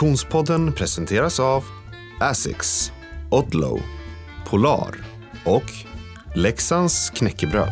Konditionspodden 0.00 0.72
presenteras 0.72 1.40
av 1.40 1.64
Asics, 2.20 2.92
Odlow, 3.30 3.82
Polar 4.46 4.94
och 5.44 5.64
Leksands 6.34 7.10
knäckebröd. 7.10 7.68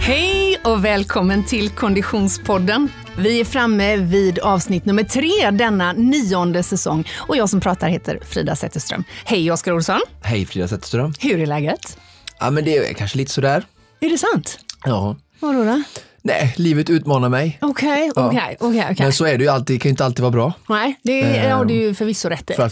Hej 0.00 0.60
och 0.64 0.84
välkommen 0.84 1.44
till 1.44 1.70
Konditionspodden. 1.70 2.88
Vi 3.18 3.40
är 3.40 3.44
framme 3.44 3.96
vid 3.96 4.38
avsnitt 4.38 4.84
nummer 4.84 5.04
tre 5.04 5.50
denna 5.50 5.92
nionde 5.92 6.62
säsong 6.62 7.08
och 7.16 7.36
jag 7.36 7.48
som 7.48 7.60
pratar 7.60 7.88
heter 7.88 8.20
Frida 8.24 8.56
Zetterström. 8.56 9.04
Hej 9.24 9.52
Oskar 9.52 9.72
Olsson. 9.72 10.00
Hej 10.22 10.46
Frida 10.46 10.68
Zetterström. 10.68 11.14
Hur 11.20 11.40
är 11.40 11.46
läget? 11.46 11.98
Ja 12.40 12.50
men 12.50 12.64
det 12.64 12.76
är 12.76 12.94
kanske 12.94 13.18
lite 13.18 13.32
sådär. 13.32 13.64
Är 14.00 14.10
det 14.10 14.18
sant? 14.18 14.58
Ja. 14.84 15.16
Vadå 15.40 15.64
då? 15.64 15.82
Nej, 16.22 16.54
livet 16.56 16.90
utmanar 16.90 17.28
mig. 17.28 17.58
Okej, 17.60 18.10
Ja. 18.16 18.26
okej, 18.26 18.56
okej. 18.60 18.84
okej. 18.90 18.96
Men 19.04 19.12
så 19.12 19.24
är 19.24 19.38
det 19.38 19.44
ju 19.44 19.50
alltid, 19.50 19.76
det 19.76 19.80
kan 19.80 19.88
ju 19.88 19.90
inte 19.90 20.04
alltid 20.04 20.20
vara 20.22 20.30
bra. 20.32 20.52
Nej, 20.68 20.98
det 21.02 21.22
är, 21.22 21.48
ja, 21.48 21.64
det 21.64 21.74
är 21.74 21.82
ju 21.88 21.94
förvisso 21.94 22.28
rätt 22.28 22.50
i. 22.50 22.54
För 22.54 22.64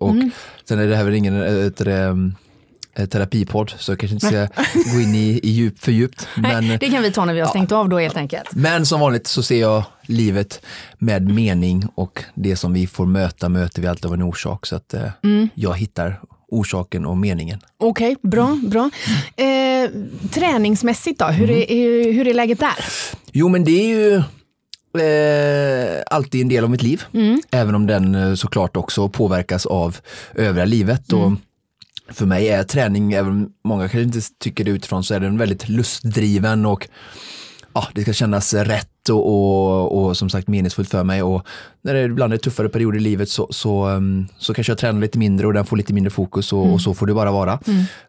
och 0.00 0.14
sen 0.68 0.78
är 0.78 0.86
det 0.86 0.96
här 0.96 1.04
väl 1.04 1.14
ingen 1.14 1.42
ett, 1.66 1.80
ähm, 1.80 2.34
terapipodd 3.10 3.72
så 3.78 3.92
jag 3.92 3.98
kanske 3.98 4.14
inte 4.14 4.26
ska 4.26 4.94
gå 4.94 5.00
in 5.00 5.14
i, 5.14 5.40
i 5.42 5.50
djup, 5.50 5.78
för 5.80 5.92
djupt. 5.92 6.28
Nej, 6.36 6.52
Men, 6.62 6.78
det 6.78 6.90
kan 6.90 7.02
vi 7.02 7.12
ta 7.12 7.24
när 7.24 7.34
vi 7.34 7.40
har 7.40 7.48
stängt 7.48 7.72
av 7.72 7.88
då 7.88 7.98
helt 7.98 8.16
enkelt. 8.16 8.48
men 8.52 8.86
som 8.86 9.00
vanligt 9.00 9.26
så 9.26 9.42
ser 9.42 9.60
jag 9.60 9.82
livet 10.02 10.60
med 10.98 11.30
mening 11.30 11.88
och 11.94 12.24
det 12.34 12.56
som 12.56 12.72
vi 12.72 12.86
får 12.86 13.06
möta 13.06 13.48
möter 13.48 13.82
vi 13.82 13.88
alltid 13.88 14.06
av 14.06 14.14
en 14.14 14.22
orsak. 14.22 14.66
Så 14.66 14.76
att 14.76 14.94
äh, 14.94 15.02
jag 15.54 15.74
hittar 15.76 16.20
orsaken 16.48 17.06
och 17.06 17.16
meningen. 17.16 17.58
Okej, 17.76 18.16
bra, 18.22 18.58
bra. 18.62 18.90
Eh, 19.36 19.90
träningsmässigt 20.30 21.18
då, 21.18 21.26
hur, 21.26 21.50
är, 21.50 22.12
hur, 22.12 22.28
är 22.28 22.34
läget 22.34 22.60
där? 22.60 22.84
Jo 23.32 23.48
men 23.48 23.64
det 23.64 23.70
är 23.70 23.88
ju 23.88 24.14
eh, 25.02 26.02
alltid 26.06 26.40
en 26.40 26.48
del 26.48 26.64
av 26.64 26.70
mitt 26.70 26.82
liv. 26.82 27.02
Även 27.50 27.74
om 27.74 27.86
den 27.86 28.14
eh, 28.14 28.34
såklart 28.34 28.76
också 28.76 29.08
påverkas 29.08 29.66
av 29.66 29.96
övriga 30.34 30.64
livet. 30.64 31.12
Och 31.12 31.32
för 32.10 32.26
mig 32.26 32.48
är 32.48 32.64
träning, 32.64 33.12
även 33.12 33.32
om 33.32 33.52
många 33.64 33.82
kanske 33.82 34.02
inte 34.02 34.20
tycker 34.38 34.64
det 34.64 34.70
utifrån, 34.70 35.04
så 35.04 35.14
är 35.14 35.20
den 35.20 35.38
väldigt 35.38 35.68
lustdriven 35.68 36.66
och 36.66 36.88
ja, 37.74 37.88
det 37.94 38.02
ska 38.02 38.12
kännas 38.12 38.54
rätt 38.54 39.08
och, 39.10 39.26
och, 39.26 40.04
och 40.04 40.16
som 40.16 40.30
sagt 40.30 40.48
meningsfullt 40.48 40.90
för 40.90 41.04
mig. 41.04 41.22
Och 41.22 41.46
när 41.82 41.94
det 41.94 42.02
ibland 42.02 42.32
är 42.32 42.36
tuffare 42.36 42.68
perioder 42.68 42.98
i 42.98 43.02
livet 43.02 43.28
så, 43.28 43.48
så, 43.50 43.88
um, 43.88 44.28
så 44.38 44.54
kanske 44.54 44.70
jag 44.70 44.78
tränar 44.78 45.00
lite 45.00 45.18
mindre 45.18 45.46
och 45.46 45.52
den 45.52 45.64
får 45.64 45.76
lite 45.76 45.92
mindre 45.92 46.10
fokus 46.10 46.52
och, 46.52 46.72
och 46.72 46.80
så 46.80 46.94
får 46.94 47.06
det 47.06 47.14
bara 47.14 47.30
vara. 47.30 47.58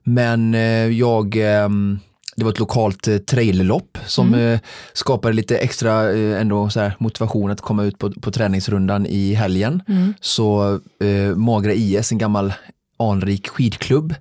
Men 0.04 0.56
eh, 0.56 0.88
jag 0.88 1.36
ehm, 1.36 2.00
det 2.36 2.44
var 2.44 2.52
ett 2.52 2.60
lokalt 2.60 3.08
eh, 3.08 3.18
trailerlopp 3.18 3.98
som 4.06 4.34
eh, 4.34 4.60
skapade 4.94 5.34
lite 5.34 5.58
extra 5.58 6.12
eh, 6.12 6.42
ändå 6.42 6.70
så 6.70 6.80
här, 6.80 6.96
motivation 7.00 7.52
att 7.52 7.62
komma 7.62 7.84
ut 7.84 7.98
på, 7.98 8.12
på 8.12 8.32
träningsrundan 8.32 9.06
i 9.06 9.34
helgen. 9.34 9.82
Så 10.22 10.80
eh, 11.04 11.36
Magra 11.36 11.74
IS, 11.74 12.12
en 12.12 12.18
gammal 12.18 12.54
anrik 13.00 13.48
skidklubb 13.48 14.16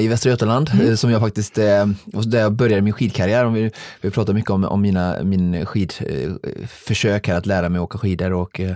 i 0.00 0.08
Västra 0.08 0.30
Götaland 0.30 0.70
eh, 0.82 0.94
som 0.94 1.10
jag 1.10 1.20
faktiskt, 1.20 1.58
eh, 1.58 1.86
där 2.04 2.40
jag 2.40 2.52
började 2.52 2.82
min 2.82 2.92
skidkarriär. 2.92 3.46
Vi, 3.46 3.70
vi 4.00 4.10
pratar 4.10 4.32
mycket 4.32 4.50
om, 4.50 4.64
om 4.64 4.80
mina 4.80 5.22
min 5.22 5.66
skidförsök 5.66 7.28
här 7.28 7.34
att 7.34 7.46
lära 7.46 7.68
mig 7.68 7.80
åka 7.80 7.98
skidor 7.98 8.32
och 8.32 8.60
eh, 8.60 8.74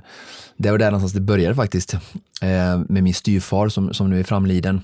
det 0.56 0.70
var 0.70 0.78
där 0.78 0.90
någonstans 0.90 1.12
det 1.12 1.20
började 1.20 1.54
faktiskt 1.54 1.94
eh, 1.94 2.78
med 2.88 3.02
min 3.02 3.14
styvfar 3.14 3.68
som, 3.68 3.94
som 3.94 4.10
nu 4.10 4.20
är 4.20 4.24
framliden. 4.24 4.80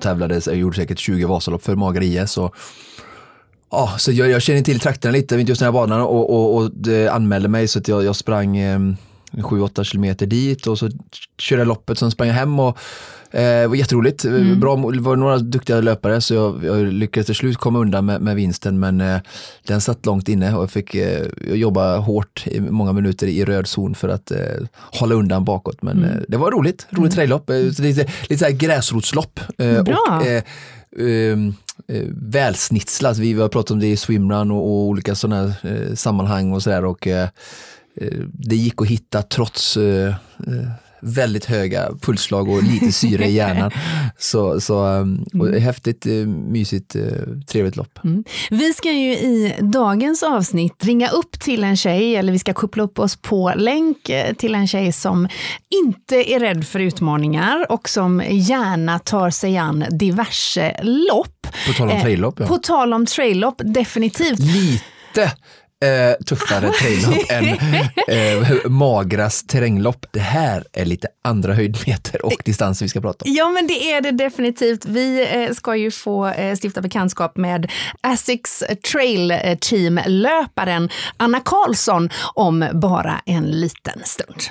Tävlade, 0.00 0.40
jag 0.46 0.56
gjorde 0.56 0.76
säkert 0.76 0.98
20 0.98 1.26
Vasalopp 1.26 1.62
för 1.62 1.76
Magra 1.76 2.04
IS. 2.04 2.38
Och, 2.38 2.54
ja, 3.70 3.94
så 3.98 4.12
jag, 4.12 4.30
jag 4.30 4.42
känner 4.42 4.62
till 4.62 4.80
trakterna 4.80 5.12
lite, 5.12 5.34
inte 5.40 5.50
just 5.50 5.58
den 5.58 5.66
här 5.66 5.72
banan 5.72 6.00
och, 6.00 6.30
och, 6.30 6.56
och 6.56 6.70
anmälde 7.10 7.48
mig 7.48 7.68
så 7.68 7.78
att 7.78 7.88
jag, 7.88 8.04
jag 8.04 8.16
sprang 8.16 8.56
eh, 8.56 8.78
7-8 9.32 9.84
kilometer 9.84 10.26
dit 10.26 10.66
och 10.66 10.78
så 10.78 10.90
körde 11.38 11.60
jag 11.60 11.68
loppet, 11.68 11.98
sen 11.98 12.10
sprang 12.10 12.28
jag 12.28 12.34
hem 12.34 12.60
och 12.60 12.68
eh, 12.68 12.74
det 13.32 13.66
var 13.66 13.76
jätteroligt. 13.76 14.24
Bra, 14.56 14.76
det 14.76 15.00
var 15.00 15.16
några 15.16 15.38
duktiga 15.38 15.80
löpare 15.80 16.20
så 16.20 16.34
jag, 16.34 16.64
jag 16.64 16.92
lyckades 16.92 17.26
till 17.26 17.34
slut 17.34 17.56
komma 17.56 17.78
undan 17.78 18.06
med, 18.06 18.20
med 18.20 18.36
vinsten 18.36 18.78
men 18.78 19.00
eh, 19.00 19.20
den 19.66 19.80
satt 19.80 20.06
långt 20.06 20.28
inne 20.28 20.54
och 20.54 20.62
jag 20.62 20.70
fick 20.70 20.94
eh, 20.94 21.26
jobba 21.44 21.96
hårt 21.96 22.46
i 22.46 22.60
många 22.60 22.92
minuter 22.92 23.26
i 23.26 23.44
röd 23.44 23.66
zon 23.66 23.94
för 23.94 24.08
att 24.08 24.30
eh, 24.30 24.38
hålla 24.74 25.14
undan 25.14 25.44
bakåt. 25.44 25.82
Men 25.82 26.04
eh, 26.04 26.16
det 26.28 26.36
var 26.36 26.50
roligt, 26.50 26.86
roligt 26.90 27.14
traillopp, 27.14 27.50
eh, 27.50 27.70
så 27.70 27.82
lite, 27.82 28.06
lite 28.28 28.44
så 28.44 28.56
gräsrotslopp. 28.56 29.40
Eh, 29.58 29.82
Bra. 29.82 30.20
Och, 30.20 30.26
eh, 30.26 30.42
ehm, 30.98 31.54
eh, 31.88 32.04
välsnitslat. 32.10 33.18
Vi 33.18 33.32
har 33.32 33.48
pratat 33.48 33.70
om 33.70 33.80
det 33.80 33.86
i 33.86 33.96
swimrun 33.96 34.50
och, 34.50 34.62
och 34.62 34.86
olika 34.86 35.14
sådana 35.14 35.54
eh, 35.62 35.94
sammanhang 35.94 36.52
och 36.52 36.62
sådär. 36.62 36.84
Och, 36.84 37.06
eh, 37.06 37.28
eh, 37.96 38.18
det 38.32 38.56
gick 38.56 38.82
att 38.82 38.88
hitta 38.88 39.22
trots 39.22 39.76
eh, 39.76 40.14
eh, 40.46 40.70
väldigt 41.02 41.44
höga 41.44 41.90
pulsslag 42.00 42.48
och 42.48 42.62
lite 42.62 42.92
syre 42.92 43.24
i 43.24 43.32
hjärnan. 43.32 43.70
Så, 44.18 44.60
så 44.60 44.86
um, 44.86 45.26
och 45.40 45.48
häftigt, 45.48 46.06
eh, 46.06 46.12
mysigt, 46.12 46.96
eh, 46.96 47.02
trevligt 47.46 47.76
lopp. 47.76 47.98
Vi 48.50 48.72
ska 48.72 48.92
ju 48.92 49.12
i 49.12 49.54
dagens 49.60 50.22
avsnitt 50.22 50.84
ringa 50.84 51.08
upp 51.08 51.40
till 51.40 51.64
en 51.64 51.76
tjej, 51.76 52.16
eller 52.16 52.32
vi 52.32 52.38
ska 52.38 52.52
koppla 52.52 52.82
upp 52.82 52.98
oss 52.98 53.16
på 53.16 53.52
länk 53.56 54.08
eh, 54.08 54.34
till 54.34 54.54
en 54.54 54.66
tjej 54.66 54.92
som 54.92 55.28
inte 55.84 56.32
är 56.32 56.40
rädd 56.40 56.66
för 56.66 56.80
utmaningar 56.80 57.72
och 57.72 57.88
som 57.88 58.22
gärna 58.28 58.98
tar 58.98 59.30
sig 59.30 59.56
an 59.56 59.84
diverse 59.90 60.80
lopp. 60.82 61.46
På 61.66 61.72
tal 61.72 61.90
om 61.90 62.00
traillopp, 62.00 62.40
ja. 62.40 62.46
På 62.46 62.58
tal 62.58 62.92
om 62.92 63.06
traillopp, 63.06 63.60
definitivt. 63.64 64.38
Lite 64.38 65.32
eh, 65.84 66.24
tuffare 66.26 66.70
traillopp 66.70 67.30
än 67.30 67.44
eh, 68.08 68.70
Magras 68.70 69.42
terränglopp. 69.42 70.06
Det 70.10 70.20
här 70.20 70.64
är 70.72 70.84
lite 70.84 71.08
andra 71.22 71.54
höjdmeter 71.54 72.24
och 72.26 72.42
distanser 72.44 72.84
vi 72.84 72.88
ska 72.88 73.00
prata 73.00 73.24
om. 73.24 73.32
Ja, 73.34 73.50
men 73.50 73.66
det 73.66 73.92
är 73.92 74.00
det 74.00 74.12
definitivt. 74.12 74.84
Vi 74.84 75.28
eh, 75.44 75.54
ska 75.54 75.76
ju 75.76 75.90
få 75.90 76.26
eh, 76.26 76.56
stifta 76.62 76.80
bekantskap 76.80 77.36
med 77.36 77.70
Asics 78.00 78.64
Trail 78.92 79.30
eh, 79.30 79.58
Team-löparen 79.58 80.88
Anna 81.16 81.40
Karlsson 81.40 82.10
om 82.34 82.68
bara 82.72 83.20
en 83.26 83.44
liten 83.44 84.00
stund. 84.04 84.42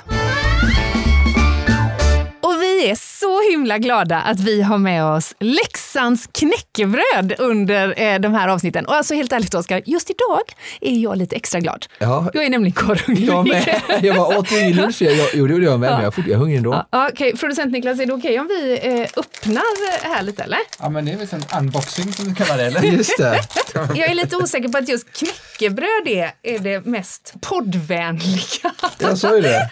Vi 2.79 2.90
är 2.90 2.95
så 2.95 3.51
himla 3.51 3.78
glada 3.78 4.17
att 4.22 4.40
vi 4.40 4.62
har 4.62 4.78
med 4.78 5.06
oss 5.06 5.35
Leksands 5.40 6.29
knäckebröd 6.31 7.34
under 7.38 8.01
eh, 8.01 8.19
de 8.19 8.34
här 8.34 8.47
avsnitten. 8.47 8.85
Och 8.85 8.95
alltså 8.95 9.13
helt 9.13 9.31
ärligt 9.31 9.53
Oskar, 9.53 9.81
just 9.85 10.09
idag 10.09 10.41
är 10.81 10.97
jag 10.97 11.17
lite 11.17 11.35
extra 11.35 11.59
glad. 11.59 11.85
Ja, 11.97 12.29
Jag 12.34 12.45
är 12.45 12.50
nämligen 12.50 12.73
korrhungrig. 12.73 13.28
jag 13.29 13.47
med. 13.47 13.81
Jag 14.01 14.16
var 14.16 14.38
åt 14.38 14.51
ingen 14.51 14.72
lunch, 14.75 15.01
jag, 15.01 15.28
jo 15.34 15.47
det 15.47 15.53
gjorde 15.53 15.66
jag 15.66 15.79
med, 15.79 15.91
men 15.91 16.03
jag, 16.03 16.13
jag 16.17 16.29
är 16.29 16.35
hungrig 16.35 16.57
ändå. 16.57 16.85
Ja, 16.91 17.09
Okej, 17.13 17.38
producent 17.38 17.72
Niklas, 17.72 18.00
är 18.00 18.06
det 18.06 18.13
okej 18.13 18.40
om 18.40 18.47
vi 18.47 18.79
eh, 18.84 19.07
öppnar 19.17 20.03
här 20.16 20.22
lite 20.23 20.44
eller? 20.44 20.59
Ja, 20.79 20.90
men 20.90 21.06
det 21.06 21.11
är 21.11 21.17
väl 21.17 21.28
en 21.31 21.59
unboxing 21.59 22.13
som 22.13 22.29
du 22.29 22.35
kallar 22.35 22.57
det, 22.57 22.63
eller? 22.66 22.81
Just 22.81 23.17
det. 23.17 23.40
Jag 23.73 23.97
är 24.09 24.13
lite 24.13 24.35
osäker 24.35 24.69
på 24.69 24.78
att 24.78 24.90
just 24.90 25.07
knäckebröd 25.19 26.07
är, 26.07 26.31
är 26.44 26.59
det 26.59 26.85
mest 26.85 27.34
poddvänliga. 27.41 28.72
Jag 29.00 29.17
sa 29.17 29.35
ju 29.35 29.41
det. 29.41 29.69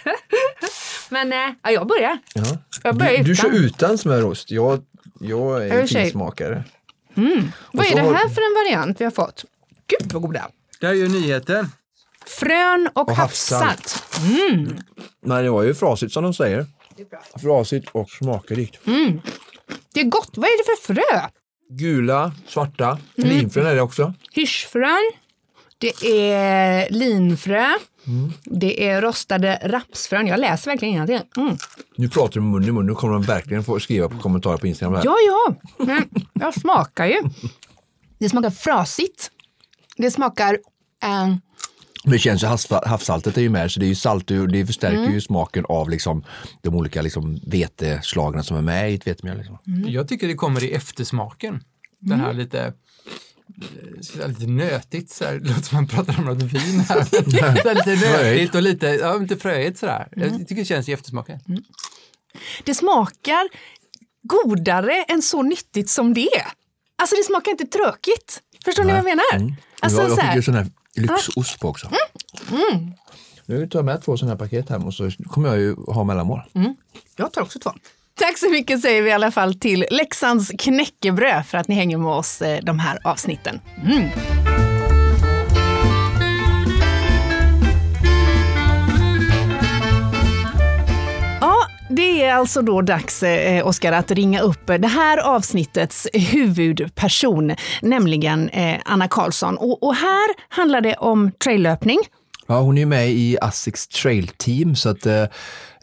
Men 1.09 1.31
ja, 1.63 1.72
jag 1.72 1.88
börjar. 1.88 2.18
Ja. 2.34 2.44
Jag 2.84 2.97
börjar 2.97 3.18
Du, 3.18 3.24
du 3.24 3.31
utan. 3.31 3.52
kör 3.52 3.59
utan 3.59 3.97
smörost. 3.97 4.52
Jag, 4.52 4.81
jag 5.19 5.68
är 5.68 5.88
tjej. 5.88 6.03
finsmakare. 6.03 6.63
Vad 7.74 7.85
så 7.85 7.91
är 7.91 7.96
det 7.96 8.02
har- 8.02 8.13
här 8.13 8.30
för 8.30 8.41
en 8.41 8.66
variant 8.66 9.02
vi 9.02 9.06
har 9.06 9.12
fått? 9.12 9.46
Gud 9.88 10.13
vad 10.13 10.22
goda. 10.22 10.50
Det 10.80 10.88
här 10.88 10.94
är 10.94 10.97
ju 10.97 11.07
nyheter. 11.07 11.68
Frön 12.25 12.90
och, 12.94 13.09
Och 13.09 13.16
havssalt. 13.16 13.63
havssalt. 13.63 14.03
Nej, 15.25 15.44
det 15.44 15.50
var 15.50 15.63
ju 15.63 15.74
frasigt 15.74 16.13
som 16.13 16.24
de 16.24 16.34
säger. 16.34 16.66
Frasigt 17.42 17.89
och 17.92 18.10
smakrikt. 18.10 18.80
Det 19.94 20.00
är 20.01 20.04
gott. 20.06 20.31
Vad 20.36 20.45
är 20.45 20.57
det 20.57 20.77
för 20.77 20.94
frö? 20.94 21.21
Gula, 21.69 22.31
svarta, 22.48 22.98
Mm. 23.18 23.30
linfrön 23.30 23.66
är 23.68 23.75
det 23.75 23.81
också. 23.81 24.13
Hirschfrön. 24.31 25.12
Det 25.77 26.21
är 26.31 26.89
linfrö. 26.89 27.65
Det 28.44 28.88
är 28.89 29.01
rostade 29.01 29.59
rapsfrön. 29.63 30.27
Jag 30.27 30.39
läser 30.39 30.71
verkligen 30.71 30.94
innantill. 30.94 31.21
Mm. 31.38 31.57
Nu 31.95 32.09
pratar 32.09 32.33
du 32.33 32.41
med 32.41 32.51
mun 32.51 32.63
i 32.63 32.71
mun, 32.71 32.85
nu 32.85 32.94
kommer 32.94 33.13
de 33.13 33.24
verkligen 33.24 33.63
få 33.63 33.79
skriva 33.79 34.09
på 34.09 34.18
kommentarer 34.19 34.57
på 34.57 34.68
Instagram. 34.68 34.95
Här. 34.95 35.01
Ja, 35.06 35.15
ja. 35.27 35.56
Men 35.85 36.09
jag 36.33 36.53
smakar 36.53 37.06
ju. 37.06 37.18
Det 38.19 38.29
smakar 38.29 38.50
frasigt. 38.50 39.31
Det 39.97 40.12
smakar... 40.12 40.53
Eh, 41.03 41.27
Men 42.03 42.12
det 42.12 42.19
känns 42.19 42.44
ju 42.44 42.47
havs- 42.47 42.88
havssaltet 42.88 43.38
är 43.38 43.41
ju 43.41 43.50
med 43.50 43.71
så 43.71 43.80
det 43.80 43.85
är 43.85 43.88
ju 43.88 43.95
salt 43.95 44.31
och 44.31 44.47
det 44.47 44.65
förstärker 44.65 44.97
Mm. 44.97 45.13
ju 45.13 45.21
smaken 45.21 45.65
av 45.69 45.89
liksom 45.89 46.23
de 46.62 46.75
olika 46.75 47.01
liksom 47.01 47.39
veteslagen 47.47 48.44
som 48.44 48.57
är 48.57 48.62
med 48.62 48.91
i 48.91 48.95
ett 48.95 49.07
vetemjöl. 49.07 49.38
Liksom. 49.38 49.57
Jag 49.88 50.07
tycker 50.07 50.27
det 50.27 50.33
kommer 50.35 50.63
i 50.63 50.71
eftersmaken. 50.71 51.63
Den 52.00 52.19
här 52.19 52.33
lite 52.33 52.73
eh, 53.62 54.01
så 54.01 54.27
lite 54.27 54.48
nötigt, 54.48 55.12
så 55.12 55.25
här, 55.25 55.33
det 55.33 55.50
låter 55.50 55.62
som 55.62 55.75
man 55.75 55.88
pratar 55.88 56.19
om 56.19 56.25
något 56.25 56.44
vin 56.44 56.80
här. 56.80 57.04
så 57.62 57.68
här, 57.68 57.75
lite 57.75 57.95
nötigt 57.95 58.56
och 58.56 58.62
lite, 58.62 58.88
ja, 58.88 59.18
lite 59.18 59.38
fröigt 59.38 59.80
sådär. 59.80 60.07
Jag 60.15 60.38
tycker 60.38 60.56
det 60.56 60.65
känns 60.65 60.89
i 60.89 60.94
eftersmaken. 60.94 61.39
det 62.63 62.75
smakar 62.75 63.50
godare 64.24 65.04
än 65.04 65.21
så 65.21 65.42
nyttigt 65.44 65.89
som 65.89 66.13
det 66.13 66.36
är. 66.36 66.48
Alltså 66.95 67.15
det 67.15 67.24
smakar 67.24 67.51
inte 67.51 67.65
tråkigt. 67.65 68.42
Förstår 68.65 68.83
ni 68.83 68.89
vad 68.89 68.98
jag 68.98 69.06
menar? 69.06 69.56
Alltså, 69.80 70.01
jag, 70.01 70.09
jag 70.09 70.18
så 70.18 70.25
fick 70.25 70.36
ju 70.36 70.42
sån 70.42 70.54
här 70.54 70.68
lyxost 70.95 71.59
på 71.59 71.69
också. 71.69 71.89
Mm. 72.51 72.94
Nu 73.45 73.68
tar 73.68 73.80
jag 73.80 73.86
med 73.86 74.01
två 74.01 74.18
sådana 74.18 74.33
här 74.33 74.39
paket 74.39 74.69
hem 74.69 74.86
och 74.86 74.94
så 74.94 75.12
kommer 75.27 75.50
jag 75.50 75.57
ju 75.57 75.75
ha 75.75 76.04
mellanmål. 76.04 76.42
Mm. 76.54 76.75
Jag 77.15 77.33
tar 77.33 77.42
också 77.42 77.59
två. 77.59 77.74
Tack 78.18 78.38
så 78.38 78.50
mycket 78.50 78.81
säger 78.81 79.02
vi 79.02 79.10
i 79.10 79.14
alla 79.14 79.31
fall 79.31 79.54
till 79.54 79.86
Leksands 79.92 80.52
knäckebröd 80.60 81.46
för 81.46 81.58
att 81.58 81.68
ni 81.68 81.75
hänger 81.75 81.98
med 81.98 82.12
oss 82.12 82.42
eh, 82.42 82.60
de 82.64 82.80
här 82.80 83.00
avsnitten. 83.04 83.60
Mm. 83.86 84.10
Det 91.90 92.24
är 92.24 92.34
alltså 92.34 92.62
då 92.62 92.81
dags, 92.81 93.24
eh, 93.24 93.68
Oskar, 93.68 93.92
att 93.92 94.12
ringa 94.12 94.42
upp 94.42 94.68
det 94.68 94.88
här 94.88 95.18
avsnittets 95.18 96.08
huvudperson, 96.14 97.56
nämligen 97.81 98.50
eh, 98.50 98.80
Anna 98.86 99.08
Karlsson. 99.08 99.58
Och, 99.58 99.84
och 99.84 99.96
här 99.96 100.30
handlar 100.50 100.81
det 100.81 100.96
om 100.96 101.31
traillöpning. 101.31 102.00
Ja, 102.47 102.59
hon 102.59 102.77
är 102.77 102.85
med 102.85 103.09
i 103.09 103.38
Asics 103.41 103.88
trail 103.88 104.27
team 104.27 104.75
så 104.75 104.89
att 104.89 105.05
eh, 105.05 105.23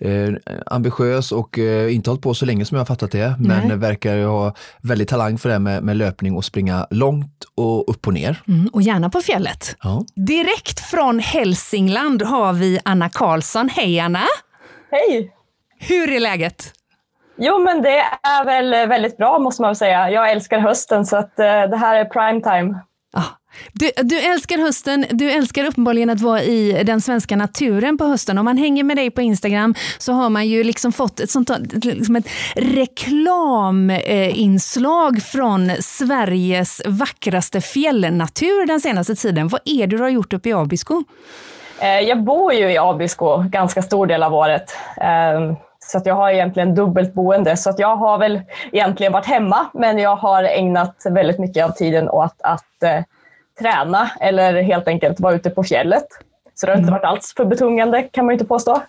eh, 0.00 0.32
ambitiös 0.66 1.32
och 1.32 1.58
eh, 1.58 1.94
inte 1.94 2.10
hållit 2.10 2.22
på 2.22 2.34
så 2.34 2.46
länge 2.46 2.64
som 2.64 2.76
jag 2.76 2.80
har 2.80 2.86
fattat 2.86 3.12
det, 3.12 3.34
Nej. 3.38 3.66
men 3.66 3.80
verkar 3.80 4.24
ha 4.24 4.54
väldigt 4.82 5.08
talang 5.08 5.38
för 5.38 5.48
det 5.48 5.58
med, 5.58 5.82
med 5.82 5.96
löpning 5.96 6.36
och 6.36 6.44
springa 6.44 6.86
långt 6.90 7.44
och 7.54 7.90
upp 7.90 8.06
och 8.06 8.14
ner. 8.14 8.42
Mm, 8.48 8.68
och 8.72 8.82
gärna 8.82 9.10
på 9.10 9.20
fjället. 9.20 9.76
Ja. 9.82 10.04
Direkt 10.14 10.80
från 10.80 11.18
Hälsingland 11.18 12.22
har 12.22 12.52
vi 12.52 12.80
Anna 12.84 13.08
Karlsson. 13.08 13.68
Hej 13.68 14.00
Anna! 14.00 14.24
Hej! 14.90 15.32
Hur 15.78 16.12
är 16.12 16.20
läget? 16.20 16.72
Jo, 17.36 17.58
men 17.58 17.82
det 17.82 17.98
är 18.22 18.44
väl 18.44 18.88
väldigt 18.88 19.16
bra 19.16 19.38
måste 19.38 19.62
man 19.62 19.76
säga. 19.76 20.10
Jag 20.10 20.30
älskar 20.30 20.58
hösten 20.58 21.06
så 21.06 21.16
att, 21.16 21.38
eh, 21.38 21.44
det 21.46 21.76
här 21.76 21.94
är 21.94 22.04
prime 22.04 22.40
time. 22.40 22.80
Ah. 23.16 23.24
Du, 23.72 23.90
du, 23.96 24.18
älskar 24.18 24.58
hösten, 24.58 25.06
du 25.10 25.30
älskar 25.30 25.64
uppenbarligen 25.64 26.10
att 26.10 26.20
vara 26.20 26.42
i 26.42 26.82
den 26.84 27.00
svenska 27.00 27.36
naturen 27.36 27.98
på 27.98 28.04
hösten. 28.04 28.38
Om 28.38 28.44
man 28.44 28.56
hänger 28.56 28.84
med 28.84 28.96
dig 28.96 29.10
på 29.10 29.22
Instagram 29.22 29.74
så 29.98 30.12
har 30.12 30.30
man 30.30 30.46
ju 30.46 30.64
liksom 30.64 30.92
fått 30.92 31.20
ett, 31.20 31.30
sånt, 31.30 31.50
liksom 31.84 32.16
ett 32.16 32.28
reklaminslag 32.56 35.22
från 35.22 35.70
Sveriges 35.80 36.82
vackraste 36.86 37.60
fjällnatur 37.60 38.66
den 38.66 38.80
senaste 38.80 39.14
tiden. 39.14 39.48
Vad 39.48 39.60
är 39.64 39.86
det 39.86 39.96
du 39.96 40.02
har 40.02 40.08
gjort 40.08 40.32
uppe 40.32 40.48
i 40.48 40.52
Abisko? 40.52 41.04
Eh, 41.80 42.00
jag 42.00 42.22
bor 42.22 42.52
ju 42.52 42.72
i 42.72 42.78
Abisko 42.78 43.38
ganska 43.38 43.82
stor 43.82 44.06
del 44.06 44.22
av 44.22 44.34
året. 44.34 44.76
Ehm, 44.96 45.56
så 45.78 45.98
att 45.98 46.06
jag 46.06 46.14
har 46.14 46.30
egentligen 46.30 46.74
dubbelt 46.74 47.14
boende. 47.14 47.56
Så 47.56 47.70
att 47.70 47.78
jag 47.78 47.96
har 47.96 48.18
väl 48.18 48.40
egentligen 48.72 49.12
varit 49.12 49.26
hemma, 49.26 49.66
men 49.74 49.98
jag 49.98 50.16
har 50.16 50.44
ägnat 50.44 51.02
väldigt 51.10 51.38
mycket 51.38 51.64
av 51.64 51.70
tiden 51.70 52.08
åt 52.08 52.34
att 52.38 52.82
eh, 52.82 53.00
träna 53.58 54.10
eller 54.20 54.62
helt 54.62 54.88
enkelt 54.88 55.20
vara 55.20 55.34
ute 55.34 55.50
på 55.50 55.64
fjället. 55.64 56.06
Så 56.54 56.66
det 56.66 56.72
har 56.72 56.78
inte 56.78 56.88
mm. 56.88 57.00
varit 57.00 57.04
alls 57.04 57.34
för 57.36 57.44
betungande 57.44 58.02
kan 58.02 58.26
man 58.26 58.32
inte 58.32 58.44
påstå. 58.44 58.82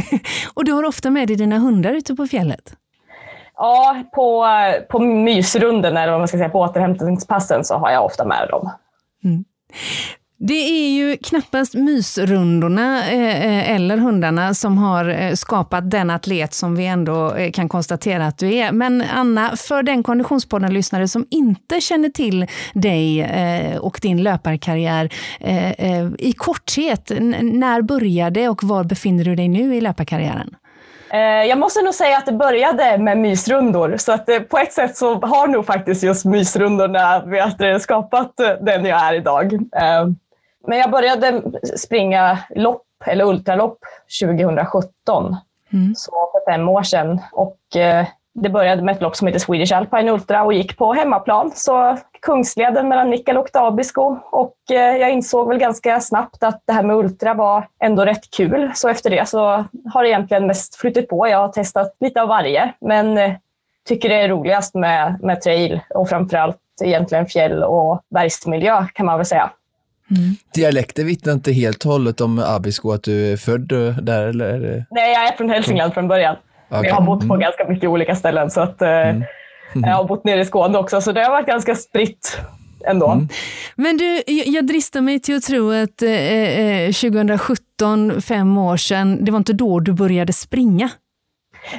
och 0.54 0.64
du 0.64 0.72
har 0.72 0.84
ofta 0.84 1.10
med 1.10 1.28
dig 1.28 1.36
dina 1.36 1.58
hundar 1.58 1.92
ute 1.92 2.14
på 2.14 2.26
fjället? 2.26 2.74
Ja, 3.56 4.02
på, 4.14 4.46
på 4.88 4.98
mysrunden 4.98 5.96
eller 5.96 6.12
vad 6.12 6.20
man 6.20 6.28
ska 6.28 6.38
säga, 6.38 6.48
på 6.48 6.60
återhämtningspassen 6.60 7.64
så 7.64 7.74
har 7.74 7.90
jag 7.90 8.04
ofta 8.04 8.24
med 8.24 8.48
dem. 8.50 8.70
Mm. 9.24 9.44
Det 10.44 10.54
är 10.54 10.90
ju 10.90 11.16
knappast 11.16 11.74
mysrundorna 11.74 13.10
eh, 13.10 13.46
eh 13.46 13.74
eller 13.74 13.96
hundarna 13.96 14.54
som 14.54 14.78
har 14.78 15.08
eh, 15.08 15.34
skapat 15.34 15.90
den 15.90 16.10
atlet 16.10 16.54
som 16.54 16.76
vi 16.76 16.86
ändå 16.86 17.34
eh, 17.34 17.50
kan 17.50 17.68
konstatera 17.68 18.26
att 18.26 18.38
du 18.38 18.54
är. 18.54 18.72
Men 18.72 19.04
Anna, 19.14 19.56
för 19.56 19.82
den 19.82 20.02
Konditionspodden-lyssnare 20.02 21.08
som 21.08 21.26
inte 21.30 21.80
känner 21.80 22.08
till 22.08 22.46
dig 22.74 23.28
och 23.80 23.98
din 24.02 24.22
löparkarriär, 24.22 25.08
i 26.18 26.32
korthet, 26.32 27.12
när 27.40 27.82
började 27.82 28.48
och 28.48 28.64
var 28.64 28.84
befinner 28.84 29.24
du 29.24 29.34
dig 29.34 29.48
nu 29.48 29.74
i 29.74 29.80
löparkarriären? 29.80 30.56
Jag 31.48 31.58
måste 31.58 31.82
nog 31.82 31.94
säga 31.94 32.18
att 32.18 32.26
det 32.26 32.32
började 32.32 32.98
med 32.98 33.18
mysrundor, 33.18 33.96
så 33.96 34.12
att 34.12 34.28
på 34.48 34.58
ett 34.58 34.72
sätt 34.72 34.96
så 34.96 35.14
har 35.14 35.48
nog 35.48 35.66
faktiskt 35.66 36.02
just 36.02 36.24
mysrundorna 36.24 37.24
skapat 37.80 38.32
den 38.60 38.84
jag 38.84 39.00
är 39.00 39.14
idag. 39.14 39.58
Men 40.66 40.78
jag 40.78 40.90
började 40.90 41.42
springa 41.76 42.38
lopp, 42.56 42.86
eller 43.06 43.24
ultralopp, 43.24 43.78
2017. 44.22 45.36
Mm. 45.72 45.94
Så 45.94 46.10
för 46.10 46.52
fem 46.52 46.68
år 46.68 46.82
sedan. 46.82 47.20
Och 47.32 47.76
eh, 47.76 48.06
det 48.34 48.48
började 48.48 48.82
med 48.82 48.94
ett 48.94 49.02
lopp 49.02 49.16
som 49.16 49.26
heter 49.26 49.40
Swedish 49.40 49.76
Alpine 49.76 50.10
Ultra 50.10 50.42
och 50.42 50.52
gick 50.52 50.76
på 50.76 50.92
hemmaplan. 50.92 51.52
Så 51.54 51.98
Kungsleden 52.20 52.88
mellan 52.88 53.10
Nikkaluokta 53.10 53.60
och 53.60 53.68
Abisko. 53.68 54.16
Och 54.30 54.56
eh, 54.70 54.96
jag 54.96 55.10
insåg 55.10 55.48
väl 55.48 55.58
ganska 55.58 56.00
snabbt 56.00 56.42
att 56.42 56.62
det 56.64 56.72
här 56.72 56.82
med 56.82 56.96
ultra 56.96 57.34
var 57.34 57.68
ändå 57.80 58.04
rätt 58.04 58.30
kul. 58.30 58.70
Så 58.74 58.88
efter 58.88 59.10
det 59.10 59.28
så 59.28 59.64
har 59.92 60.02
det 60.02 60.08
egentligen 60.08 60.46
mest 60.46 60.76
flyttat 60.76 61.08
på. 61.08 61.28
Jag 61.28 61.38
har 61.38 61.48
testat 61.48 61.96
lite 62.00 62.22
av 62.22 62.28
varje, 62.28 62.72
men 62.80 63.18
eh, 63.18 63.32
tycker 63.88 64.08
det 64.08 64.14
är 64.20 64.28
roligast 64.28 64.74
med, 64.74 65.22
med 65.22 65.40
trail 65.40 65.80
och 65.94 66.08
framförallt 66.08 66.58
egentligen 66.82 67.26
fjäll 67.26 67.62
och 67.62 68.00
bergsmiljö 68.10 68.86
kan 68.94 69.06
man 69.06 69.18
väl 69.18 69.26
säga. 69.26 69.50
Mm. 70.16 70.36
Dialekten 70.54 71.06
vittnar 71.06 71.32
inte 71.32 71.52
helt 71.52 71.84
och 71.84 71.92
hållet 71.92 72.20
om 72.20 72.38
Abisko, 72.46 72.92
att 72.92 73.02
du 73.02 73.32
är 73.32 73.36
född 73.36 73.68
där? 74.02 74.22
Eller? 74.22 74.84
Nej, 74.90 75.12
jag 75.12 75.28
är 75.28 75.36
från 75.36 75.50
Hälsingland 75.50 75.94
från 75.94 76.08
början. 76.08 76.36
Okay. 76.70 76.84
Jag 76.84 76.94
har 76.94 77.02
bott 77.02 77.20
på 77.20 77.34
mm. 77.34 77.40
ganska 77.40 77.68
mycket 77.68 77.90
olika 77.90 78.16
ställen. 78.16 78.50
Så 78.50 78.60
att, 78.60 78.82
eh, 78.82 78.88
mm. 78.88 79.24
Jag 79.72 79.94
har 79.94 80.04
bott 80.04 80.24
nere 80.24 80.40
i 80.40 80.44
Skåne 80.44 80.78
också, 80.78 81.00
så 81.00 81.12
det 81.12 81.22
har 81.22 81.30
varit 81.30 81.46
ganska 81.46 81.74
spritt 81.74 82.38
ändå. 82.86 83.10
Mm. 83.10 83.28
Men 83.76 83.96
du, 83.96 84.22
jag 84.26 84.66
dristar 84.66 85.00
mig 85.00 85.20
till 85.20 85.36
att 85.36 85.42
tro 85.42 85.70
att 85.70 86.02
eh, 86.02 86.92
2017, 87.10 88.10
eh, 88.10 88.20
fem 88.20 88.58
år 88.58 88.76
sedan, 88.76 89.24
det 89.24 89.32
var 89.32 89.38
inte 89.38 89.52
då 89.52 89.80
du 89.80 89.92
började 89.92 90.32
springa? 90.32 90.90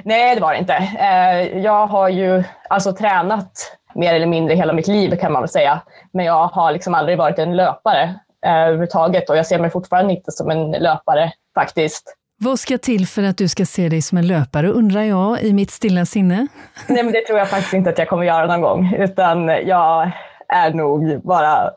Nej, 0.03 0.35
det 0.35 0.41
var 0.41 0.53
det 0.53 0.59
inte. 0.59 0.75
Eh, 0.99 1.59
jag 1.59 1.87
har 1.87 2.09
ju 2.09 2.43
alltså 2.69 2.93
tränat 2.93 3.51
mer 3.95 4.13
eller 4.13 4.27
mindre 4.27 4.55
hela 4.55 4.73
mitt 4.73 4.87
liv 4.87 5.15
kan 5.15 5.31
man 5.31 5.41
väl 5.41 5.49
säga. 5.49 5.81
Men 6.11 6.25
jag 6.25 6.47
har 6.47 6.71
liksom 6.71 6.93
aldrig 6.93 7.17
varit 7.17 7.39
en 7.39 7.55
löpare 7.55 8.03
eh, 8.45 8.53
överhuvudtaget 8.53 9.29
och 9.29 9.37
jag 9.37 9.45
ser 9.45 9.59
mig 9.59 9.69
fortfarande 9.69 10.13
inte 10.13 10.31
som 10.31 10.49
en 10.51 10.71
löpare 10.71 11.31
faktiskt. 11.55 12.17
Vad 12.37 12.59
ska 12.59 12.77
till 12.77 13.07
för 13.07 13.23
att 13.23 13.37
du 13.37 13.47
ska 13.47 13.65
se 13.65 13.89
dig 13.89 14.01
som 14.01 14.17
en 14.17 14.27
löpare 14.27 14.67
undrar 14.67 15.01
jag 15.01 15.41
i 15.41 15.53
mitt 15.53 15.71
stilla 15.71 16.05
sinne? 16.05 16.47
Nej, 16.87 17.03
men 17.03 17.13
det 17.13 17.21
tror 17.21 17.39
jag 17.39 17.49
faktiskt 17.49 17.73
inte 17.73 17.89
att 17.89 17.97
jag 17.97 18.09
kommer 18.09 18.23
göra 18.23 18.45
någon 18.45 18.61
gång, 18.61 18.95
utan 18.99 19.47
jag 19.47 20.11
är 20.47 20.73
nog 20.73 21.21
bara 21.23 21.63
eh, 21.63 21.71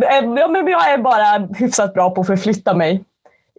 Ja, 0.00 0.48
men 0.48 0.66
jag 0.66 0.92
är 0.92 0.98
bara 0.98 1.48
hyfsat 1.58 1.94
bra 1.94 2.10
på 2.10 2.20
att 2.20 2.26
förflytta 2.26 2.74
mig 2.74 3.04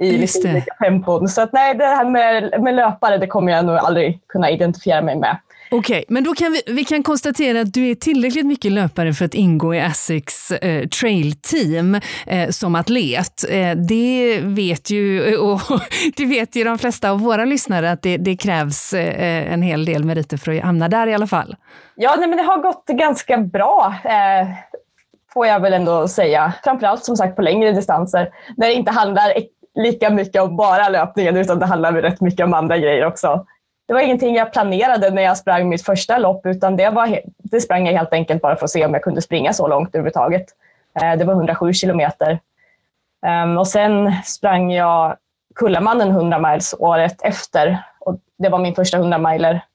i 0.01 0.18
lite 0.18 0.50
olika 0.50 0.74
tempon. 0.74 1.27
Så 1.27 1.41
att, 1.41 1.53
nej, 1.53 1.75
det 1.75 1.86
här 1.86 2.06
med, 2.06 2.62
med 2.62 2.75
löpare 2.75 3.18
det 3.18 3.27
kommer 3.27 3.51
jag 3.51 3.65
nog 3.65 3.75
aldrig 3.75 4.20
kunna 4.27 4.50
identifiera 4.50 5.01
mig 5.01 5.15
med. 5.15 5.38
Okej, 5.72 5.98
okay, 5.98 6.06
men 6.08 6.24
då 6.24 6.34
kan 6.34 6.52
vi, 6.52 6.62
vi 6.74 6.84
kan 6.84 7.04
konstatera 7.04 7.62
att 7.62 7.74
du 7.74 7.90
är 7.90 7.96
tillräckligt 7.96 8.46
mycket 8.46 8.72
löpare 8.72 9.14
för 9.14 9.26
att 9.26 9.34
ingå 9.34 9.76
i 9.76 9.80
Essex 9.80 10.52
eh, 10.52 10.88
trail 10.88 11.42
team 11.42 12.00
eh, 12.28 12.50
som 12.50 12.76
atlet. 12.76 13.46
Eh, 13.50 13.72
det 13.72 14.40
vet 14.44 14.90
ju 14.90 15.34
eh, 15.34 15.40
och 15.40 15.60
det 16.18 16.26
vet 16.26 16.56
ju 16.56 16.64
de 16.64 16.78
flesta 16.78 17.12
av 17.12 17.20
våra 17.20 17.46
lyssnare 17.46 17.92
att 17.92 18.02
det, 18.02 18.18
det 18.18 18.38
krävs 18.38 18.94
eh, 18.94 19.08
eh, 19.08 19.54
en 19.54 19.62
hel 19.62 19.86
del 19.86 20.04
meriter 20.04 20.38
för 20.38 20.58
att 20.58 20.64
hamna 20.64 20.88
där 20.88 21.08
i 21.08 21.14
alla 21.14 21.28
fall. 21.28 21.56
Ja, 21.96 22.16
nej, 22.20 22.28
men 22.28 22.38
det 22.38 22.44
har 22.44 22.58
gått 22.58 22.86
ganska 22.86 23.38
bra 23.38 23.96
eh, 24.04 24.48
får 25.34 25.48
jag 25.48 25.60
väl 25.60 25.74
ändå 25.74 26.08
säga. 26.08 26.54
Framförallt 26.64 27.06
som 27.06 27.18
sagt 27.18 27.36
på 27.36 27.42
längre 27.42 27.72
distanser 27.72 28.30
när 28.58 28.68
det 28.68 28.74
inte 28.74 28.92
handlar 28.92 29.34
lika 29.76 30.10
mycket 30.10 30.42
om 30.42 30.58
bara 30.58 30.90
löpningen 30.90 31.38
utan 31.38 31.60
det 31.60 31.66
handlar 31.66 31.94
rätt 31.94 32.22
mycket 32.22 32.46
om 32.46 32.54
andra 32.54 32.78
grejer 32.78 33.06
också 33.06 33.46
det 33.89 33.93
var 33.93 34.01
ingenting 34.01 34.36
jag 34.36 34.53
planerade 34.53 35.10
när 35.10 35.22
jag 35.22 35.38
sprang 35.38 35.69
mitt 35.69 35.86
första 35.86 36.17
lopp, 36.17 36.46
utan 36.46 36.75
det, 36.75 36.89
var, 36.89 37.19
det 37.38 37.62
sprang 37.62 37.86
jag 37.86 37.93
helt 37.93 38.13
enkelt 38.13 38.41
bara 38.41 38.55
för 38.55 38.65
att 38.65 38.72
se 38.72 38.86
om 38.86 38.93
jag 38.93 39.03
kunde 39.03 39.22
springa 39.22 39.53
så 39.53 39.67
långt 39.67 39.89
överhuvudtaget. 39.89 40.46
Eh, 41.01 41.17
det 41.17 41.25
var 41.25 41.34
107 41.34 41.74
kilometer. 41.74 42.39
Ehm, 43.25 43.58
och 43.58 43.67
sen 43.67 44.13
sprang 44.25 44.72
jag 44.72 45.15
Kullamannen 45.55 46.10
100 46.10 46.39
miles 46.39 46.75
året 46.79 47.22
efter. 47.22 47.84
Och 48.00 48.19
det 48.38 48.50
var 48.50 48.60
min 48.60 48.75
första 48.75 48.98
100 48.98 49.17
miler. 49.17 49.65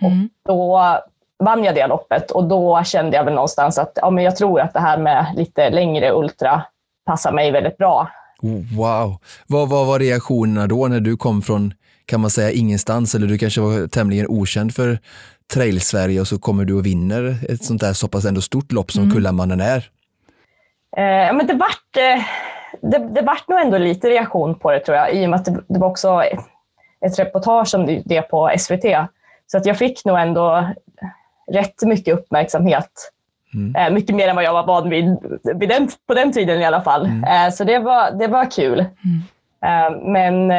Mm. 0.00 0.28
Och 0.42 0.54
då 0.54 0.98
vann 1.38 1.64
jag 1.64 1.74
det 1.74 1.86
loppet 1.86 2.30
och 2.30 2.44
då 2.44 2.82
kände 2.84 3.16
jag 3.16 3.24
väl 3.24 3.34
någonstans 3.34 3.78
att 3.78 3.92
ja, 3.94 4.10
men 4.10 4.24
jag 4.24 4.36
tror 4.36 4.60
att 4.60 4.72
det 4.72 4.80
här 4.80 4.98
med 4.98 5.26
lite 5.36 5.70
längre 5.70 6.12
ultra 6.12 6.62
passar 7.06 7.32
mig 7.32 7.50
väldigt 7.50 7.76
bra. 7.76 8.08
Wow! 8.76 9.16
Vad, 9.46 9.68
vad 9.68 9.86
var 9.86 9.98
reaktionerna 9.98 10.66
då 10.66 10.88
när 10.88 11.00
du 11.00 11.16
kom 11.16 11.42
från 11.42 11.74
kan 12.08 12.20
man 12.20 12.30
säga 12.30 12.50
ingenstans 12.50 13.14
eller 13.14 13.26
du 13.26 13.38
kanske 13.38 13.60
var 13.60 13.88
tämligen 13.88 14.26
okänd 14.28 14.74
för 14.74 14.98
Trail-Sverige 15.54 16.20
och 16.20 16.28
så 16.28 16.38
kommer 16.38 16.64
du 16.64 16.74
och 16.74 16.86
vinner 16.86 17.36
ett 17.48 17.64
sånt 17.64 17.80
där 17.80 17.92
så 17.92 18.08
pass 18.08 18.24
ändå 18.24 18.40
stort 18.40 18.72
lopp 18.72 18.92
som 18.92 19.02
mm. 19.02 19.14
Kullamannen 19.14 19.60
är? 19.60 19.76
Eh, 20.96 21.34
men 21.36 21.46
det 21.46 21.54
vart, 21.54 21.96
eh, 21.96 22.24
det, 22.90 22.98
det 23.14 23.22
vart 23.22 23.48
nog 23.48 23.60
ändå 23.60 23.78
lite 23.78 24.10
reaktion 24.10 24.54
på 24.58 24.72
det 24.72 24.80
tror 24.80 24.96
jag, 24.96 25.14
i 25.14 25.26
och 25.26 25.30
med 25.30 25.38
att 25.38 25.44
det, 25.44 25.60
det 25.68 25.78
var 25.78 25.88
också 25.88 26.22
ett 27.06 27.18
reportage 27.18 27.74
om 27.74 28.02
det 28.04 28.22
på 28.22 28.50
SVT. 28.58 28.84
Så 29.46 29.58
att 29.58 29.66
jag 29.66 29.78
fick 29.78 30.04
nog 30.04 30.18
ändå 30.18 30.68
rätt 31.52 31.82
mycket 31.82 32.14
uppmärksamhet 32.14 33.12
Mm. 33.54 33.94
mycket 33.94 34.16
mer 34.16 34.28
än 34.28 34.36
vad 34.36 34.44
jag 34.44 34.52
var 34.52 34.66
van 34.66 34.90
vid, 34.90 35.16
vid 35.54 35.68
den, 35.68 35.88
på 36.06 36.14
den 36.14 36.32
tiden 36.32 36.60
i 36.60 36.64
alla 36.64 36.80
fall. 36.80 37.06
Mm. 37.06 37.52
så 37.52 37.64
det 37.64 37.78
var, 37.78 38.10
det 38.10 38.26
var 38.26 38.50
kul. 38.50 38.84
Mm. 39.60 40.12
men 40.12 40.52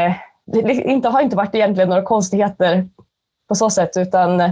det 0.54 0.74
inte, 0.74 1.10
har 1.10 1.22
inte 1.22 1.36
varit 1.36 1.56
egentligen 1.56 1.90
några 1.90 2.04
konstigheter 2.04 2.90
på 3.48 3.56
så 3.56 3.70
sätt, 3.70 3.98
utan 3.98 4.52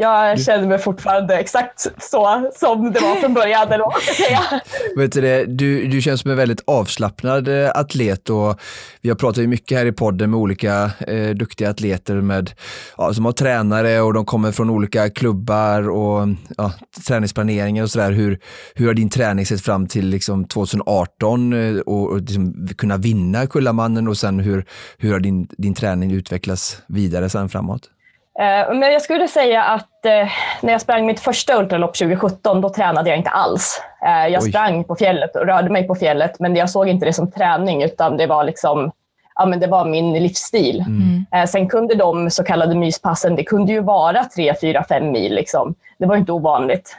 jag 0.00 0.40
känner 0.40 0.66
mig 0.66 0.78
fortfarande 0.78 1.38
exakt 1.38 1.86
så 1.98 2.50
som 2.54 2.92
det 2.92 3.00
var 3.00 3.14
från 3.14 3.34
början, 3.34 3.68
eller 3.72 3.84
vad 3.84 4.02
säga. 4.02 4.60
Vet 4.96 5.12
du, 5.12 5.20
det, 5.20 5.44
du, 5.44 5.86
du 5.86 6.00
känns 6.00 6.20
som 6.20 6.30
en 6.30 6.36
väldigt 6.36 6.62
avslappnad 6.66 7.48
eh, 7.48 7.70
atlet 7.74 8.30
och 8.30 8.60
vi 9.00 9.08
har 9.08 9.16
pratat 9.16 9.42
ju 9.42 9.46
mycket 9.46 9.78
här 9.78 9.86
i 9.86 9.92
podden 9.92 10.30
med 10.30 10.40
olika 10.40 10.90
eh, 11.06 11.30
duktiga 11.30 11.70
atleter 11.70 12.14
med, 12.14 12.50
ja, 12.96 13.14
som 13.14 13.24
har 13.24 13.32
tränare 13.32 14.00
och 14.00 14.14
de 14.14 14.24
kommer 14.24 14.52
från 14.52 14.70
olika 14.70 15.10
klubbar 15.10 15.90
och 15.90 16.28
ja, 16.56 16.72
träningsplaneringar 17.06 17.82
och 17.82 17.90
sådär. 17.90 18.12
Hur, 18.12 18.38
hur 18.74 18.86
har 18.86 18.94
din 18.94 19.10
träning 19.10 19.46
sett 19.46 19.60
fram 19.60 19.86
till 19.86 20.08
liksom, 20.08 20.44
2018 20.44 21.52
eh, 21.52 21.80
och, 21.80 22.10
och 22.10 22.20
liksom, 22.20 22.68
kunna 22.76 22.96
vinna 22.96 23.46
Kullamannen 23.46 24.08
och 24.08 24.18
sen 24.18 24.40
hur, 24.40 24.64
hur 24.98 25.12
har 25.12 25.20
din, 25.20 25.48
din 25.58 25.74
träning 25.74 26.12
utvecklats 26.12 26.82
vidare 26.88 27.28
sen 27.28 27.48
framåt? 27.48 27.90
Eh, 28.38 28.74
men 28.74 28.92
jag 28.92 29.02
skulle 29.02 29.28
säga 29.28 29.62
att 29.62 30.06
eh, 30.06 30.28
när 30.60 30.72
jag 30.72 30.80
sprang 30.80 31.06
mitt 31.06 31.20
första 31.20 31.58
ultralopp 31.58 31.94
2017, 31.94 32.60
då 32.60 32.68
tränade 32.68 33.10
jag 33.10 33.18
inte 33.18 33.30
alls. 33.30 33.82
Eh, 34.06 34.26
jag 34.26 34.42
Oj. 34.42 34.48
sprang 34.48 34.84
på 34.84 34.96
fjället 34.96 35.36
och 35.36 35.46
rörde 35.46 35.70
mig 35.70 35.86
på 35.86 35.94
fjället, 35.94 36.40
men 36.40 36.56
jag 36.56 36.70
såg 36.70 36.88
inte 36.88 37.06
det 37.06 37.12
som 37.12 37.30
träning, 37.30 37.82
utan 37.82 38.16
det 38.16 38.26
var 38.26 38.44
liksom 38.44 38.92
ja, 39.34 39.46
men 39.46 39.60
det 39.60 39.66
var 39.66 39.84
min 39.84 40.12
livsstil. 40.12 40.84
Mm. 40.88 41.46
Sen 41.46 41.68
kunde 41.68 41.94
de 41.94 42.30
så 42.30 42.44
kallade 42.44 42.74
myspassen, 42.74 43.36
det 43.36 43.44
kunde 43.44 43.72
ju 43.72 43.80
vara 43.80 44.24
3, 44.24 44.54
4, 44.60 44.84
5 44.88 45.10
mil. 45.10 45.34
Liksom. 45.34 45.74
Det 45.98 46.06
var 46.06 46.16
inte 46.16 46.32
ovanligt. 46.32 46.96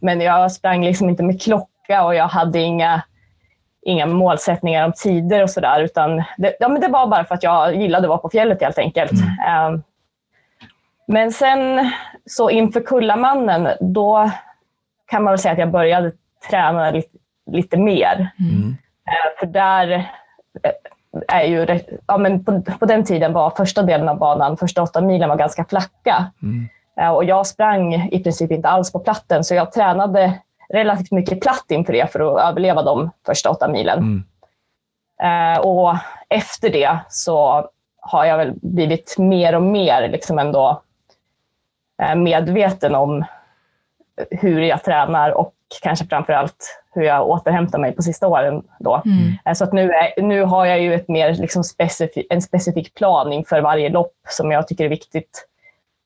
Men 0.00 0.20
jag 0.20 0.52
sprang 0.52 0.84
liksom 0.84 1.08
inte 1.08 1.22
med 1.22 1.42
klocka 1.42 2.04
och 2.04 2.14
jag 2.14 2.28
hade 2.28 2.58
inga, 2.58 3.02
inga 3.82 4.06
målsättningar 4.06 4.84
om 4.84 4.92
tider 4.92 5.42
och 5.42 5.50
sådär. 5.50 5.88
det, 6.36 6.56
ja, 6.60 6.68
det 6.68 6.88
var 6.88 7.06
bara 7.06 7.24
för 7.24 7.34
att 7.34 7.42
jag 7.42 7.76
gillade 7.76 8.04
att 8.04 8.08
vara 8.08 8.18
på 8.18 8.30
fjället 8.30 8.62
helt 8.62 8.78
enkelt. 8.78 9.12
Mm. 9.12 9.82
Men 11.12 11.32
sen 11.32 11.90
så 12.26 12.50
inför 12.50 12.80
Kullamannen, 12.80 13.68
då 13.80 14.30
kan 15.06 15.22
man 15.22 15.32
väl 15.32 15.38
säga 15.38 15.52
att 15.52 15.58
jag 15.58 15.70
började 15.70 16.12
träna 16.50 16.90
lite, 16.90 17.18
lite 17.50 17.76
mer. 17.76 18.30
Mm. 18.38 18.76
Eh, 19.06 19.38
för 19.38 19.46
där 19.46 19.90
eh, 20.62 20.72
är 21.28 21.44
ju, 21.44 21.80
ja, 22.06 22.18
men 22.18 22.44
på, 22.44 22.62
på, 22.62 22.86
den 22.86 23.04
tiden 23.04 23.32
var 23.32 23.50
första 23.50 23.82
delen 23.82 24.08
av 24.08 24.18
banan, 24.18 24.56
första 24.56 24.82
åtta 24.82 25.00
milen 25.00 25.28
var 25.28 25.36
ganska 25.36 25.64
flacka. 25.64 26.30
Mm. 26.42 26.68
Eh, 27.00 27.10
och 27.10 27.24
jag 27.24 27.46
sprang 27.46 27.94
i 27.94 28.22
princip 28.22 28.50
inte 28.50 28.68
alls 28.68 28.92
på 28.92 28.98
platten, 28.98 29.44
så 29.44 29.54
jag 29.54 29.72
tränade 29.72 30.38
relativt 30.68 31.10
mycket 31.10 31.40
platt 31.40 31.66
inför 31.68 31.92
det 31.92 32.12
för 32.12 32.20
att 32.20 32.50
överleva 32.50 32.82
de 32.82 33.10
första 33.26 33.50
åtta 33.50 33.68
milen. 33.68 33.98
Mm. 33.98 34.24
Och 35.60 35.96
efter 36.28 36.70
det 36.70 36.98
så 37.08 37.68
har 38.00 38.24
jag 38.24 38.36
väl 38.36 38.52
blivit 38.62 39.18
mer 39.18 39.54
och 39.54 39.62
mer 39.62 40.08
liksom 40.08 40.38
ändå 40.38 40.82
medveten 42.16 42.94
om 42.94 43.24
hur 44.30 44.60
jag 44.60 44.84
tränar 44.84 45.30
och 45.30 45.54
kanske 45.82 46.06
framför 46.06 46.32
allt 46.32 46.80
hur 46.94 47.02
jag 47.02 47.28
återhämtar 47.28 47.78
mig 47.78 47.92
på 47.92 48.02
sista 48.02 48.26
åren. 48.26 48.62
Då. 48.78 49.02
Mm. 49.04 49.32
Eh, 49.44 49.52
så 49.52 49.64
att 49.64 49.72
nu, 49.72 49.92
är, 49.92 50.22
nu 50.22 50.42
har 50.42 50.66
jag 50.66 50.80
ju 50.80 50.94
ett 50.94 51.08
mer 51.08 51.34
liksom 51.34 51.64
specifik, 51.64 52.26
en 52.30 52.42
specifik 52.42 52.94
plan 52.94 53.32
inför 53.32 53.60
varje 53.60 53.88
lopp 53.88 54.14
som 54.28 54.50
jag 54.50 54.68
tycker 54.68 54.84
är 54.84 54.88
viktigt. 54.88 55.46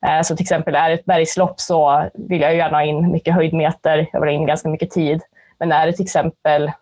Eh, 0.07 0.23
så 0.23 0.37
till 0.37 0.45
exempel 0.45 0.75
är 0.75 0.89
det 0.89 0.95
ett 0.95 1.05
bergslopp 1.05 1.61
så 1.61 2.05
vill 2.15 2.41
jag 2.41 2.57
gärna 2.57 2.77
ha 2.77 2.85
in 2.85 3.13
mycket 3.13 3.35
höjdmeter, 3.35 4.07
jag 4.13 4.21
vill 4.21 4.29
ha 4.29 4.35
in 4.35 4.47
ganska 4.47 4.69
mycket 4.69 4.91
tid. 4.91 5.23
Men 5.59 5.73
är 5.73 5.87
det 5.87 5.93
till 5.93 6.05
exempel 6.05 6.73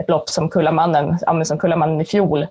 ett 0.00 0.08
lopp 0.08 0.28
som 0.28 0.48
Kullamannen, 0.48 1.18
som 1.44 1.58
Kullamannen 1.58 2.00
i 2.00 2.04
fjol, 2.04 2.46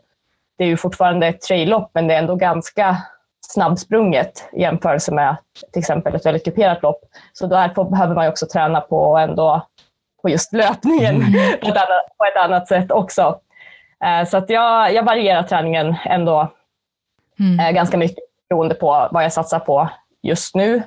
det 0.57 0.63
är 0.63 0.67
ju 0.67 0.77
fortfarande 0.77 1.27
ett 1.27 1.41
traillopp 1.41 1.91
men 1.93 2.07
det 2.07 2.13
är 2.13 2.19
ändå 2.19 2.35
ganska 2.35 2.97
snabbsprunget 3.47 4.49
i 4.53 4.61
jämförelse 4.61 5.11
med 5.11 5.37
till 5.73 5.79
exempel 5.79 6.15
ett 6.15 6.25
väldigt 6.25 6.45
kuperat 6.45 6.83
lopp. 6.83 6.99
Så 7.33 7.47
där 7.47 7.89
behöver 7.89 8.15
man 8.15 8.27
också 8.27 8.45
träna 8.45 8.81
på 8.81 9.17
ändå 9.17 9.67
på 10.21 10.29
just 10.29 10.53
löpningen 10.53 11.15
mm. 11.15 11.31
på, 11.61 11.67
ett 11.67 11.77
annat, 11.77 12.17
på, 12.17 12.25
ett 12.25 12.43
annat, 12.43 12.67
sätt 12.67 12.91
också. 12.91 13.39
Eh, 14.05 14.27
så 14.27 14.37
att 14.37 14.49
jag, 14.49 14.93
jag 14.93 15.03
varierar 15.03 15.43
träningen 15.43 15.95
ändå 16.05 16.51
mm. 17.39 17.59
Eh, 17.59 17.71
ganska 17.71 17.97
mycket 17.97 18.23
beroende 18.49 18.75
på 18.75 19.07
vad 19.11 19.23
jag 19.23 19.33
satsar 19.33 19.59
på 19.59 19.89
just 20.21 20.55
nu. 20.55 20.83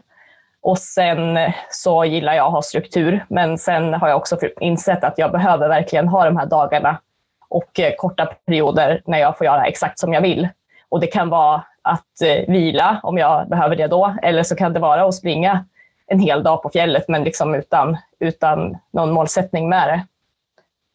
Och 0.63 0.79
sen 0.79 1.39
så 1.71 2.05
gillar 2.05 2.33
jag 2.35 2.47
att 2.47 2.53
ha 2.53 2.63
struktur, 2.63 3.25
men 3.29 3.59
sen 3.59 3.95
har 3.95 4.09
jag 4.09 4.17
också 4.17 4.39
insett 4.61 5.05
att 5.05 5.19
jag 5.19 5.33
behöver 5.33 5.69
verkligen 5.69 6.09
ha 6.09 6.25
de 6.25 6.37
här 6.37 6.47
dagarna 6.47 7.01
och 7.49 7.81
eh, 7.81 7.93
korta 7.97 8.27
perioder 8.27 9.03
när 9.07 9.19
jag 9.19 9.39
får 9.39 9.45
göra 9.45 9.65
exakt 9.65 9.99
som 9.99 10.13
jag 10.13 10.21
vill. 10.21 10.49
Och 10.89 11.01
det 11.01 11.07
kan 11.07 11.29
vara 11.29 11.65
att 11.83 12.23
eh, 12.23 12.53
vila 12.53 13.01
om 13.03 13.19
jag 13.19 13.49
behöver 13.49 13.77
det 13.77 13.87
då. 13.87 14.17
Eller 14.23 14.43
så 14.43 14.57
kan 14.57 14.73
det 14.73 14.81
vara 14.81 15.05
att 15.05 15.15
springa 15.15 15.65
en 16.07 16.21
hel 16.21 16.43
dag 16.43 16.63
på 16.63 16.71
fjället 16.71 17.05
men 17.09 17.25
liksom 17.25 17.55
utan, 17.55 17.97
utan 18.21 18.77
någon 18.93 19.13
målsättning 19.13 19.69
med 19.69 19.89
det. 19.89 20.07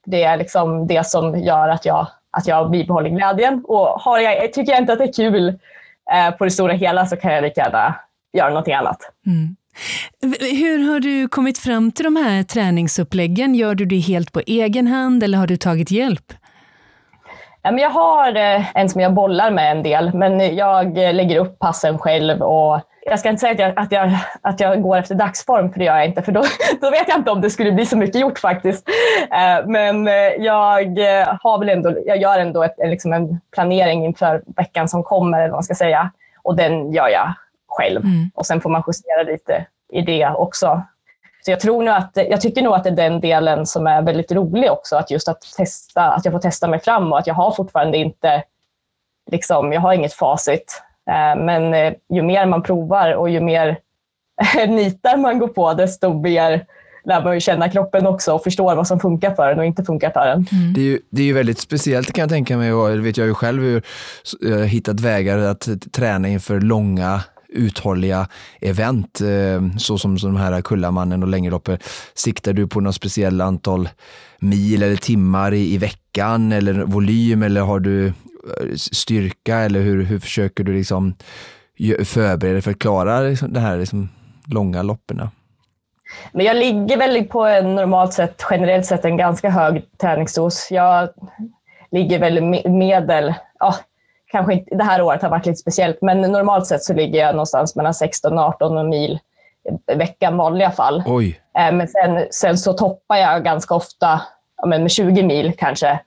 Det 0.06 0.24
är 0.24 0.38
liksom 0.38 0.88
det 0.88 1.08
som 1.08 1.40
gör 1.40 1.70
att 1.70 1.86
jag, 1.86 2.08
att 2.32 2.48
jag 2.48 2.72
bibehåller 2.72 3.10
glädjen. 3.10 3.66
Och 3.66 3.88
har 3.88 4.20
jag, 4.20 4.54
tycker 4.54 4.72
jag 4.72 4.82
inte 4.82 4.94
att 4.94 5.00
det 5.00 5.06
är 5.06 5.14
kul 5.14 5.48
eh, 6.12 6.36
på 6.38 6.44
det 6.44 6.52
stora 6.52 6.74
hela 6.74 7.06
så 7.06 7.16
kan 7.16 7.34
jag 7.34 7.44
lika 7.44 7.62
gärna 7.62 7.96
göra 8.34 8.50
någonting 8.50 8.74
annat. 8.74 8.98
Mm. 9.26 9.56
Hur 10.40 10.92
har 10.92 11.00
du 11.00 11.28
kommit 11.28 11.58
fram 11.58 11.92
till 11.92 12.04
de 12.04 12.16
här 12.16 12.44
träningsuppläggen? 12.44 13.56
Gör 13.56 13.76
du 13.76 13.86
det 13.86 14.00
helt 14.00 14.32
på 14.32 14.42
egen 14.46 14.88
hand 14.88 15.24
eller 15.24 15.38
har 15.38 15.48
du 15.48 15.58
tagit 15.58 15.92
hjälp? 15.92 16.34
Jag 17.74 17.90
har 17.90 18.36
eh, 18.36 18.78
en 18.78 18.90
som 18.90 19.02
jag 19.02 19.14
bollar 19.14 19.52
med 19.52 19.72
en 19.72 19.84
del, 19.84 20.14
men 20.14 20.56
jag 20.56 20.98
eh, 20.98 21.14
lägger 21.14 21.40
upp 21.40 21.60
passen 21.60 21.98
själv. 21.98 22.42
Och 22.42 22.82
jag 23.06 23.20
ska 23.20 23.30
inte 23.30 23.40
säga 23.40 23.52
att 23.52 23.60
jag, 23.60 23.74
att 23.80 23.92
jag, 23.92 24.18
att 24.42 24.60
jag 24.60 24.82
går 24.82 24.98
efter 24.98 25.16
dagsform, 25.16 25.72
för 25.72 25.80
det 25.80 25.86
gör 25.86 25.98
jag 25.98 26.06
inte, 26.06 26.22
för 26.22 26.32
då, 26.32 26.44
då 26.82 26.92
vet 26.92 27.08
jag 27.08 27.18
inte 27.18 27.32
om 27.32 27.42
det 27.42 27.50
skulle 27.50 27.72
bli 27.72 27.86
så 27.86 27.98
mycket 27.98 28.22
gjort 28.22 28.40
faktiskt. 28.40 28.90
Eh, 29.32 29.68
men 29.68 30.06
jag, 30.40 30.98
har 31.42 31.60
väl 31.60 31.70
ändå, 31.70 31.94
jag 32.06 32.18
gör 32.18 32.40
ändå 32.40 32.64
ett, 32.64 32.76
liksom 32.78 33.14
en 33.14 33.40
planering 33.52 34.06
inför 34.06 34.44
veckan 34.46 34.88
som 34.88 35.04
kommer, 35.04 35.38
eller 35.38 35.50
vad 35.50 35.58
man 35.58 35.64
ska 35.64 35.76
säga. 35.76 36.12
Och 36.44 36.56
den 36.56 36.92
gör 36.92 37.08
jag 37.08 37.34
själv. 37.68 38.04
Mm. 38.04 38.32
Och 38.36 38.46
sen 38.46 38.62
får 38.62 38.70
man 38.70 38.84
justera 38.88 39.24
lite 39.24 39.66
i 39.92 40.02
det 40.02 40.28
också. 40.28 40.82
Så 41.46 41.52
jag, 41.52 41.60
tror 41.60 41.84
nog 41.84 41.96
att, 41.96 42.12
jag 42.14 42.42
tycker 42.42 42.62
nog 42.62 42.74
att 42.74 42.84
det 42.84 42.90
är 42.90 42.96
den 42.96 43.20
delen 43.20 43.66
som 43.66 43.88
är 43.88 44.02
väldigt 44.02 44.32
rolig 44.32 44.72
också, 44.72 44.96
att 44.96 45.12
just 45.12 45.28
att 45.28 45.42
testa, 45.58 46.02
att 46.02 46.26
jag 46.26 46.32
får 46.32 46.40
testa 46.40 46.68
mig 46.68 46.80
fram 46.80 47.12
och 47.12 47.20
att 47.20 47.28
jag 47.28 47.34
har 47.34 47.52
fortfarande 47.52 47.98
inte, 47.98 48.44
liksom, 49.32 49.74
jag 49.74 49.82
har 49.82 49.94
inget 49.94 50.14
facit. 50.14 50.82
Eh, 51.10 51.44
men 51.44 51.74
eh, 51.74 51.94
ju 52.10 52.22
mer 52.22 52.46
man 52.46 52.64
provar 52.64 53.14
och 53.14 53.30
ju 53.30 53.42
mer 53.42 53.78
nitar 54.68 55.18
man 55.18 55.40
går 55.40 55.48
på, 55.48 55.74
desto 55.74 56.14
mer 56.14 56.66
lär 57.06 57.24
man 57.24 57.34
ju 57.34 57.40
känna 57.40 57.70
kroppen 57.70 58.08
också 58.08 58.34
och 58.34 58.44
förstår 58.44 58.76
vad 58.76 58.88
som 58.88 59.00
funkar 59.00 59.36
för 59.36 59.52
en 59.52 59.60
och 59.60 59.66
inte 59.66 59.84
funkar 59.84 60.12
för 60.12 60.28
en. 60.28 60.48
Mm. 60.52 60.74
Det, 60.74 60.82
är 60.82 60.86
ju, 60.86 61.00
det 61.10 61.22
är 61.22 61.26
ju 61.26 61.34
väldigt 61.34 61.60
speciellt 61.60 62.14
kan 62.14 62.22
jag 62.22 62.30
tänka 62.30 62.58
mig 62.58 62.74
och 62.74 62.90
det 62.90 63.02
vet 63.02 63.18
jag 63.18 63.28
ju 63.28 63.34
själv 63.34 63.64
hur 63.64 63.84
jag 64.42 64.58
har 64.58 64.66
hittat 64.66 65.00
vägar 65.00 65.38
att 65.38 65.68
träna 65.92 66.28
inför 66.28 66.60
långa 66.60 67.22
uthålliga 67.56 68.28
event, 68.62 69.22
eh, 69.22 69.78
så 69.78 69.98
som, 69.98 70.20
som 70.20 70.34
de 70.34 70.40
här 70.40 70.62
Kullamannen 70.62 71.24
och 71.24 71.30
längdloppet. 71.30 71.84
Siktar 72.14 72.54
du 72.54 72.68
på 72.68 72.80
något 72.80 72.96
speciellt 72.96 73.42
antal 73.42 73.90
mil 74.40 74.84
eller 74.84 74.96
timmar 74.96 75.54
i, 75.54 75.74
i 75.74 75.78
veckan 75.78 76.52
eller 76.52 76.74
volym 76.74 77.44
eller 77.44 77.62
har 77.62 77.80
du 77.80 78.08
eh, 78.08 78.14
styrka 78.76 79.58
eller 79.58 79.82
hur, 79.82 80.04
hur 80.04 80.20
försöker 80.20 80.64
du 80.64 80.74
liksom 80.74 81.16
förbereda 82.04 82.54
dig 82.54 82.62
för 82.62 82.72
att 82.72 82.80
klara 82.80 83.20
liksom, 83.20 83.54
det 83.54 83.60
här 83.60 83.78
liksom, 83.78 84.10
långa 84.46 84.84
loppen? 84.84 85.30
Men 86.32 86.46
jag 86.46 86.58
ligger 86.58 86.98
väl 86.98 87.24
på 87.24 87.46
en 87.46 87.76
normalt 87.76 88.14
sett, 88.14 88.46
generellt 88.50 88.86
sett, 88.86 89.06
en 89.06 89.18
ganska 89.18 89.50
hög 89.50 89.82
träningsdos. 90.02 90.68
Jag 90.72 91.10
ligger 91.92 92.20
väl 92.20 92.42
medel, 92.70 93.34
ja, 93.60 93.76
kanske 94.36 94.54
inte, 94.54 94.76
det 94.76 94.84
här 94.84 95.02
året 95.02 95.22
har 95.22 95.30
varit 95.30 95.46
lite 95.46 95.60
speciellt, 95.60 96.02
men 96.02 96.22
normalt 96.22 96.68
sett 96.68 96.84
så 96.84 96.94
ligger 96.94 97.20
jag 97.20 97.36
någonstans 97.36 97.76
mellan 97.76 97.94
16 97.94 98.38
och 98.38 98.46
18 98.46 98.90
mil 98.90 99.20
i 99.92 99.96
veckan 99.96 100.38
vanliga 100.38 100.72
fall. 100.72 101.04
Oj. 101.06 101.40
Eh, 101.58 101.72
men 101.72 101.88
sen, 101.88 102.26
sen 102.32 102.58
så 102.58 102.74
toppar 102.74 103.16
jag 103.16 103.44
ganska 103.44 103.76
ofta 103.76 104.22
ja, 104.58 104.68
med 104.68 104.92
20 104.92 105.24
mil 105.24 105.54
kanske, 105.58 106.00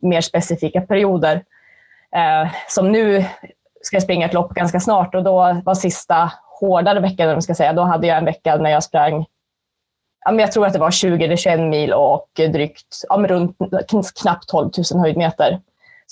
mer 0.00 0.20
specifika 0.20 0.80
perioder. 0.80 1.44
Eh, 2.16 2.50
som 2.68 2.92
nu 2.92 3.24
ska 3.82 3.96
jag 3.96 4.02
springa 4.02 4.26
ett 4.26 4.34
lopp 4.34 4.54
ganska 4.54 4.80
snart 4.80 5.14
och 5.14 5.24
då 5.24 5.60
var 5.64 5.74
sista 5.74 6.32
hårdare 6.60 7.00
veckan, 7.00 7.42
ska 7.42 7.54
säga, 7.54 7.72
då 7.72 7.82
hade 7.82 8.06
jag 8.06 8.18
en 8.18 8.24
vecka 8.24 8.56
när 8.56 8.70
jag 8.70 8.84
sprang 8.84 9.26
ja, 10.24 10.30
men 10.30 10.38
jag 10.38 10.52
tror 10.52 10.66
att 10.66 10.72
det 10.72 10.78
var 10.78 10.90
20 10.90 11.24
eller 11.24 11.36
21 11.36 11.60
mil 11.60 11.92
och 11.92 12.28
drygt 12.36 13.04
ja, 13.08 13.16
runt 13.16 13.56
knappt 14.22 14.48
12 14.48 14.70
000 14.92 15.00
höjdmeter. 15.00 15.60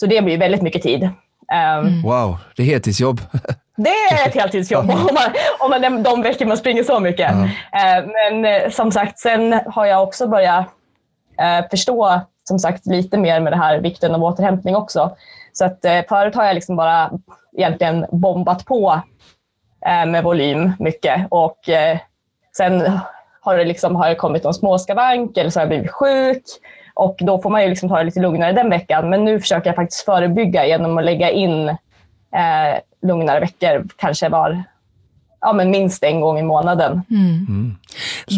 Så 0.00 0.06
det 0.06 0.24
blir 0.24 0.38
väldigt 0.38 0.62
mycket 0.62 0.82
tid. 0.82 1.02
Um, 1.02 2.02
wow, 2.02 2.36
det 2.56 2.62
är 2.62 2.66
heltidsjobb. 2.66 3.20
det 3.76 3.90
är 3.90 4.28
ett 4.28 4.34
heltidsjobb 4.34 4.90
om 4.90 5.08
man, 5.14 5.32
om 5.58 5.70
man, 5.70 6.02
de 6.02 6.22
veckor 6.22 6.46
man 6.46 6.56
springer 6.56 6.82
så 6.82 7.00
mycket. 7.00 7.32
Uh 7.32 7.46
Men 8.14 8.70
som 8.72 8.92
sagt, 8.92 9.18
sen 9.18 9.60
har 9.66 9.86
jag 9.86 10.02
också 10.02 10.26
börjat 10.26 10.66
förstå 11.70 12.20
som 12.44 12.58
sagt 12.58 12.86
lite 12.86 13.18
mer 13.18 13.40
med 13.40 13.52
det 13.52 13.56
här 13.56 13.80
vikten 13.80 14.14
av 14.14 14.24
återhämtning 14.24 14.76
också. 14.76 15.16
Så 15.52 15.64
att 15.64 15.78
förut 16.08 16.34
har 16.34 16.44
jag 16.44 16.54
liksom 16.54 16.76
bara 16.76 17.10
egentligen 17.56 18.06
bombat 18.12 18.64
på 18.64 19.00
med 20.06 20.24
volym 20.24 20.72
mycket 20.78 21.26
och 21.30 21.58
sen 22.56 23.00
har 23.40 23.56
det, 23.56 23.64
liksom, 23.64 23.96
har 23.96 24.08
det 24.08 24.14
kommit 24.14 24.44
någon 24.44 24.54
småskavank 24.54 25.36
eller 25.36 25.50
så 25.50 25.58
har 25.58 25.62
jag 25.62 25.68
blivit 25.68 25.90
sjuk. 25.90 26.44
Och 26.98 27.16
då 27.20 27.42
får 27.42 27.50
man 27.50 27.62
ju 27.62 27.68
liksom 27.68 27.88
ta 27.88 27.98
det 27.98 28.04
lite 28.04 28.20
lugnare 28.20 28.52
den 28.52 28.70
veckan. 28.70 29.10
Men 29.10 29.24
nu 29.24 29.40
försöker 29.40 29.68
jag 29.68 29.76
faktiskt 29.76 30.04
förebygga 30.04 30.66
genom 30.66 30.98
att 30.98 31.04
lägga 31.04 31.30
in 31.30 31.68
eh, 31.68 32.80
lugnare 33.02 33.40
veckor, 33.40 33.86
kanske 33.96 34.28
var 34.28 34.62
ja, 35.40 35.52
men 35.52 35.70
minst 35.70 36.02
en 36.02 36.20
gång 36.20 36.38
i 36.38 36.42
månaden. 36.42 37.02
Mm. 37.10 37.46
Mm. 37.48 37.76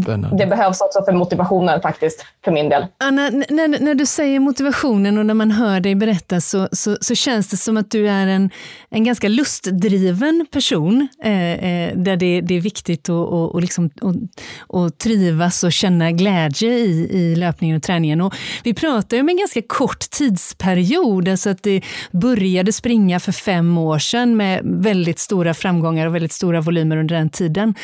Spännande. 0.02 0.36
Det 0.36 0.46
behövs 0.46 0.80
också 0.80 1.04
för 1.04 1.12
motivationen 1.12 1.82
faktiskt, 1.82 2.26
för 2.44 2.52
min 2.52 2.68
del. 2.68 2.86
Anna, 2.98 3.30
när, 3.30 3.80
när 3.80 3.94
du 3.94 4.06
säger 4.06 4.40
motivationen 4.40 5.18
och 5.18 5.26
när 5.26 5.34
man 5.34 5.50
hör 5.50 5.80
dig 5.80 5.94
berätta 5.94 6.40
så, 6.40 6.68
så, 6.72 6.96
så 7.00 7.14
känns 7.14 7.48
det 7.48 7.56
som 7.56 7.76
att 7.76 7.90
du 7.90 8.08
är 8.08 8.26
en, 8.26 8.50
en 8.90 9.04
ganska 9.04 9.28
lustdriven 9.28 10.46
person, 10.50 11.08
eh, 11.24 11.52
eh, 11.52 11.96
där 11.96 12.16
det, 12.16 12.40
det 12.40 12.54
är 12.54 12.60
viktigt 12.60 13.08
att 13.08 13.30
och, 13.30 13.54
och 13.54 13.60
liksom, 13.60 13.90
och, 14.00 14.14
och 14.58 14.98
trivas 14.98 15.64
och 15.64 15.72
känna 15.72 16.10
glädje 16.12 16.70
i, 16.70 17.08
i 17.10 17.36
löpningen 17.36 17.76
och 17.76 17.82
träningen. 17.82 18.20
Och 18.20 18.34
vi 18.64 18.74
pratar 18.74 19.16
ju 19.16 19.20
om 19.20 19.28
en 19.28 19.36
ganska 19.36 19.62
kort 19.62 20.10
tidsperiod, 20.10 21.28
alltså 21.28 21.50
att 21.50 21.62
det 21.62 21.82
började 22.10 22.72
springa 22.72 23.20
för 23.20 23.32
fem 23.32 23.78
år 23.78 23.98
sedan 23.98 24.36
med 24.36 24.60
väldigt 24.64 25.18
stora 25.18 25.54
framgångar 25.54 26.06
och 26.06 26.14
väldigt 26.14 26.32
stora 26.32 26.60
volymer 26.60 26.89
under 26.98 27.16
den 27.16 27.30
tiden. 27.30 27.74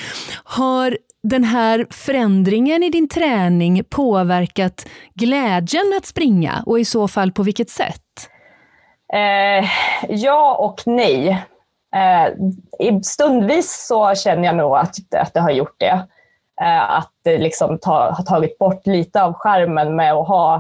Har 0.45 0.99
den 1.23 1.45
här 1.45 1.87
förändringen 1.91 2.83
i 2.83 2.91
din 2.91 3.09
träning 3.09 3.85
påverkat 3.85 4.87
glädjen 5.15 5.93
att 5.99 6.07
springa 6.07 6.63
och 6.67 6.81
i 6.81 6.85
så 6.85 7.09
fall 7.09 7.33
på 7.33 7.43
vilket 7.43 7.71
sätt? 7.71 8.03
Eh, 9.13 9.69
ja 10.09 10.55
och 10.55 10.83
nej. 10.87 11.47
Eh, 11.97 12.99
stundvis 13.03 13.87
så 13.87 14.15
känner 14.15 14.45
jag 14.45 14.57
nog 14.57 14.77
att, 14.77 14.97
att 15.15 15.35
det 15.35 15.41
har 15.41 15.51
gjort 15.51 15.75
det. 15.79 16.07
Eh, 16.61 16.91
att 16.91 17.13
det 17.25 17.39
liksom 17.39 17.79
ta, 17.79 18.11
har 18.11 18.25
tagit 18.25 18.59
bort 18.59 18.87
lite 18.87 19.23
av 19.23 19.33
skärmen 19.33 19.97
med 19.97 20.13
att 20.13 20.29
ha 20.29 20.55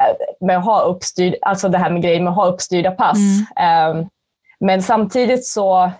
eh, 0.00 0.46
med 0.46 0.58
att 0.58 0.64
ha 0.64 0.80
uppstyrd, 0.80 1.34
alltså 1.42 1.68
det 1.68 1.78
här 1.78 1.90
med 1.90 2.02
grejer 2.02 2.20
med 2.20 2.30
att 2.30 2.36
ha 2.36 2.46
uppstyrda 2.46 2.90
pass. 2.90 3.18
Mm. 3.56 4.00
Eh, 4.00 4.06
men 4.60 4.82
samtidigt 4.82 5.46
så 5.46 5.90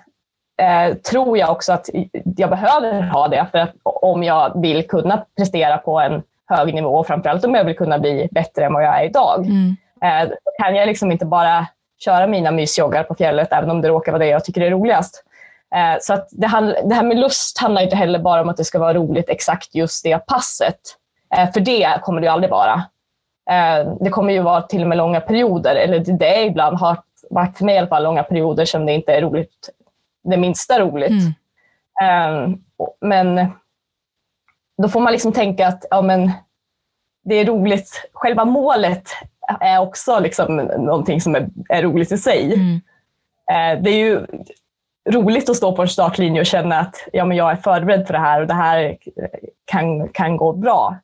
eh, 0.62 0.94
tror 0.94 1.38
jag 1.38 1.50
också 1.50 1.72
att 1.72 1.88
jag 2.36 2.50
behöver 2.50 3.02
ha 3.02 3.28
det 3.28 3.46
för 3.50 3.58
att 3.58 3.72
om 3.82 4.22
jag 4.22 4.62
vill 4.62 4.88
kunna 4.88 5.24
prestera 5.36 5.78
på 5.78 6.00
en 6.00 6.22
hög 6.48 6.74
nivå, 6.74 7.04
framförallt 7.04 7.44
om 7.44 7.54
jag 7.54 7.64
vill 7.64 7.76
kunna 7.76 7.98
bli 7.98 8.28
bättre 8.30 8.64
än 8.64 8.72
vad 8.72 8.84
jag 8.84 9.00
är 9.00 9.04
idag. 9.04 9.46
Mm. 9.46 9.76
Eh, 10.02 10.30
kan 10.58 10.74
jag 10.74 10.86
liksom 10.86 11.12
inte 11.12 11.26
bara 11.26 11.66
köra 12.04 12.26
mina 12.26 12.50
mysjoggar 12.50 13.02
på 13.02 13.14
fjället, 13.14 13.52
även 13.52 13.70
om 13.70 13.80
det 13.80 13.88
råkar 13.88 14.12
vara 14.12 14.18
det 14.18 14.28
jag 14.28 14.44
tycker 14.44 14.60
är 14.60 14.70
roligast. 14.70 15.24
Eh, 15.74 15.98
så 16.00 16.12
att 16.12 16.28
det, 16.30 16.46
det, 16.84 16.94
här 16.94 17.02
med 17.02 17.16
lust 17.16 17.58
handlar 17.58 17.82
inte 17.82 17.96
heller 17.96 18.18
bara 18.18 18.40
om 18.40 18.48
att 18.48 18.56
det 18.56 18.64
ska 18.64 18.78
vara 18.78 18.94
roligt 18.94 19.28
exakt 19.28 19.74
just 19.74 20.04
det 20.04 20.26
passet. 20.26 20.80
Eh, 21.36 21.52
för 21.52 21.60
det 21.60 22.00
kommer 22.02 22.20
det 22.20 22.28
aldrig 22.28 22.50
vara. 22.50 22.82
Eh, 23.50 23.92
det 24.00 24.10
kommer 24.10 24.32
ju 24.32 24.42
vara 24.42 24.62
till 24.62 24.82
och 24.82 24.88
med 24.88 24.98
långa 24.98 25.20
perioder, 25.20 25.76
eller 25.76 25.98
det 25.98 26.38
är 26.38 26.46
ibland 26.46 26.78
har 26.78 26.96
varit 27.30 27.58
för 27.58 27.64
mig 27.64 27.74
i 27.74 27.78
alla 27.78 27.88
fall 27.88 28.02
långa 28.02 28.22
perioder 28.22 28.64
som 28.64 28.86
det 28.86 28.92
inte 28.92 29.12
är 29.12 29.20
roligt 29.20 29.70
det 30.30 30.36
minsta 30.36 30.80
roligt. 30.80 31.34
Mm. 32.00 32.44
Um, 32.44 32.64
men 33.00 33.50
då 34.82 34.88
får 34.88 35.00
man 35.00 35.12
liksom 35.12 35.32
tänka 35.32 35.66
att 35.66 35.84
ja, 35.90 36.02
men 36.02 36.32
det 37.24 37.34
är 37.34 37.44
roligt. 37.44 38.10
Själva 38.12 38.44
målet 38.44 39.08
är 39.60 39.80
också 39.80 40.20
liksom 40.20 40.56
någonting 40.56 41.20
som 41.20 41.34
är, 41.34 41.48
är 41.68 41.82
roligt 41.82 42.12
i 42.12 42.18
sig. 42.18 42.54
Mm. 42.54 42.74
Uh, 42.74 43.82
det 43.82 43.90
är 43.90 43.98
ju 43.98 44.26
roligt 45.10 45.48
att 45.48 45.56
stå 45.56 45.76
på 45.76 45.82
en 45.82 45.88
startlinje 45.88 46.40
och 46.40 46.46
känna 46.46 46.78
att 46.78 47.08
ja, 47.12 47.24
men 47.24 47.36
jag 47.36 47.50
är 47.50 47.56
förberedd 47.56 48.06
för 48.06 48.14
det 48.14 48.20
här 48.20 48.40
och 48.40 48.46
det 48.46 48.54
här 48.54 48.96
kan, 49.64 50.08
kan 50.08 50.36
gå 50.36 50.52
bra 50.52 50.96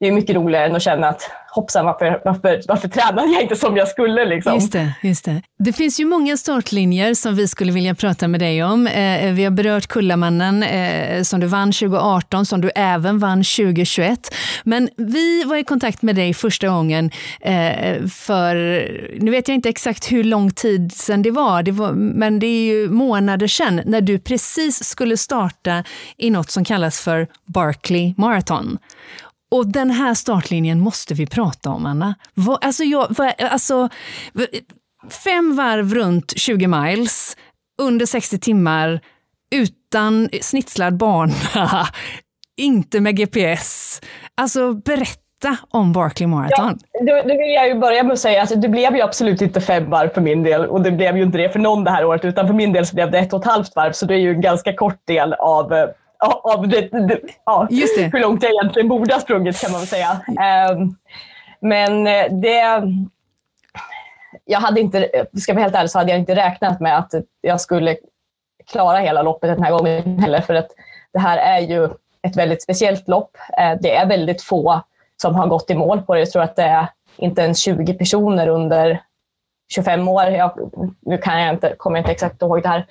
det 0.00 0.06
är 0.06 0.12
mycket 0.12 0.36
roligare 0.36 0.66
än 0.66 0.76
att 0.76 0.82
känna 0.82 1.08
att 1.08 1.30
hoppsan, 1.56 1.84
varför, 1.86 2.20
varför, 2.24 2.62
varför 2.68 2.88
tränade 2.88 3.32
jag 3.32 3.42
inte 3.42 3.56
som 3.56 3.76
jag 3.76 3.88
skulle? 3.88 4.24
Liksom? 4.24 4.54
Just 4.54 4.72
det, 4.72 4.92
just 5.02 5.24
det. 5.24 5.42
det 5.58 5.72
finns 5.72 6.00
ju 6.00 6.04
många 6.04 6.36
startlinjer 6.36 7.14
som 7.14 7.34
vi 7.34 7.48
skulle 7.48 7.72
vilja 7.72 7.94
prata 7.94 8.28
med 8.28 8.40
dig 8.40 8.64
om. 8.64 8.86
Eh, 8.86 9.32
vi 9.32 9.44
har 9.44 9.50
berört 9.50 9.86
Kullamannen 9.86 10.62
eh, 10.62 11.22
som 11.22 11.40
du 11.40 11.46
vann 11.46 11.72
2018, 11.72 12.46
som 12.46 12.60
du 12.60 12.70
även 12.74 13.18
vann 13.18 13.38
2021. 13.38 14.34
Men 14.64 14.88
vi 14.96 15.44
var 15.44 15.56
i 15.56 15.64
kontakt 15.64 16.02
med 16.02 16.16
dig 16.16 16.34
första 16.34 16.68
gången 16.68 17.10
eh, 17.40 18.06
för, 18.06 18.54
nu 19.20 19.30
vet 19.30 19.48
jag 19.48 19.54
inte 19.54 19.68
exakt 19.68 20.12
hur 20.12 20.24
lång 20.24 20.50
tid 20.50 20.92
sedan 20.92 21.22
det 21.22 21.30
var, 21.30 21.62
det 21.62 21.72
var 21.72 21.92
men 21.92 22.38
det 22.38 22.46
är 22.46 22.64
ju 22.64 22.88
månader 22.88 23.46
sedan, 23.46 23.80
när 23.84 24.00
du 24.00 24.18
precis 24.18 24.84
skulle 24.84 25.16
starta 25.16 25.84
i 26.16 26.30
något 26.30 26.50
som 26.50 26.64
kallas 26.64 27.00
för 27.00 27.26
Barkley 27.46 28.14
Marathon. 28.16 28.78
Och 29.50 29.66
den 29.66 29.90
här 29.90 30.14
startlinjen 30.14 30.80
måste 30.80 31.14
vi 31.14 31.26
prata 31.26 31.70
om, 31.70 31.86
Anna. 31.86 32.14
Va, 32.34 32.58
alltså 32.62 32.84
jag, 32.84 33.16
va, 33.18 33.32
alltså, 33.38 33.88
fem 35.24 35.56
varv 35.56 35.94
runt 35.94 36.38
20 36.38 36.66
miles, 36.66 37.36
under 37.82 38.06
60 38.06 38.38
timmar, 38.38 39.00
utan 39.54 40.28
snitslad 40.42 40.96
bana, 40.96 41.32
inte 42.56 43.00
med 43.00 43.16
GPS. 43.16 44.00
Alltså 44.34 44.72
berätta 44.72 45.56
om 45.70 45.92
Barkley 45.92 46.26
Marathon. 46.26 46.78
Ja, 46.92 47.00
då, 47.00 47.28
då 47.28 47.38
vill 47.38 47.54
jag 47.54 47.68
ju 47.68 47.74
börja 47.74 48.02
med 48.02 48.12
att 48.12 48.18
säga 48.18 48.42
att 48.42 48.62
det 48.62 48.68
blev 48.68 48.96
ju 48.96 49.02
absolut 49.02 49.42
inte 49.42 49.60
fem 49.60 49.90
varv 49.90 50.08
för 50.08 50.20
min 50.20 50.42
del 50.42 50.66
och 50.66 50.82
det 50.82 50.90
blev 50.90 51.16
ju 51.16 51.22
inte 51.22 51.38
det 51.38 51.48
för 51.48 51.58
någon 51.58 51.84
det 51.84 51.90
här 51.90 52.04
året 52.04 52.24
utan 52.24 52.46
för 52.46 52.54
min 52.54 52.72
del 52.72 52.86
så 52.86 52.94
blev 52.94 53.10
det 53.10 53.18
ett 53.18 53.32
och 53.32 53.40
ett 53.40 53.46
halvt 53.46 53.76
varv 53.76 53.92
så 53.92 54.06
det 54.06 54.14
är 54.14 54.18
ju 54.18 54.30
en 54.30 54.40
ganska 54.40 54.72
kort 54.74 55.06
del 55.06 55.32
av 55.32 55.72
eh, 55.72 55.88
av 56.18 56.68
det, 56.68 56.80
det, 56.80 57.20
ja, 57.44 57.66
det. 57.70 58.10
hur 58.12 58.20
långt 58.20 58.42
jag 58.42 58.52
egentligen 58.52 58.88
borde 58.88 59.14
ha 59.14 59.20
sprungit 59.20 59.60
kan 59.60 59.72
man 59.72 59.80
väl 59.80 59.88
säga. 59.88 60.20
Um, 60.72 60.96
men 61.60 62.06
eh, 62.06 62.32
det... 62.32 62.82
Jag 64.44 64.60
hade 64.60 64.80
inte, 64.80 65.26
ska 65.40 65.52
vara 65.52 65.62
helt 65.62 65.74
ärlig, 65.74 65.90
så 65.90 65.98
hade 65.98 66.10
jag 66.10 66.20
inte 66.20 66.34
räknat 66.34 66.80
med 66.80 66.98
att 66.98 67.14
jag 67.40 67.60
skulle 67.60 67.96
klara 68.66 68.98
hela 68.98 69.22
loppet 69.22 69.50
den 69.56 69.62
här 69.62 69.72
gången 69.72 70.18
heller. 70.18 70.40
För 70.40 70.54
att 70.54 70.68
det 71.12 71.18
här 71.18 71.38
är 71.38 71.60
ju 71.60 71.84
ett 72.22 72.36
väldigt 72.36 72.62
speciellt 72.62 73.08
lopp. 73.08 73.36
Eh, 73.58 73.78
det 73.80 73.96
är 73.96 74.06
väldigt 74.06 74.42
få 74.42 74.82
som 75.22 75.34
har 75.34 75.46
gått 75.46 75.70
i 75.70 75.74
mål 75.74 76.02
på 76.02 76.14
det. 76.14 76.20
Jag 76.20 76.30
tror 76.30 76.42
att 76.42 76.56
det 76.56 76.62
är 76.62 76.88
inte 77.16 77.42
ens 77.42 77.58
20 77.58 77.94
personer 77.94 78.48
under 78.48 79.02
25 79.74 80.08
år. 80.08 80.24
Jag, 80.24 80.70
nu 81.00 81.18
kan 81.18 81.42
jag 81.42 81.54
inte, 81.54 81.74
kommer 81.76 81.96
jag 81.96 82.02
inte 82.02 82.12
exakt 82.12 82.42
ihåg 82.42 82.62
det 82.62 82.68
här. 82.68 82.86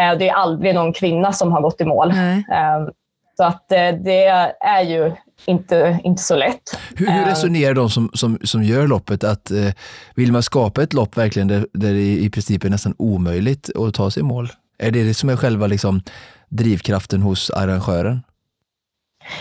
Eh, 0.00 0.18
det 0.18 0.28
är 0.28 0.34
aldrig 0.34 0.74
någon 0.74 0.92
kvinna 0.92 1.32
som 1.32 1.52
har 1.52 1.60
gått 1.60 1.80
i 1.80 1.84
mål. 1.84 2.08
Nej. 2.08 2.46
Ehm, 2.52 2.90
så 3.36 3.44
att 3.44 3.72
eh, 3.72 3.88
det 4.04 4.24
är 4.60 4.82
ju 4.82 5.12
inte, 5.46 6.00
inte 6.04 6.22
så 6.22 6.36
lätt. 6.36 6.78
Hur, 6.96 7.06
hur 7.06 7.24
resonerar 7.24 7.74
de 7.74 7.90
som, 7.90 8.10
som, 8.14 8.38
som 8.44 8.62
gör 8.62 8.86
loppet? 8.86 9.24
att 9.24 9.50
eh, 9.50 9.70
Vill 10.14 10.32
man 10.32 10.42
skapa 10.42 10.82
ett 10.82 10.92
lopp 10.92 11.16
verkligen 11.16 11.48
där, 11.48 11.66
där 11.72 11.92
det 11.92 12.18
i 12.18 12.30
princip 12.30 12.64
är 12.64 12.70
nästan 12.70 12.94
omöjligt 12.98 13.70
att 13.76 13.94
ta 13.94 14.10
sig 14.10 14.20
i 14.20 14.24
mål? 14.24 14.52
Är 14.78 14.90
det 14.90 15.04
det 15.04 15.14
som 15.14 15.28
är 15.28 15.36
själva 15.36 15.66
liksom, 15.66 16.02
drivkraften 16.48 17.22
hos 17.22 17.50
arrangören? 17.50 18.22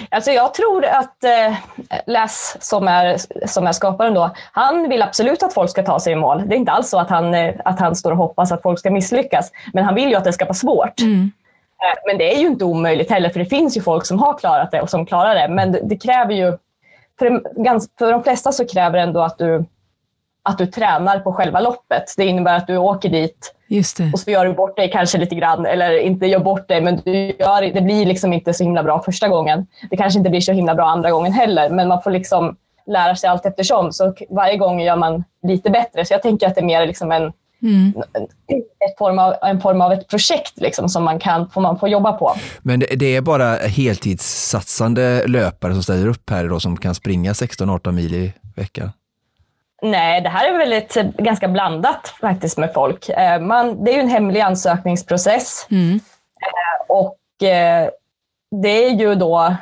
Alltså 0.10 0.32
jag 0.32 0.54
tror 0.54 0.86
att 0.86 1.24
eh, 1.24 1.56
Les, 2.06 2.58
som 2.60 2.88
är, 2.88 3.17
som 3.48 3.67
är 3.67 3.72
skaparen, 3.72 4.13
då, 4.13 4.30
han 4.52 4.89
vill 4.89 5.02
absolut 5.02 5.43
att 5.43 5.54
folk 5.54 5.69
ska 5.69 5.84
ta 5.84 6.00
sig 6.00 6.13
i 6.13 6.15
mål. 6.15 6.43
Det 6.48 6.56
är 6.56 6.58
inte 6.58 6.72
alls 6.72 6.89
så 6.89 7.00
att 7.00 7.10
han, 7.10 7.34
eh, 7.34 7.56
att 7.65 7.80
han 7.80 7.96
står 7.96 8.12
och 8.12 8.17
hoppas 8.17 8.52
att 8.52 8.62
folk 8.62 8.80
ska 8.80 8.91
misslyckas, 8.91 9.52
men 9.74 9.84
han 9.84 9.96
vill 9.96 10.10
ju 10.10 10.15
att 10.15 10.24
det 10.24 10.34
ska 10.34 10.46
vara 10.46 10.54
svårt. 10.54 11.02
Mm. 11.02 11.32
Eh, 11.84 12.00
men 12.08 12.17
det 12.17 12.36
är 12.36 12.39
ju 12.39 12.48
inte 12.48 12.65
omöjligt 12.65 13.10
heller, 13.10 13.30
för 13.30 13.39
det 13.39 13.46
finns 13.46 13.78
ju 13.78 13.82
folk 13.82 14.06
som 14.06 14.19
har 14.19 14.38
klarat 14.38 14.72
det 14.72 14.82
och 14.82 14.89
som 14.89 15.06
klarar 15.06 15.36
det. 15.36 15.48
Men 15.48 15.72
det, 15.72 15.80
det 15.84 15.98
kräver 15.98 16.34
ju, 16.34 16.58
för, 17.19 17.41
för 18.00 18.12
de 18.12 18.24
flesta 18.24 18.52
så 18.52 18.67
kräver 18.67 18.98
det 18.98 19.04
ändå 19.04 19.22
att 19.22 19.38
du, 19.38 19.65
att 20.43 20.58
du 20.58 20.65
tränar 20.65 21.19
på 21.19 21.34
själva 21.34 21.60
loppet. 21.60 22.13
Det 22.17 22.26
innebär 22.26 22.58
att 22.58 22.67
du 22.67 22.78
åker 22.78 23.10
dit. 23.10 23.56
Och 24.13 24.19
så 24.19 24.31
gör 24.31 24.45
du 24.45 24.53
bort 24.53 24.77
dig 24.77 24.91
kanske 24.91 25.17
lite 25.17 25.36
grann, 25.36 25.65
eller 25.65 25.97
inte 25.97 26.25
gör 26.25 26.39
bort 26.39 26.67
dig, 26.67 26.81
men 26.81 27.01
du 27.05 27.36
gör, 27.39 27.73
det 27.73 27.81
blir 27.81 28.05
liksom 28.05 28.33
inte 28.33 28.53
så 28.53 28.63
himla 28.63 28.83
bra 28.83 29.03
första 29.03 29.27
gången. 29.27 29.67
Det 29.89 29.97
kanske 29.97 30.19
inte 30.19 30.29
blir 30.29 30.41
så 30.41 30.51
himla 30.51 30.75
bra 30.75 30.86
andra 30.86 31.12
gången 31.12 31.33
heller, 31.33 31.69
men 31.69 31.88
man 31.88 32.01
får 32.01 32.12
liksom 32.12 32.55
lära 32.88 33.15
sig 33.15 33.29
allt 33.29 33.45
eftersom. 33.45 33.93
Så 33.93 34.13
varje 34.29 34.57
gång 34.57 34.81
gör 34.81 34.95
man 34.95 35.23
lite 35.43 35.69
bättre. 35.69 36.05
Så 36.05 36.13
jag 36.13 36.21
tänker 36.21 36.47
att 36.47 36.55
det 36.55 36.62
är 36.62 36.65
mer 36.65 36.88
liksom 36.88 37.12
en, 37.12 37.33
Mm. 37.63 37.93
Ett 38.86 38.97
form 38.97 39.19
av, 39.19 39.36
en 39.41 39.62
form 39.62 39.81
av 39.81 39.91
ett 39.91 40.07
projekt 40.07 40.53
liksom, 40.55 40.89
som 40.89 41.03
man 41.03 41.19
kan 41.19 41.49
får 41.49 41.62
man 41.62 41.79
får 41.79 41.89
jobba 41.89 42.12
på. 42.12 42.36
Men 42.62 42.79
det, 42.79 42.86
det 42.86 43.15
är 43.15 43.21
bara 43.21 43.55
heltidssatsande 43.55 45.27
löpare 45.27 45.73
som 45.73 45.83
ställer 45.83 46.07
upp 46.07 46.29
här 46.29 46.47
då, 46.47 46.59
som 46.59 46.77
kan 46.77 46.95
springa 46.95 47.33
16-18 47.33 47.91
mil 47.91 48.13
i 48.13 48.33
veckan? 48.55 48.91
Nej, 49.84 50.22
det 50.22 50.30
här 50.30 50.54
är 50.54 50.58
väldigt, 50.58 50.93
ganska 51.17 51.48
blandat 51.48 52.08
faktiskt 52.22 52.58
med 52.58 52.74
folk. 52.74 53.10
Eh, 53.10 53.41
man, 53.41 53.84
det 53.84 53.91
är 53.91 53.96
ju 53.96 54.02
en 54.02 54.10
hemlig 54.10 54.39
ansökningsprocess. 54.39 55.67
Mm. 55.72 56.00
Och 56.88 57.48
eh, 57.48 57.89
det 58.62 58.86
är 58.86 58.89
ju 58.89 59.15
då 59.15 59.56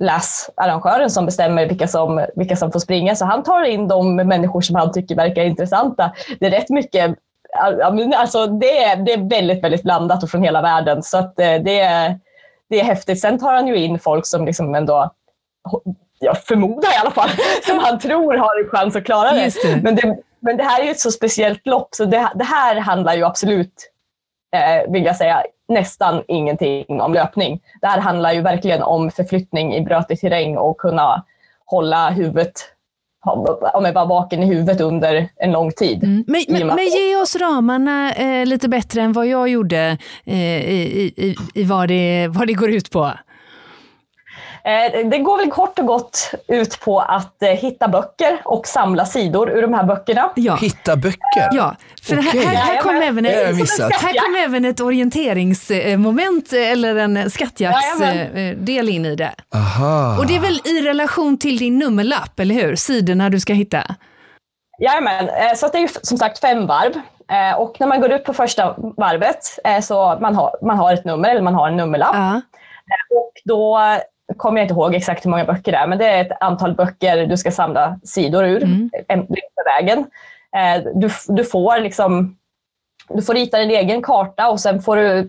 LAS, 0.00 0.50
arrangören, 0.56 1.10
som 1.10 1.26
bestämmer 1.26 1.66
vilka 1.66 1.88
som, 1.88 2.26
vilka 2.36 2.56
som 2.56 2.72
får 2.72 2.80
springa. 2.80 3.16
Så 3.16 3.24
han 3.24 3.42
tar 3.42 3.62
in 3.62 3.88
de 3.88 4.16
människor 4.16 4.60
som 4.60 4.76
han 4.76 4.92
tycker 4.92 5.16
verkar 5.16 5.44
intressanta. 5.44 6.12
Det 6.40 6.46
är 6.46 6.50
rätt 6.50 6.70
mycket, 6.70 7.18
alltså 8.16 8.46
det 8.46 8.82
är, 8.82 8.96
det 8.96 9.12
är 9.12 9.28
väldigt, 9.30 9.64
väldigt 9.64 9.82
blandat 9.82 10.22
och 10.22 10.30
från 10.30 10.42
hela 10.42 10.62
världen. 10.62 11.02
Så 11.02 11.18
eh, 11.18 11.24
det, 11.36 11.80
är, 11.80 12.18
det 12.68 12.80
är 12.80 12.84
häftigt. 12.84 13.20
Sen 13.20 13.38
tar 13.38 13.52
han 13.52 13.66
ju 13.66 13.76
in 13.76 13.98
folk 13.98 14.26
som 14.26 14.46
liksom 14.46 14.74
ändå 14.74 15.10
jag 16.20 16.42
förmodar 16.42 16.90
i 16.90 16.96
alla 17.00 17.10
fall, 17.10 17.30
som 17.66 17.78
han 17.78 17.98
tror 17.98 18.34
har 18.34 18.64
en 18.64 18.68
chans 18.70 18.96
att 18.96 19.04
klara 19.04 19.32
det. 19.32 19.52
det. 19.62 19.82
Men, 19.82 19.96
det 19.96 20.16
men 20.40 20.56
det 20.56 20.64
här 20.64 20.80
är 20.80 20.84
ju 20.84 20.90
ett 20.90 21.00
så 21.00 21.10
speciellt 21.10 21.66
lopp, 21.66 21.88
så 21.90 22.04
det, 22.04 22.30
det 22.34 22.44
här 22.44 22.76
handlar 22.76 23.14
ju 23.14 23.24
absolut, 23.24 23.90
eh, 24.56 24.92
vill 24.92 25.04
jag 25.04 25.16
säga, 25.16 25.42
nästan 25.68 26.22
ingenting 26.28 27.00
om 27.00 27.14
löpning. 27.14 27.60
Det 27.80 27.86
här 27.86 28.00
handlar 28.00 28.32
ju 28.32 28.40
verkligen 28.40 28.82
om 28.82 29.10
förflyttning 29.10 29.74
i 29.74 29.80
brötig 29.80 30.20
terräng 30.20 30.56
och 30.56 30.78
kunna 30.78 31.24
hålla 31.66 32.10
huvudet 32.10 32.52
om 33.74 33.84
jag 33.84 33.92
vara 33.92 34.04
vaken 34.04 34.42
i 34.42 34.46
huvudet 34.46 34.80
under 34.80 35.28
en 35.36 35.52
lång 35.52 35.72
tid. 35.72 36.04
Mm. 36.04 36.24
Men, 36.26 36.44
men, 36.48 36.66
men, 36.66 36.84
ge 36.84 37.16
oss 37.16 37.36
ramarna 37.36 38.12
eh, 38.12 38.46
lite 38.46 38.68
bättre 38.68 39.02
än 39.02 39.12
vad 39.12 39.26
jag 39.26 39.48
gjorde 39.48 39.98
eh, 40.24 40.70
i, 40.70 41.12
i, 41.16 41.36
i 41.54 41.64
vad, 41.64 41.88
det, 41.88 42.28
vad 42.30 42.46
det 42.46 42.52
går 42.52 42.70
ut 42.70 42.90
på. 42.90 43.12
Eh, 44.64 45.08
det 45.08 45.18
går 45.18 45.38
väl 45.38 45.50
kort 45.50 45.78
och 45.78 45.86
gott 45.86 46.34
ut 46.48 46.80
på 46.80 47.00
att 47.00 47.42
eh, 47.42 47.48
hitta 47.48 47.88
böcker 47.88 48.42
och 48.44 48.66
samla 48.66 49.06
sidor 49.06 49.50
ur 49.50 49.62
de 49.62 49.74
här 49.74 49.84
böckerna. 49.84 50.30
Ja. 50.36 50.56
Hitta 50.56 50.96
böcker? 50.96 51.48
Ja, 51.52 51.74
för 52.02 52.18
okay. 52.18 52.44
här, 52.44 52.54
här, 52.54 52.82
kom 52.82 52.96
även 52.96 53.26
ett, 53.26 53.34
här 53.34 54.20
kom 54.20 54.36
även 54.46 54.64
ett 54.64 54.80
orienteringsmoment 54.80 56.52
eller 56.52 56.96
en 56.96 57.30
skattjaktsdel 57.30 58.88
in 58.88 59.06
i 59.06 59.16
det. 59.16 59.34
Aha. 59.54 60.18
Och 60.18 60.26
det 60.26 60.36
är 60.36 60.40
väl 60.40 60.60
i 60.64 60.82
relation 60.82 61.38
till 61.38 61.58
din 61.58 61.78
nummerlapp, 61.78 62.40
eller 62.40 62.54
hur? 62.54 62.76
Sidorna 62.76 63.30
du 63.30 63.40
ska 63.40 63.52
hitta? 63.52 63.82
Jajamän, 64.80 65.28
eh, 65.28 65.54
så 65.56 65.68
det 65.68 65.78
är 65.78 65.82
ju 65.82 65.88
som 66.02 66.18
sagt 66.18 66.38
fem 66.38 66.66
varv. 66.66 66.92
Och 67.56 67.76
när 67.80 67.86
man 67.86 68.00
går 68.00 68.12
ut 68.12 68.24
på 68.24 68.34
första 68.34 68.74
varvet 68.96 69.38
så 69.82 70.18
man 70.20 70.36
har 70.36 70.66
man 70.66 70.78
har 70.78 70.92
ett 70.92 71.04
nummer 71.04 71.28
eller 71.28 71.42
man 71.42 71.54
har 71.54 71.68
en 71.68 71.76
nummerlapp. 71.76 72.14
Uh. 72.14 72.36
Och 73.10 73.32
då 73.44 73.78
kommer 74.36 74.58
jag 74.58 74.64
inte 74.64 74.74
ihåg 74.74 74.94
exakt 74.94 75.24
hur 75.24 75.30
många 75.30 75.44
böcker 75.44 75.72
det 75.72 75.78
är, 75.78 75.86
men 75.86 75.98
det 75.98 76.08
är 76.08 76.20
ett 76.20 76.36
antal 76.40 76.74
böcker 76.74 77.26
du 77.26 77.36
ska 77.36 77.50
samla 77.50 78.00
sidor 78.04 78.44
ur 78.44 78.62
mm. 78.62 78.90
vägen. 79.64 79.98
Eh, 80.56 80.82
du, 80.94 81.10
du, 81.28 81.44
får 81.44 81.80
liksom, 81.80 82.36
du 83.08 83.22
får 83.22 83.34
rita 83.34 83.58
din 83.58 83.70
egen 83.70 84.02
karta 84.02 84.50
och 84.50 84.60
sen 84.60 84.82
får 84.82 84.96
du, 84.96 85.28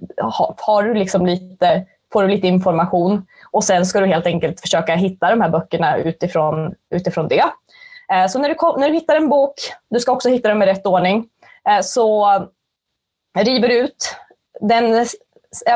har 0.57 0.83
du 0.83 0.93
liksom 0.93 1.25
lite, 1.25 1.85
får 2.13 2.23
du 2.23 2.29
lite 2.29 2.47
information 2.47 3.25
och 3.51 3.63
sen 3.63 3.85
ska 3.85 3.99
du 3.99 4.05
helt 4.05 4.25
enkelt 4.25 4.61
försöka 4.61 4.95
hitta 4.95 5.29
de 5.29 5.41
här 5.41 5.49
böckerna 5.49 5.97
utifrån, 5.97 6.75
utifrån 6.95 7.27
det. 7.27 7.43
Eh, 8.13 8.27
så 8.27 8.39
när 8.39 8.49
du, 8.49 8.55
när 8.79 8.89
du 8.89 8.93
hittar 8.93 9.15
en 9.15 9.29
bok, 9.29 9.53
du 9.89 9.99
ska 9.99 10.11
också 10.11 10.29
hitta 10.29 10.49
dem 10.49 10.61
i 10.61 10.65
rätt 10.65 10.85
ordning, 10.85 11.27
eh, 11.69 11.81
så 11.81 12.27
river 13.39 13.67
du 13.67 13.77
ut 13.77 14.15
den 14.61 15.05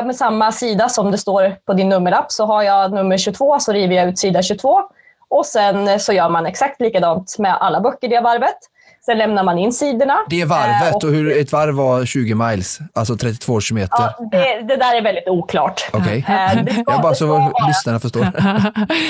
med 0.04 0.16
samma 0.16 0.52
sida 0.52 0.88
som 0.88 1.10
det 1.10 1.18
står 1.18 1.56
på 1.66 1.72
din 1.72 1.88
nummerlapp 1.88 2.32
så 2.32 2.46
har 2.46 2.62
jag 2.62 2.92
nummer 2.92 3.18
22 3.18 3.58
så 3.60 3.72
river 3.72 3.96
jag 3.96 4.08
ut 4.08 4.18
sida 4.18 4.42
22 4.42 4.80
och 5.28 5.46
sen 5.46 6.00
så 6.00 6.12
gör 6.12 6.28
man 6.28 6.46
exakt 6.46 6.80
likadant 6.80 7.38
med 7.38 7.56
alla 7.60 7.80
böcker 7.80 8.08
det 8.08 8.20
varvet. 8.20 8.58
Sen 9.06 9.18
lämnar 9.18 9.42
man 9.42 9.58
in 9.58 9.72
sidorna. 9.72 10.18
Det 10.28 10.40
är 10.40 10.46
varvet 10.46 10.90
eh, 10.90 10.96
och, 10.96 11.04
och 11.04 11.10
hur 11.10 11.40
ett 11.40 11.52
varv 11.52 11.74
var 11.74 12.04
20 12.04 12.34
miles, 12.34 12.78
alltså 12.92 13.16
32 13.16 13.60
kilometer. 13.60 13.96
Ja, 13.98 14.28
det, 14.30 14.62
det 14.68 14.76
där 14.76 14.96
är 14.96 15.02
väldigt 15.02 15.28
oklart. 15.28 15.90
Okej, 15.92 16.18
okay. 16.18 16.56
Eh, 16.66 16.78
jag 16.86 17.02
bara 17.02 17.14
så 17.14 17.36
att 17.36 17.52
lyssnarna 17.68 18.00
förstår. 18.00 18.20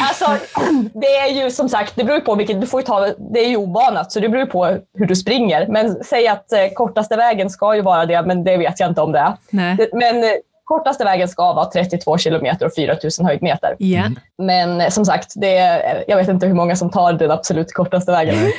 Alltså, 0.08 0.46
det 0.94 1.16
är 1.16 1.44
ju 1.44 1.50
som 1.50 1.68
sagt, 1.68 1.92
det 1.96 2.04
beror 2.04 2.20
på 2.20 2.34
vilket, 2.34 2.60
du 2.60 2.66
får 2.66 2.82
ta, 2.82 3.08
det 3.32 3.44
är 3.44 3.48
ju 3.48 3.56
obanat 3.56 4.12
så 4.12 4.20
det 4.20 4.28
beror 4.28 4.46
på 4.46 4.78
hur 4.94 5.06
du 5.06 5.16
springer. 5.16 5.66
Men 5.68 6.04
säg 6.04 6.28
att 6.28 6.52
eh, 6.52 6.58
kortaste 6.74 7.16
vägen 7.16 7.50
ska 7.50 7.74
ju 7.74 7.82
vara 7.82 8.06
det, 8.06 8.22
men 8.22 8.44
det 8.44 8.56
vet 8.56 8.80
jag 8.80 8.88
inte 8.88 9.00
om 9.00 9.12
det 9.12 9.18
är. 9.18 9.32
Nej. 9.50 9.90
Men 9.92 10.24
kortaste 10.64 11.04
vägen 11.04 11.28
ska 11.28 11.52
vara 11.52 11.66
32 11.66 12.18
kilometer 12.18 12.66
och 12.66 12.74
4000 12.74 13.26
höjdmeter. 13.26 13.76
Yeah. 13.78 14.10
Men 14.38 14.80
eh, 14.80 14.88
som 14.88 15.04
sagt, 15.04 15.32
det 15.36 15.56
är, 15.56 16.04
jag 16.08 16.16
vet 16.16 16.28
inte 16.28 16.46
hur 16.46 16.54
många 16.54 16.76
som 16.76 16.90
tar 16.90 17.12
den 17.12 17.30
absolut 17.30 17.72
kortaste 17.72 18.12
vägen. 18.12 18.34
Mm. 18.34 18.50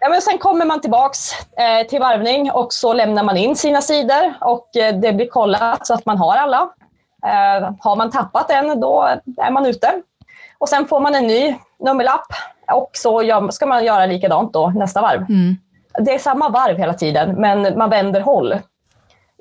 Ja, 0.00 0.08
men 0.08 0.22
sen 0.22 0.38
kommer 0.38 0.64
man 0.64 0.80
tillbaks 0.80 1.32
eh, 1.58 1.86
till 1.88 2.00
varvning 2.00 2.50
och 2.50 2.72
så 2.72 2.92
lämnar 2.92 3.22
man 3.22 3.36
in 3.36 3.56
sina 3.56 3.80
sidor 3.80 4.34
och 4.40 4.76
eh, 4.76 4.94
det 5.00 5.12
blir 5.12 5.28
kollat 5.28 5.86
så 5.86 5.94
att 5.94 6.06
man 6.06 6.18
har 6.18 6.36
alla. 6.36 6.70
Eh, 7.26 7.70
har 7.80 7.96
man 7.96 8.10
tappat 8.10 8.50
en, 8.50 8.80
då 8.80 9.08
är 9.36 9.50
man 9.50 9.66
ute. 9.66 10.02
Och 10.58 10.68
sen 10.68 10.86
får 10.86 11.00
man 11.00 11.14
en 11.14 11.26
ny 11.26 11.56
nummerlapp 11.84 12.26
och 12.72 12.90
så 12.92 13.22
gör, 13.22 13.50
ska 13.50 13.66
man 13.66 13.84
göra 13.84 14.06
likadant 14.06 14.52
då 14.52 14.72
nästa 14.76 15.02
varv. 15.02 15.20
Mm. 15.20 15.56
Det 15.98 16.14
är 16.14 16.18
samma 16.18 16.48
varv 16.48 16.76
hela 16.76 16.94
tiden, 16.94 17.34
men 17.34 17.78
man 17.78 17.90
vänder 17.90 18.20
håll. 18.20 18.58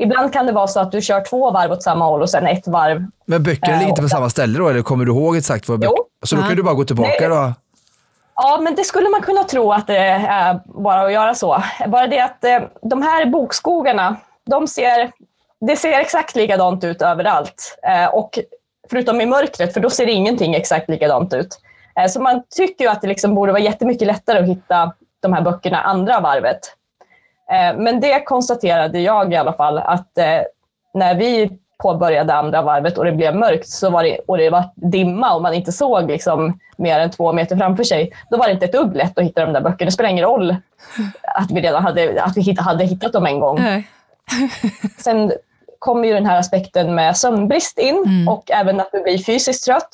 Ibland 0.02 0.34
kan 0.34 0.46
det 0.46 0.52
vara 0.52 0.68
så 0.68 0.80
att 0.80 0.92
du 0.92 1.02
kör 1.02 1.22
två 1.22 1.52
varv 1.52 1.72
åt 1.72 1.84
samma 1.84 2.06
håll 2.06 2.22
och 2.22 2.30
sen 2.30 2.48
ett 2.48 2.68
varv. 2.68 3.06
Men 3.26 3.44
böckerna 3.44 3.78
ligger 3.78 3.90
inte 3.90 4.02
på 4.02 4.10
samma 4.10 4.30
ställe 4.30 4.60
då, 4.60 4.70
eller 4.70 4.82
kommer 4.82 5.06
du 5.06 5.12
ihåg 5.12 5.38
exakt 5.38 5.70
vad 5.70 5.80
böcker... 5.80 5.96
Så 6.26 6.36
då 6.36 6.42
kan 6.42 6.56
du 6.56 6.64
bara 6.64 6.74
gå 6.74 6.84
tillbaka 6.84 7.30
då? 7.30 7.54
Ja, 8.36 8.60
men 8.62 8.76
det 8.76 8.84
skulle 8.84 9.10
man 9.10 9.22
kunna 9.22 9.44
tro 9.44 9.72
att 9.72 9.88
det 9.88 9.98
är 9.98 10.60
bara 10.66 11.02
att 11.02 11.14
göra 11.14 11.36
så. 11.36 11.64
Bara 11.88 12.08
det 12.08 12.20
att 12.20 12.44
eh, 12.44 12.60
de 12.82 13.02
här 13.02 13.26
bokskogarna, 13.26 14.16
de 14.46 14.68
ser, 14.68 15.12
det 15.68 15.76
ser 15.76 16.00
exakt 16.00 16.36
likadant 16.36 16.84
ut 16.84 17.02
överallt. 17.02 17.80
Eh, 17.88 18.06
och 18.06 18.40
förutom 18.90 19.22
i 19.22 19.26
mörkret, 19.26 19.74
för 19.74 19.80
då 19.80 19.90
ser 19.90 20.08
ingenting 20.08 20.56
exakt 20.56 20.90
likadant 20.90 21.34
ut. 21.34 21.60
Eh, 22.00 22.08
så 22.08 22.22
man 22.22 22.44
tycker 22.56 22.90
att 22.90 23.02
det 23.02 23.08
liksom 23.08 23.36
borde 23.36 23.52
vara 23.52 23.62
jättemycket 23.62 24.08
lättare 24.08 24.40
att 24.40 24.48
hitta 24.48 24.94
de 25.20 25.34
här 25.34 25.42
böckerna 25.42 25.82
andra 25.82 26.20
varvet. 26.20 26.60
Eh, 27.52 27.78
men 27.78 28.00
det 28.00 28.26
konstaterade 28.26 29.00
jag 29.00 29.34
i 29.34 29.36
alla 29.36 29.54
fall 29.54 29.78
att 29.78 30.18
eh, 30.18 30.42
när 30.94 31.16
vi 31.16 31.60
påbörjade 31.84 32.34
andra 32.34 32.62
varvet 32.62 32.98
och 32.98 33.06
det 33.06 33.12
blev 33.12 33.36
mörkt 33.36 33.70
så 33.70 33.90
var 33.90 34.04
det, 34.04 34.20
och 34.28 34.38
det 34.38 34.50
var 34.50 34.64
dimma 34.76 35.36
och 35.36 35.42
man 35.42 35.54
inte 35.54 35.72
såg 35.72 36.08
liksom 36.08 36.60
mer 36.78 37.00
än 37.00 37.12
två 37.12 37.34
meter 37.34 37.58
framför 37.58 37.84
sig, 37.84 38.12
då 38.30 38.38
var 38.38 38.46
det 38.46 38.52
inte 38.52 38.66
ett 38.66 38.72
dugg 38.72 38.96
lätt 38.96 39.18
att 39.18 39.24
hitta 39.24 39.46
de 39.46 39.54
där 39.54 39.62
böckerna. 39.62 39.86
Det 39.86 39.92
spelar 39.92 40.10
ingen 40.10 40.26
roll 40.26 40.56
att 41.24 41.52
vi 41.52 41.62
redan 41.62 41.84
hade, 41.84 42.24
att 42.24 42.38
vi 42.38 42.56
hade 42.60 42.86
hittat 42.86 43.14
dem 43.14 43.26
en 43.26 43.40
gång. 43.40 43.60
Sen 44.98 45.32
kommer 45.80 46.08
ju 46.08 46.14
den 46.14 46.26
här 46.26 46.40
aspekten 46.40 46.96
med 46.96 47.18
sömnbrist 47.18 47.80
in 47.80 48.04
mm. 48.06 48.28
och 48.28 48.52
även 48.52 48.80
att 48.80 48.92
du 48.92 49.04
blir 49.04 49.18
fysiskt 49.18 49.66
trött. 49.66 49.90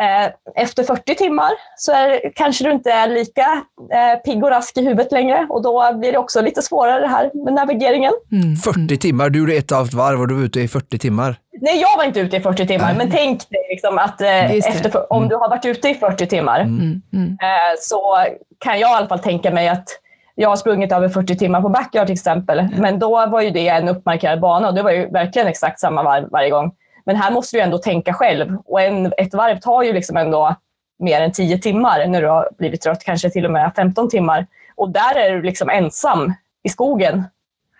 Eh, 0.00 0.62
efter 0.62 0.82
40 0.82 1.14
timmar 1.14 1.50
så 1.76 1.92
är, 1.92 2.32
kanske 2.34 2.64
du 2.64 2.72
inte 2.72 2.90
är 2.90 3.08
lika 3.08 3.62
eh, 3.92 4.18
pigg 4.24 4.44
och 4.44 4.50
rask 4.50 4.78
i 4.78 4.80
huvudet 4.80 5.12
längre 5.12 5.46
och 5.50 5.62
då 5.62 5.92
blir 5.98 6.12
det 6.12 6.18
också 6.18 6.40
lite 6.40 6.62
svårare 6.62 7.00
det 7.00 7.08
här 7.08 7.30
med 7.44 7.54
navigeringen. 7.54 8.12
Mm. 8.32 8.56
40 8.56 8.96
timmar, 8.96 9.30
du 9.30 9.38
gjorde 9.38 9.54
ett 9.54 9.72
av 9.72 9.86
ett 9.86 9.94
varv 9.94 10.20
och 10.20 10.28
du 10.28 10.34
var 10.34 10.42
ute 10.42 10.60
i 10.60 10.68
40 10.68 10.98
timmar. 10.98 11.36
Nej, 11.60 11.80
jag 11.80 11.96
var 11.96 12.04
inte 12.04 12.20
ute 12.20 12.36
i 12.36 12.40
40 12.40 12.66
timmar, 12.66 12.86
Nej. 12.86 12.96
men 12.96 13.10
tänk 13.10 13.50
dig 13.50 13.66
liksom 13.70 13.98
att 13.98 14.20
eh, 14.20 14.52
efter, 14.52 15.12
om 15.12 15.18
mm. 15.18 15.28
du 15.28 15.36
har 15.36 15.50
varit 15.50 15.64
ute 15.64 15.88
i 15.88 15.94
40 15.94 16.26
timmar 16.26 16.60
mm. 16.60 17.02
Mm. 17.12 17.28
Eh, 17.28 17.76
så 17.80 18.18
kan 18.58 18.80
jag 18.80 18.90
i 18.90 18.94
alla 18.94 19.08
fall 19.08 19.18
tänka 19.18 19.50
mig 19.50 19.68
att 19.68 19.88
jag 20.34 20.48
har 20.48 20.56
sprungit 20.56 20.92
över 20.92 21.08
40 21.08 21.36
timmar 21.36 21.60
på 21.60 21.68
backyard 21.68 22.06
till 22.06 22.14
exempel, 22.14 22.68
men 22.78 22.98
då 22.98 23.26
var 23.26 23.40
ju 23.40 23.50
det 23.50 23.68
en 23.68 23.88
uppmarkerad 23.88 24.40
bana 24.40 24.68
och 24.68 24.74
det 24.74 24.82
var 24.82 24.90
ju 24.90 25.10
verkligen 25.10 25.48
exakt 25.48 25.80
samma 25.80 26.02
varv 26.02 26.28
varje 26.30 26.50
gång. 26.50 26.72
Men 27.06 27.16
här 27.16 27.30
måste 27.30 27.56
du 27.56 27.60
ändå 27.60 27.78
tänka 27.78 28.12
själv 28.12 28.56
och 28.64 28.80
en, 28.80 29.12
ett 29.18 29.34
varv 29.34 29.60
tar 29.60 29.82
ju 29.82 29.92
liksom 29.92 30.16
ändå 30.16 30.56
mer 30.98 31.20
än 31.20 31.32
10 31.32 31.58
timmar 31.58 32.06
när 32.06 32.22
du 32.22 32.28
har 32.28 32.48
blivit 32.58 32.80
trött, 32.80 33.04
kanske 33.04 33.30
till 33.30 33.44
och 33.44 33.50
med 33.50 33.72
15 33.76 34.10
timmar. 34.10 34.46
Och 34.74 34.90
där 34.90 35.14
är 35.14 35.34
du 35.36 35.42
liksom 35.42 35.70
ensam 35.70 36.34
i 36.62 36.68
skogen. 36.68 37.24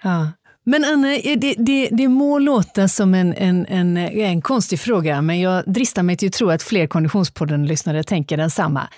Ja. 0.03 0.29
Men 0.65 0.85
Anna, 0.85 1.09
det, 1.37 1.55
det, 1.59 1.89
det 1.93 2.09
må 2.09 2.39
låta 2.39 2.89
som 2.89 3.15
en, 3.15 3.35
en, 3.35 3.67
en, 3.67 3.97
en 3.97 4.43
konstig 4.43 4.81
fråga, 4.81 5.23
men 5.23 5.41
jag 5.41 5.65
dristar 5.67 6.03
mig 6.03 6.17
till 6.17 6.29
att 6.29 6.33
tro 6.33 6.51
att 6.51 6.62
fler 6.62 6.87
Konditionspodden-lyssnare 6.87 8.03
tänker 8.03 8.37
densamma. 8.37 8.89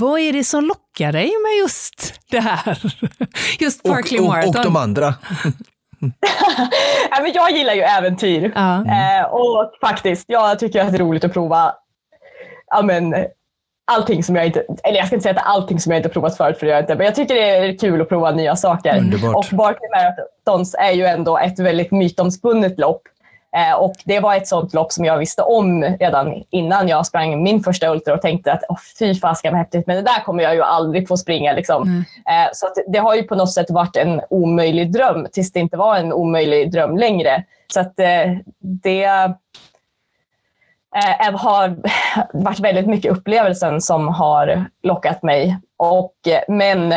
Vad 0.00 0.20
är 0.20 0.32
det 0.32 0.44
som 0.44 0.64
lockar 0.64 1.12
dig 1.12 1.24
med 1.26 1.58
just 1.62 2.20
det 2.30 2.40
här? 2.40 2.94
Just 3.60 3.82
Parkley 3.82 4.20
och, 4.20 4.26
Marathon? 4.26 4.50
Och, 4.50 4.56
och 4.56 4.64
de 4.64 4.76
andra. 4.76 5.14
ja, 7.10 7.22
men 7.22 7.32
jag 7.34 7.50
gillar 7.50 7.74
ju 7.74 7.80
äventyr. 7.80 8.52
Ja. 8.54 8.76
Eh, 8.76 9.24
och 9.24 9.72
faktiskt, 9.80 10.24
jag 10.28 10.58
tycker 10.58 10.80
att 10.80 10.92
det 10.92 10.96
är 10.96 11.04
roligt 11.04 11.24
att 11.24 11.32
prova 11.32 11.74
ja, 12.66 12.82
men, 12.82 13.14
allting 13.86 14.24
som 14.24 14.36
jag 14.36 14.46
inte, 14.46 14.64
eller 14.84 14.98
jag 14.98 15.06
ska 15.06 15.16
inte 15.16 15.22
säga 15.22 15.34
att 15.40 15.46
allting 15.46 15.80
som 15.80 15.92
jag 15.92 15.98
inte 15.98 16.08
provat 16.08 16.36
förut, 16.36 16.58
för 16.58 16.66
det 16.66 16.72
jag 16.72 16.82
inte, 16.82 16.94
men 16.94 17.04
jag 17.04 17.14
tycker 17.14 17.34
det 17.34 17.50
är 17.50 17.78
kul 17.78 18.00
att 18.00 18.08
prova 18.08 18.30
nya 18.30 18.56
saker. 18.56 18.98
Underbart. 18.98 19.34
Och 19.34 19.56
Barkley 19.56 19.90
Marathons 19.90 20.74
är 20.78 20.92
ju 20.92 21.04
ändå 21.04 21.38
ett 21.38 21.58
väldigt 21.58 21.90
mytomspunnet 21.90 22.78
lopp. 22.78 23.02
Eh, 23.56 23.74
och 23.74 23.94
det 24.04 24.20
var 24.20 24.34
ett 24.34 24.48
sånt 24.48 24.74
lopp 24.74 24.92
som 24.92 25.04
jag 25.04 25.18
visste 25.18 25.42
om 25.42 25.84
redan 25.84 26.44
innan 26.50 26.88
jag 26.88 27.06
sprang 27.06 27.42
min 27.42 27.62
första 27.62 27.88
ultra 27.88 28.14
och 28.14 28.22
tänkte 28.22 28.52
att 28.52 28.62
oh, 28.68 28.78
fy 28.98 29.14
fasiken 29.14 29.52
vad 29.52 29.58
häftigt, 29.58 29.86
men 29.86 29.96
det 29.96 30.02
där 30.02 30.24
kommer 30.24 30.42
jag 30.42 30.54
ju 30.54 30.62
aldrig 30.62 31.08
få 31.08 31.16
springa. 31.16 31.52
Liksom. 31.52 31.82
Mm. 31.82 32.04
Så 32.52 32.66
det 32.86 32.98
har 32.98 33.14
ju 33.14 33.22
på 33.22 33.34
något 33.34 33.52
sätt 33.52 33.70
varit 33.70 33.96
en 33.96 34.20
omöjlig 34.30 34.92
dröm 34.92 35.26
tills 35.32 35.52
det 35.52 35.60
inte 35.60 35.76
var 35.76 35.96
en 35.96 36.12
omöjlig 36.12 36.72
dröm 36.72 36.96
längre. 36.96 37.44
Så 37.72 37.80
att 37.80 38.00
eh, 38.00 38.32
det 38.60 39.04
har 41.34 41.76
varit 42.32 42.60
väldigt 42.60 42.86
mycket 42.86 43.12
upplevelsen 43.12 43.80
som 43.80 44.08
har 44.08 44.64
lockat 44.82 45.22
mig. 45.22 45.58
Och, 45.76 46.14
men 46.48 46.94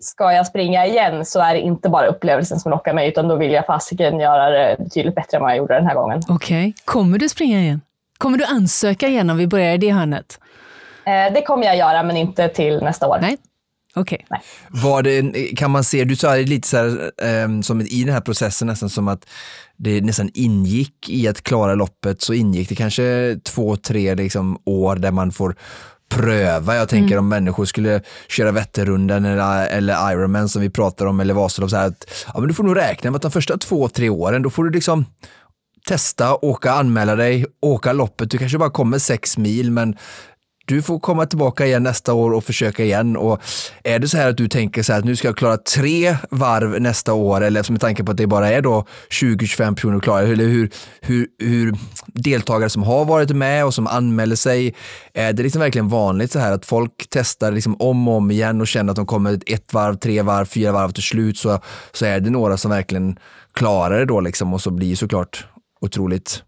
ska 0.00 0.32
jag 0.32 0.46
springa 0.46 0.86
igen 0.86 1.24
så 1.24 1.40
är 1.40 1.54
det 1.54 1.60
inte 1.60 1.88
bara 1.88 2.06
upplevelsen 2.06 2.60
som 2.60 2.70
lockar 2.70 2.94
mig, 2.94 3.08
utan 3.08 3.28
då 3.28 3.36
vill 3.36 3.52
jag 3.52 3.66
fasiken 3.66 4.20
göra 4.20 4.50
det 4.50 4.76
betydligt 4.78 5.14
bättre 5.14 5.36
än 5.36 5.42
vad 5.42 5.50
jag 5.50 5.58
gjorde 5.58 5.74
den 5.74 5.86
här 5.86 5.94
gången. 5.94 6.22
Okej. 6.28 6.68
Okay. 6.68 6.72
Kommer 6.84 7.18
du 7.18 7.28
springa 7.28 7.60
igen? 7.60 7.80
Kommer 8.18 8.38
du 8.38 8.44
ansöka 8.44 9.08
igen 9.08 9.30
om 9.30 9.36
vi 9.36 9.46
börjar 9.46 9.74
i 9.74 9.78
det 9.78 9.90
hörnet? 9.90 10.40
Eh, 11.04 11.32
det 11.34 11.42
kommer 11.42 11.66
jag 11.66 11.76
göra, 11.76 12.02
men 12.02 12.16
inte 12.16 12.48
till 12.48 12.82
nästa 12.82 13.08
år. 13.08 13.18
Nej. 13.20 13.36
Okay. 13.96 14.18
Var 14.68 15.02
det, 15.02 15.56
kan 15.56 15.70
man 15.70 15.84
se, 15.84 16.04
du 16.04 16.16
sa 16.16 16.34
det 16.34 16.42
lite 16.42 16.68
så 16.68 16.76
här, 16.76 17.10
um, 17.44 17.62
som 17.62 17.80
i 17.80 18.04
den 18.04 18.14
här 18.14 18.20
processen 18.20 18.68
nästan 18.68 18.90
som 18.90 19.08
att 19.08 19.26
det 19.76 20.00
nästan 20.00 20.30
ingick 20.34 21.08
i 21.08 21.28
att 21.28 21.42
klara 21.42 21.74
loppet 21.74 22.22
så 22.22 22.34
ingick 22.34 22.68
det 22.68 22.74
kanske 22.74 23.36
två, 23.44 23.76
tre 23.76 24.14
liksom, 24.14 24.58
år 24.64 24.96
där 24.96 25.10
man 25.10 25.32
får 25.32 25.56
pröva. 26.08 26.76
Jag 26.76 26.88
tänker 26.88 27.14
mm. 27.14 27.18
om 27.18 27.28
människor 27.28 27.64
skulle 27.64 28.02
köra 28.28 28.52
Vätternrundan 28.52 29.24
eller, 29.24 29.66
eller 29.66 30.12
Ironman 30.12 30.48
som 30.48 30.62
vi 30.62 30.70
pratar 30.70 31.06
om 31.06 31.20
eller 31.20 31.34
Vasalopp. 31.34 31.70
Så 31.70 31.76
här 31.76 31.86
att, 31.86 32.24
ja, 32.34 32.40
men 32.40 32.48
du 32.48 32.54
får 32.54 32.64
nog 32.64 32.76
räkna 32.76 33.10
med 33.10 33.16
att 33.16 33.22
de 33.22 33.30
första 33.30 33.58
två, 33.58 33.88
tre 33.88 34.08
åren, 34.08 34.42
då 34.42 34.50
får 34.50 34.64
du 34.64 34.70
liksom 34.70 35.04
testa, 35.88 36.34
åka, 36.34 36.72
anmäla 36.72 37.16
dig, 37.16 37.46
åka 37.60 37.92
loppet. 37.92 38.30
Du 38.30 38.38
kanske 38.38 38.58
bara 38.58 38.70
kommer 38.70 38.98
sex 38.98 39.38
mil, 39.38 39.70
men 39.70 39.96
du 40.68 40.82
får 40.82 40.98
komma 40.98 41.26
tillbaka 41.26 41.66
igen 41.66 41.82
nästa 41.82 42.12
år 42.12 42.30
och 42.30 42.44
försöka 42.44 42.84
igen. 42.84 43.16
Och 43.16 43.42
är 43.84 43.98
det 43.98 44.08
så 44.08 44.16
här 44.16 44.28
att 44.28 44.36
du 44.36 44.48
tänker 44.48 44.82
så 44.82 44.92
här 44.92 44.98
att 44.98 45.04
nu 45.04 45.16
ska 45.16 45.28
jag 45.28 45.36
klara 45.36 45.56
tre 45.56 46.16
varv 46.30 46.80
nästa 46.80 47.12
år, 47.12 47.40
eller 47.40 47.62
som 47.62 47.72
med 47.72 47.80
tanke 47.80 48.04
på 48.04 48.10
att 48.10 48.16
det 48.16 48.26
bara 48.26 48.48
är 48.50 48.62
då 48.62 48.84
20-25 49.10 49.74
personer 49.74 50.00
klara, 50.00 50.22
eller 50.22 50.44
hur, 50.44 50.70
hur, 51.00 51.26
hur 51.38 51.74
deltagare 52.06 52.70
som 52.70 52.82
har 52.82 53.04
varit 53.04 53.30
med 53.30 53.64
och 53.64 53.74
som 53.74 53.86
anmäler 53.86 54.36
sig, 54.36 54.74
är 55.14 55.32
det 55.32 55.42
liksom 55.42 55.60
verkligen 55.60 55.88
vanligt 55.88 56.32
så 56.32 56.38
här 56.38 56.52
att 56.52 56.66
folk 56.66 57.06
testar 57.10 57.52
liksom 57.52 57.76
om 57.78 58.08
och 58.08 58.14
om 58.14 58.30
igen 58.30 58.60
och 58.60 58.66
känner 58.66 58.90
att 58.90 58.96
de 58.96 59.06
kommer 59.06 59.40
ett 59.46 59.74
varv, 59.74 59.94
tre 59.94 60.22
varv, 60.22 60.44
fyra 60.44 60.72
varv 60.72 60.90
till 60.90 61.02
slut 61.02 61.38
så, 61.38 61.60
så 61.92 62.06
är 62.06 62.20
det 62.20 62.30
några 62.30 62.56
som 62.56 62.70
verkligen 62.70 63.18
klarar 63.54 63.98
det 63.98 64.04
då 64.04 64.20
liksom 64.20 64.54
och 64.54 64.60
så 64.60 64.70
blir 64.70 64.96
såklart 64.96 65.46
otroligt 65.80 66.42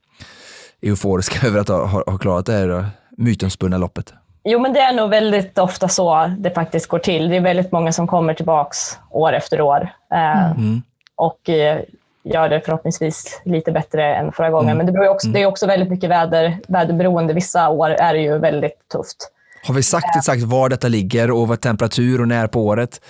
euforiska 0.82 1.46
över 1.46 1.60
att 1.60 1.68
ha, 1.68 1.86
ha 1.86 2.18
klarat 2.18 2.46
det 2.46 2.52
här 2.52 2.99
mytomspunna 3.20 3.78
loppet? 3.78 4.14
Jo, 4.44 4.58
men 4.58 4.72
det 4.72 4.80
är 4.80 4.92
nog 4.92 5.10
väldigt 5.10 5.58
ofta 5.58 5.88
så 5.88 6.30
det 6.38 6.50
faktiskt 6.50 6.86
går 6.86 6.98
till. 6.98 7.28
Det 7.28 7.36
är 7.36 7.40
väldigt 7.40 7.72
många 7.72 7.92
som 7.92 8.06
kommer 8.06 8.34
tillbaks 8.34 8.98
år 9.10 9.32
efter 9.32 9.60
år 9.60 9.88
eh, 10.12 10.50
mm. 10.50 10.82
och 11.16 11.48
eh, 11.48 11.80
gör 12.22 12.48
det 12.48 12.60
förhoppningsvis 12.60 13.40
lite 13.44 13.72
bättre 13.72 14.14
än 14.14 14.32
förra 14.32 14.50
gången. 14.50 14.70
Mm. 14.70 14.86
Men 14.86 14.94
det, 14.94 15.08
också, 15.08 15.26
mm. 15.26 15.34
det 15.34 15.42
är 15.42 15.46
också 15.46 15.66
väldigt 15.66 15.90
mycket 15.90 16.10
väder, 16.10 16.58
väderberoende. 16.68 17.34
Vissa 17.34 17.68
år 17.68 17.90
är 17.90 18.14
det 18.14 18.20
ju 18.20 18.38
väldigt 18.38 18.88
tufft. 18.92 19.32
Har 19.66 19.74
vi 19.74 19.82
sagt 19.82 20.16
exakt 20.16 20.42
var 20.42 20.68
detta 20.68 20.88
ligger 20.88 21.30
och 21.30 21.48
vad 21.48 21.60
temperatur 21.60 22.20
och 22.20 22.28
när 22.28 22.46
på 22.46 22.66
året? 22.66 23.00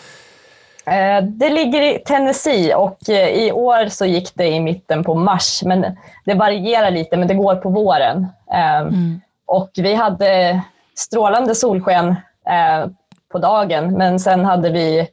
Eh, 0.84 1.22
det 1.22 1.50
ligger 1.50 1.82
i 1.82 1.98
Tennessee 1.98 2.74
och 2.74 2.98
i 3.08 3.52
år 3.52 3.88
så 3.88 4.06
gick 4.06 4.34
det 4.34 4.46
i 4.46 4.60
mitten 4.60 5.04
på 5.04 5.14
mars, 5.14 5.62
men 5.64 5.96
det 6.24 6.34
varierar 6.34 6.90
lite, 6.90 7.16
men 7.16 7.28
det 7.28 7.34
går 7.34 7.56
på 7.56 7.68
våren. 7.68 8.26
Mm. 8.52 9.20
Och 9.50 9.70
vi 9.74 9.94
hade 9.94 10.62
strålande 10.96 11.54
solsken 11.54 12.08
eh, 12.46 12.90
på 13.32 13.38
dagen, 13.38 13.92
men 13.92 14.20
sen 14.20 14.44
hade 14.44 14.70
vi 14.70 14.98
eh, 14.98 15.06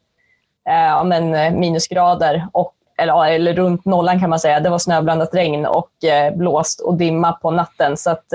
ja, 0.73 1.04
men 1.04 1.60
minusgrader, 1.60 2.47
och, 2.52 2.73
eller, 2.97 3.26
eller 3.26 3.54
runt 3.54 3.86
nollan 3.86 4.19
kan 4.19 4.30
man 4.30 4.39
säga. 4.39 4.60
Det 4.60 4.69
var 4.69 4.80
snöblandat 4.80 5.36
regn 5.36 5.65
och 5.65 6.04
eh, 6.04 6.36
blåst 6.36 6.80
och 6.80 6.97
dimma 6.97 7.32
på 7.32 7.52
natten. 7.52 7.97
Så 7.97 8.10
att, 8.10 8.26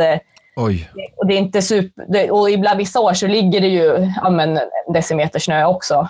Oj. 0.56 0.90
Och 1.16 1.26
det 1.26 1.34
är 1.34 1.38
inte 1.38 1.62
super, 1.62 2.30
och 2.30 2.50
ibland 2.50 2.78
vissa 2.78 3.00
år 3.00 3.12
så 3.12 3.26
ligger 3.26 3.60
det 3.60 3.68
ju 3.68 4.12
ja, 4.22 4.30
men, 4.30 4.60
decimeter 4.94 5.38
snö 5.38 5.64
också. 5.64 6.08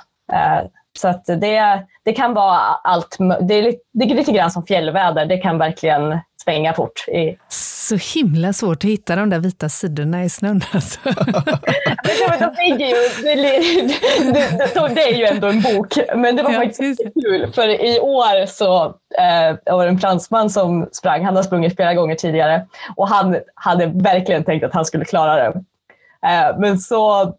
Så 0.98 1.09
att 1.09 1.24
det, 1.26 1.87
det 2.05 2.12
kan 2.12 2.35
vara 2.35 2.59
allt. 2.85 3.16
Det 3.40 3.55
är, 3.55 3.62
lite, 3.62 3.83
det 3.92 4.05
är 4.05 4.14
lite 4.14 4.33
grann 4.33 4.50
som 4.50 4.66
fjällväder. 4.66 5.26
Det 5.26 5.37
kan 5.37 5.59
verkligen 5.59 6.18
svänga 6.44 6.74
fort. 6.74 7.05
Så 7.48 7.96
himla 7.96 8.52
svårt 8.52 8.85
att 8.85 8.90
hitta 8.90 9.16
de 9.16 9.31
där 9.31 9.38
vita 9.38 9.68
sidorna 9.68 10.24
i 10.24 10.28
snön. 10.28 10.61
Alltså. 10.72 10.98
det, 14.94 15.02
är 15.02 15.14
ju 15.14 15.24
ändå 15.24 15.46
en 15.46 15.61
bok, 15.61 15.98
men 16.16 16.37
det 16.37 16.42
var 16.42 16.52
ja, 16.52 16.61
faktiskt 16.61 17.00
kul. 17.22 17.52
För 17.52 17.68
i 17.68 18.00
år 18.00 18.46
så 18.46 18.85
eh, 19.18 19.74
var 19.74 19.85
det 19.85 19.90
en 19.90 19.98
fransman 19.98 20.50
som 20.50 20.88
sprang. 20.92 21.24
Han 21.24 21.37
har 21.37 21.42
sprungit 21.42 21.76
flera 21.76 21.94
gånger 21.94 22.14
tidigare 22.14 22.66
och 22.96 23.09
han 23.09 23.37
hade 23.55 23.87
verkligen 23.87 24.44
tänkt 24.44 24.64
att 24.64 24.74
han 24.74 24.85
skulle 24.85 25.05
klara 25.05 25.37
det. 25.37 25.64
Eh, 26.26 26.59
men 26.59 26.78
så 26.78 27.35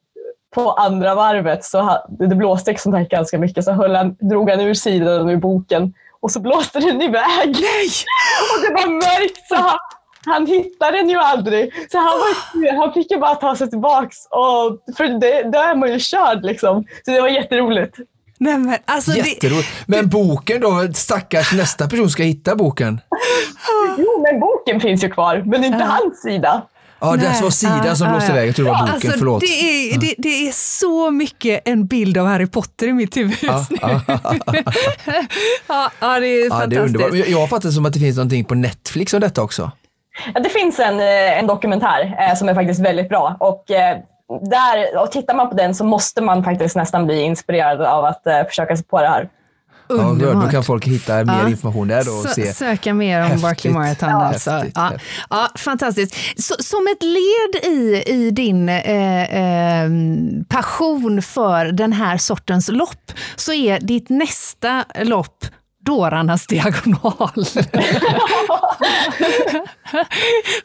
på 0.56 0.72
andra 0.72 1.16
varvet 1.16 1.64
så 1.64 1.98
det 2.10 2.36
blåste 2.36 2.76
som 2.78 2.92
sagt 2.92 3.12
ganska 3.12 3.40
mycket 3.40 3.64
så 3.64 3.72
höll 3.72 3.96
han, 3.96 4.16
drog 4.20 4.50
han 4.50 4.60
ur 4.60 4.74
sidan 4.74 5.30
ur 5.30 5.38
boken 5.38 5.94
och 6.24 6.32
så 6.32 6.40
blåste 6.40 6.80
den 6.80 7.02
iväg. 7.02 7.50
Nej! 7.54 7.88
Och 8.52 8.62
det 8.62 8.74
var 8.74 8.88
mörkt 8.88 9.48
så 9.48 9.56
han, 9.56 9.78
han 10.26 10.48
hittade 10.48 10.98
den 10.98 11.10
ju 11.10 11.18
aldrig. 11.18 11.74
Så 11.92 11.98
han, 11.98 12.20
var, 12.20 12.78
han 12.78 12.94
fick 12.94 13.12
ju 13.12 13.18
bara 13.18 13.36
ta 13.36 13.56
sig 13.56 13.70
tillbaks. 13.70 14.18
Och, 14.30 14.96
för 14.98 15.20
det, 15.20 15.52
då 15.52 15.60
är 15.60 15.76
man 15.76 15.92
ju 15.92 16.00
körd 16.00 16.44
liksom. 16.44 16.84
Så 17.06 17.12
det 17.12 17.22
var 17.22 17.28
jätteroligt. 17.28 17.98
Nej, 18.40 18.58
men, 18.58 18.78
alltså 18.86 19.12
Jätteroligt. 19.12 19.70
Det... 19.86 19.98
Men 19.98 20.10
boken 20.10 20.62
då? 20.62 20.88
Stackars 20.94 21.54
nästa 21.54 21.90
person 21.90 22.10
ska 22.10 22.24
hitta 22.24 22.56
boken. 22.56 23.02
Jo, 23.98 24.22
men 24.22 24.40
boken 24.40 24.80
finns 24.80 25.04
ju 25.04 25.10
kvar, 25.10 25.44
men 25.46 25.64
inte 25.64 25.80
ja. 25.80 25.86
hans 25.86 26.22
sida. 26.22 26.62
Ja, 27.04 27.16
det 27.16 27.42
var 27.42 27.50
sidan 27.50 27.98
som 27.98 28.10
blåste 28.10 28.32
iväg. 28.32 28.48
Jag 28.48 28.56
tror 28.56 28.66
det 28.66 28.72
var 28.72 28.80
boken, 28.80 28.94
alltså, 28.94 29.12
förlåt. 29.18 29.42
Det 29.42 29.46
är, 29.46 30.00
det, 30.00 30.16
det, 30.18 30.48
är 30.48 30.52
så 30.52 31.12
mycket 31.12 31.62
en 31.66 31.88
bild 31.88 32.18
av 32.18 32.28
Harry 32.28 32.48
Potter 32.48 32.88
i 32.88 32.94
mitt 32.94 33.18
huvud 33.18 33.38
just 33.44 33.72
nu. 33.72 33.78
ja, 35.68 35.92
ja, 36.00 36.20
det 36.20 36.28
är 36.28 36.50
fantastiskt. 36.50 37.12
Det 37.12 37.20
är 37.20 37.32
jag 37.32 37.40
har 37.40 37.48
fattat 37.48 37.64
det 37.64 37.72
som 37.72 37.86
att 37.86 37.94
det 37.94 38.00
finns 38.00 38.18
någonting 38.18 38.46
på 38.46 38.56
Netflix 38.56 39.14
om 39.14 39.20
detta 39.20 39.42
också. 39.42 39.72
Ja, 40.34 40.40
det 40.40 40.50
finns 40.50 40.80
en, 40.80 41.00
eh, 41.00 41.40
en 41.40 41.48
dokumentär 41.48 42.16
eh, 42.20 42.36
som 42.36 42.50
är 42.50 42.54
faktiskt 42.54 42.80
väldigt 42.80 43.10
bra. 43.10 43.38
Och, 43.40 43.72
eh, 43.72 43.98
där, 44.42 44.98
och 45.02 45.12
tittar 45.12 45.36
man 45.36 45.50
på 45.50 45.56
den 45.56 45.76
så 45.76 45.86
måste 45.86 46.22
man 46.22 46.44
faktiskt 46.44 46.76
nästan 46.76 47.06
bli 47.06 47.22
inspirerad 47.22 47.82
av 47.82 48.06
att 48.06 48.28
eh, 48.28 48.44
försöka 48.44 48.76
sig 48.76 48.86
på 48.86 49.02
det 49.02 49.08
här. 49.08 49.30
Underbart. 49.88 50.36
Ja, 50.36 50.42
då 50.42 50.52
kan 50.52 50.64
folk 50.64 50.86
hitta 50.86 51.24
mer 51.26 51.34
ja. 51.34 51.50
information 51.50 51.88
där 51.88 52.20
och 52.20 52.30
se. 52.30 52.54
Söka 52.54 52.94
mer 52.94 53.32
om 53.32 53.42
Barkley 53.42 53.74
Marathon. 53.74 54.10
Ja. 54.10 54.26
Alltså. 54.26 54.64
Ja. 54.76 54.92
ja. 55.30 55.50
fantastiskt. 55.56 56.16
Så, 56.38 56.56
som 56.60 56.88
ett 56.88 57.04
led 57.04 57.74
i, 57.74 58.04
i 58.06 58.32
din 58.32 58.70
eh, 58.70 59.24
eh, 59.24 59.90
passion 60.50 61.22
för 61.22 61.66
den 61.66 61.94
här 61.94 62.18
sortens 62.18 62.70
lopp 62.70 63.12
så 63.36 63.54
är 63.54 63.80
ditt 63.80 64.10
nästa 64.10 64.86
lopp 65.04 65.46
dårarnas 65.86 66.48
diagonal. 66.48 67.30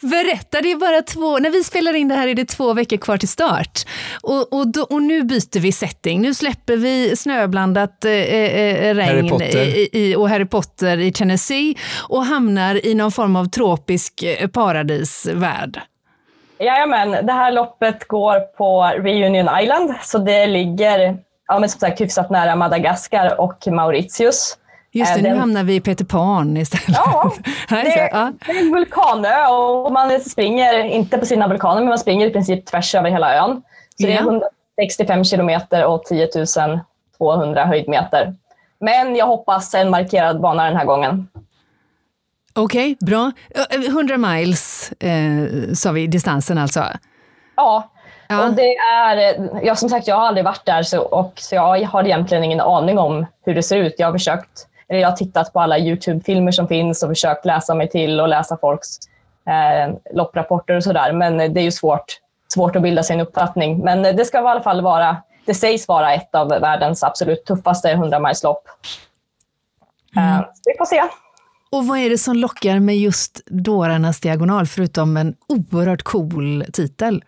Berätta, 0.00 0.60
det 0.60 0.70
är 0.72 0.76
bara 0.76 1.02
två, 1.02 1.38
när 1.38 1.50
vi 1.50 1.64
spelar 1.64 1.94
in 1.94 2.08
det 2.08 2.14
här 2.14 2.28
är 2.28 2.34
det 2.34 2.44
två 2.44 2.72
veckor 2.72 2.96
kvar 2.96 3.16
till 3.16 3.28
start. 3.28 3.84
Och, 4.22 4.52
och, 4.52 4.72
då, 4.72 4.82
och 4.82 5.02
nu 5.02 5.22
byter 5.22 5.60
vi 5.60 5.72
setting, 5.72 6.20
nu 6.20 6.34
släpper 6.34 6.76
vi 6.76 7.16
snöblandat 7.16 8.04
eh, 8.04 8.12
eh, 8.12 8.94
regn 8.94 9.30
Harry 9.30 9.88
i, 9.92 10.16
och 10.16 10.28
Harry 10.28 10.46
Potter 10.46 10.98
i 10.98 11.12
Tennessee 11.12 11.74
och 12.08 12.24
hamnar 12.24 12.86
i 12.86 12.94
någon 12.94 13.12
form 13.12 13.36
av 13.36 13.44
tropisk 13.44 14.22
eh, 14.22 14.48
paradisvärld. 14.48 15.80
Jajamän, 16.60 17.26
det 17.26 17.32
här 17.32 17.52
loppet 17.52 18.08
går 18.08 18.40
på 18.40 18.82
Reunion 18.82 19.60
Island, 19.62 19.94
så 20.02 20.18
det 20.18 20.46
ligger 20.46 21.18
ja, 21.48 21.58
men 21.58 21.68
som 21.68 21.80
sagt, 21.80 22.00
hyfsat 22.00 22.30
nära 22.30 22.56
Madagaskar 22.56 23.40
och 23.40 23.66
Mauritius. 23.66 24.56
Just 24.92 25.14
det, 25.14 25.22
den, 25.22 25.32
nu 25.32 25.38
hamnar 25.38 25.64
vi 25.64 25.74
i 25.74 25.80
Peter 25.80 26.04
Pan 26.04 26.56
istället. 26.56 26.98
Ja, 26.98 27.32
det, 27.68 27.76
är, 27.76 28.32
det 28.46 28.52
är 28.52 28.62
en 28.62 28.72
vulkanö 28.72 29.46
och 29.46 29.92
man 29.92 30.20
springer 30.20 30.84
inte 30.84 31.18
på 31.18 31.26
sina 31.26 31.48
vulkaner, 31.48 31.80
men 31.80 31.88
man 31.88 31.98
springer 31.98 32.26
i 32.26 32.30
princip 32.30 32.66
tvärs 32.66 32.94
över 32.94 33.10
hela 33.10 33.36
ön. 33.36 33.62
Så 34.00 34.06
det 34.06 34.12
är 34.12 34.20
165 34.20 35.24
kilometer 35.24 35.84
och 35.86 36.04
10 36.04 36.28
200 37.18 37.64
höjdmeter. 37.64 38.34
Men 38.80 39.16
jag 39.16 39.26
hoppas 39.26 39.74
en 39.74 39.90
markerad 39.90 40.40
bana 40.40 40.64
den 40.64 40.76
här 40.76 40.84
gången. 40.84 41.28
Okej, 42.54 42.92
okay, 42.92 43.06
bra. 43.06 43.32
100 43.88 44.16
miles 44.16 44.92
eh, 44.92 45.72
sa 45.74 45.92
vi, 45.92 46.06
distansen 46.06 46.58
alltså? 46.58 46.84
Ja, 47.56 47.90
Ja. 48.28 48.48
Och 48.48 48.54
det 48.54 48.76
är, 48.76 49.48
jag, 49.64 49.78
som 49.78 49.88
sagt, 49.88 50.06
jag 50.06 50.16
har 50.16 50.26
aldrig 50.26 50.44
varit 50.44 50.66
där 50.66 50.82
så, 50.82 51.00
och, 51.00 51.32
så 51.36 51.54
jag 51.54 51.84
har 51.86 52.04
egentligen 52.04 52.44
ingen 52.44 52.60
aning 52.60 52.98
om 52.98 53.26
hur 53.44 53.54
det 53.54 53.62
ser 53.62 53.76
ut. 53.76 53.94
Jag 53.98 54.06
har 54.06 54.12
försökt 54.12 54.66
jag 54.88 55.08
har 55.08 55.16
tittat 55.16 55.52
på 55.52 55.60
alla 55.60 55.78
YouTube-filmer 55.78 56.52
som 56.52 56.68
finns 56.68 57.02
och 57.02 57.08
försökt 57.08 57.44
läsa 57.44 57.74
mig 57.74 57.88
till 57.88 58.20
och 58.20 58.28
läsa 58.28 58.56
folks 58.60 58.98
eh, 59.46 59.94
lopprapporter 60.14 60.76
och 60.76 60.84
sådär. 60.84 61.12
Men 61.12 61.36
det 61.36 61.60
är 61.60 61.64
ju 61.64 61.72
svårt, 61.72 62.20
svårt 62.54 62.76
att 62.76 62.82
bilda 62.82 63.02
sig 63.02 63.14
en 63.14 63.20
uppfattning. 63.20 63.78
Men 63.78 64.02
det 64.02 64.24
ska 64.24 64.38
i 64.38 64.46
alla 64.46 64.62
fall 64.62 64.80
vara, 64.80 65.16
det 65.46 65.54
sägs 65.54 65.88
vara 65.88 66.14
ett 66.14 66.34
av 66.34 66.48
världens 66.48 67.02
absolut 67.02 67.44
tuffaste 67.44 67.94
100-milslopp. 67.94 68.62
Mm. 70.16 70.44
vi 70.64 70.74
får 70.78 70.84
se. 70.84 71.02
Och 71.70 71.86
vad 71.86 71.98
är 71.98 72.10
det 72.10 72.18
som 72.18 72.36
lockar 72.36 72.80
med 72.80 72.96
just 72.96 73.40
Dårarnas 73.46 74.20
diagonal, 74.20 74.66
förutom 74.66 75.16
en 75.16 75.34
oerhört 75.48 76.02
cool 76.02 76.64
titel? 76.72 77.24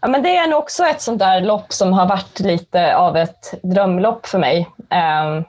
Ja, 0.00 0.08
men 0.08 0.22
det 0.22 0.36
är 0.36 0.46
nog 0.46 0.58
också 0.58 0.84
ett 0.84 1.00
sånt 1.00 1.18
där 1.18 1.40
lopp 1.40 1.72
som 1.72 1.92
har 1.92 2.06
varit 2.06 2.40
lite 2.40 2.96
av 2.96 3.16
ett 3.16 3.54
drömlopp 3.62 4.26
för 4.26 4.38
mig. 4.38 4.68
Um, 4.78 5.44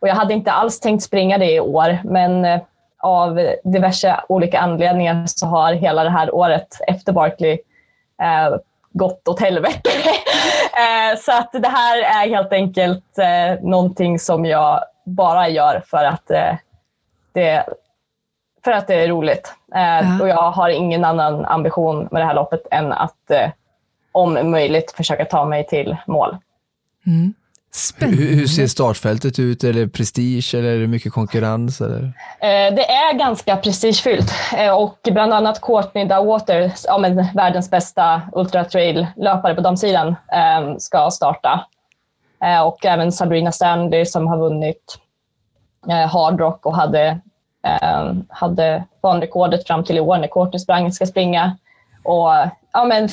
och 0.00 0.08
jag 0.08 0.14
hade 0.14 0.34
inte 0.34 0.52
alls 0.52 0.80
tänkt 0.80 1.02
springa 1.02 1.38
det 1.38 1.52
i 1.52 1.60
år, 1.60 1.98
men 2.04 2.44
uh, 2.44 2.60
av 2.98 3.54
diverse 3.64 4.20
olika 4.28 4.60
anledningar 4.60 5.24
så 5.26 5.46
har 5.46 5.72
hela 5.72 6.04
det 6.04 6.10
här 6.10 6.34
året 6.34 6.80
efter 6.86 7.12
Barkley 7.12 7.52
uh, 8.22 8.56
gått 8.92 9.28
åt 9.28 9.40
helvete. 9.40 9.90
uh, 9.90 11.18
så 11.20 11.32
att 11.32 11.52
det 11.52 11.68
här 11.68 11.98
är 11.98 12.28
helt 12.28 12.52
enkelt 12.52 13.18
uh, 13.18 13.68
någonting 13.68 14.18
som 14.18 14.46
jag 14.46 14.80
bara 15.04 15.48
gör 15.48 15.82
för 15.86 16.04
att 16.04 16.30
det, 17.32 17.64
för 18.64 18.72
att 18.72 18.86
det 18.86 18.94
är 18.94 19.08
roligt. 19.08 19.54
Eh, 19.74 19.82
ja. 19.82 20.22
Och 20.22 20.28
jag 20.28 20.50
har 20.50 20.68
ingen 20.68 21.04
annan 21.04 21.44
ambition 21.44 22.08
med 22.10 22.22
det 22.22 22.26
här 22.26 22.34
loppet 22.34 22.66
än 22.70 22.92
att 22.92 23.30
eh, 23.30 23.50
om 24.12 24.50
möjligt 24.50 24.92
försöka 24.92 25.24
ta 25.24 25.44
mig 25.44 25.66
till 25.66 25.96
mål. 26.06 26.36
Mm. 27.06 27.34
Hur, 27.96 28.34
hur, 28.34 28.46
ser 28.46 28.66
startfältet 28.66 29.38
ut? 29.38 29.64
Är 29.64 29.72
det 29.72 29.88
prestige 29.88 30.54
eller 30.54 30.68
är 30.68 30.78
det 30.78 30.86
mycket 30.86 31.12
konkurrens? 31.12 31.80
Eller? 31.80 32.02
Eh, 32.40 32.74
det 32.74 32.90
är 32.90 33.18
ganska 33.18 33.56
prestigefyllt 33.56 34.32
eh, 34.56 34.74
och 34.74 34.98
bland 35.04 35.32
annat 35.32 35.60
Courtney 35.60 36.04
Dawater, 36.04 36.72
ja, 36.84 36.98
men 36.98 37.26
världens 37.34 37.70
bästa 37.70 38.22
ultratrail-löpare 38.32 39.54
på 39.54 39.60
damsidan, 39.60 40.08
eh, 40.08 40.76
ska 40.78 41.10
starta. 41.10 41.66
Och 42.64 42.86
även 42.86 43.12
Sabrina 43.12 43.52
Stanley 43.52 44.06
som 44.06 44.26
har 44.26 44.38
vunnit 44.38 44.98
eh, 45.88 46.08
hardrock 46.08 46.66
och 46.66 46.76
hade, 46.76 47.20
hade 48.28 48.84
banrekordet 49.02 49.66
fram 49.66 49.84
till 49.84 49.96
i 49.96 50.00
år 50.00 50.18
när 50.18 50.28
Courtney 50.28 50.58
sprang, 50.58 50.92
ska 50.92 51.06
springa. 51.06 51.56
Och 52.04 52.30
ja, 52.72 52.84
men, 52.84 53.08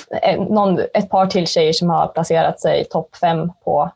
någon, 0.49 0.79
ett 0.93 1.09
par 1.09 1.25
till 1.27 1.47
tjejer 1.47 1.73
som 1.73 1.89
har 1.89 2.07
placerat 2.07 2.59
sig 2.59 2.85
topp 2.85 3.15
fem 3.15 3.51
på, 3.63 3.91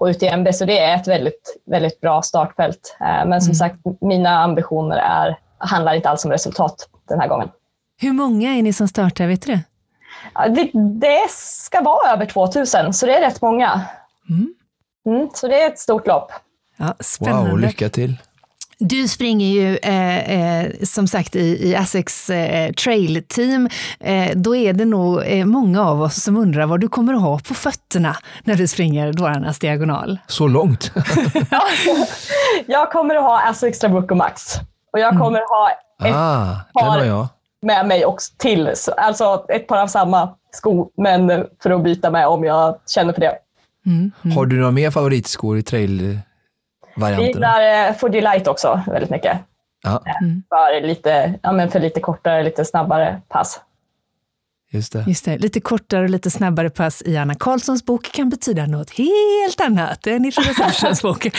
på 0.00 0.10
UTMB, 0.10 0.54
så 0.54 0.64
det 0.64 0.78
är 0.78 0.96
ett 0.96 1.08
väldigt, 1.08 1.56
väldigt 1.66 2.00
bra 2.00 2.22
startfält. 2.22 2.96
Eh, 3.00 3.06
men 3.06 3.40
som 3.40 3.48
mm. 3.48 3.54
sagt, 3.54 3.76
mina 4.00 4.38
ambitioner 4.38 4.96
är, 4.96 5.38
handlar 5.58 5.94
inte 5.94 6.08
alls 6.10 6.24
om 6.24 6.30
resultat 6.30 6.88
den 7.08 7.20
här 7.20 7.28
gången. 7.28 7.48
Hur 8.00 8.12
många 8.12 8.54
är 8.54 8.62
ni 8.62 8.72
som 8.72 8.88
startar, 8.88 9.26
vet 9.26 9.42
du 9.42 9.52
det? 9.52 9.62
Det, 10.48 10.70
det 11.00 11.30
ska 11.30 11.80
vara 11.80 12.12
över 12.12 12.26
2000, 12.26 12.92
så 12.92 13.06
det 13.06 13.16
är 13.16 13.20
rätt 13.20 13.42
många. 13.42 13.80
Mm. 14.28 14.54
Mm, 15.06 15.30
så 15.34 15.48
det 15.48 15.62
är 15.62 15.66
ett 15.66 15.78
stort 15.78 16.06
lopp. 16.06 16.32
Ja, 16.76 16.94
spännande. 17.00 17.50
Wow, 17.50 17.58
lycka 17.58 17.88
till. 17.88 18.16
Du 18.82 19.08
springer 19.08 19.46
ju 19.46 19.76
eh, 19.76 20.30
eh, 20.30 20.72
som 20.82 21.06
sagt 21.06 21.36
i, 21.36 21.40
i 21.40 21.74
Essex 21.74 22.30
eh, 22.30 22.72
Trail 22.72 23.22
Team. 23.28 23.68
Eh, 24.00 24.30
då 24.36 24.56
är 24.56 24.72
det 24.72 24.84
nog 24.84 25.22
eh, 25.26 25.44
många 25.44 25.84
av 25.84 26.02
oss 26.02 26.22
som 26.22 26.36
undrar 26.36 26.66
vad 26.66 26.80
du 26.80 26.88
kommer 26.88 27.14
att 27.14 27.22
ha 27.22 27.38
på 27.38 27.54
fötterna 27.54 28.16
när 28.44 28.54
du 28.54 28.66
springer 28.66 29.12
Dårarnas 29.12 29.58
diagonal. 29.58 30.18
Så 30.26 30.48
långt? 30.48 30.92
jag 32.66 32.92
kommer 32.92 33.14
att 33.14 33.22
ha 33.22 33.50
Essex 33.50 33.78
Trabuco 33.78 34.14
Max. 34.14 34.54
Och 34.92 34.98
jag 34.98 35.08
mm. 35.08 35.22
kommer 35.22 35.38
att 35.38 35.50
ha 35.50 35.70
ett 36.08 36.14
ah, 36.14 36.56
par 36.74 37.28
med 37.62 37.86
mig 37.86 38.04
också 38.04 38.32
till. 38.36 38.74
Alltså 38.96 39.44
ett 39.48 39.66
par 39.66 39.78
av 39.82 39.86
samma 39.86 40.34
sko, 40.52 40.90
men 40.96 41.46
för 41.62 41.70
att 41.70 41.84
byta 41.84 42.10
med 42.10 42.26
om 42.26 42.44
jag 42.44 42.78
känner 42.86 43.12
för 43.12 43.20
det. 43.20 43.34
Mm, 43.86 44.12
mm. 44.24 44.36
Har 44.36 44.46
du 44.46 44.56
några 44.56 44.70
mer 44.70 44.90
favoritskor 44.90 45.58
i 45.58 45.62
trail? 45.62 46.18
Varianterna? 46.96 47.22
Jag 47.22 47.34
gillar 47.34 47.88
eh, 47.88 47.94
Fuji 47.94 48.20
Light 48.20 48.46
också 48.46 48.80
väldigt 48.86 49.10
mycket. 49.10 49.38
Ja. 49.82 50.02
Eh, 50.06 50.22
mm. 50.22 50.42
För, 50.48 50.86
lite, 50.86 51.34
ja, 51.42 51.52
men 51.52 51.70
för 51.70 51.80
lite 51.80 52.00
kortare, 52.00 52.42
lite 52.42 52.64
snabbare 52.64 53.20
pass. 53.28 53.60
Just 54.72 54.92
det. 54.92 55.04
Just 55.06 55.24
det. 55.24 55.38
Lite 55.38 55.60
kortare 55.60 56.02
och 56.02 56.10
lite 56.10 56.30
snabbare 56.30 56.70
pass 56.70 57.02
i 57.06 57.16
Anna 57.16 57.34
Karlssons 57.34 57.84
bok 57.84 58.12
kan 58.12 58.30
betyda 58.30 58.66
något 58.66 58.90
helt 58.90 59.60
annat 59.60 60.06
än 60.06 60.24
i 60.24 60.32
Frida 60.32 60.94
bok. 61.02 61.26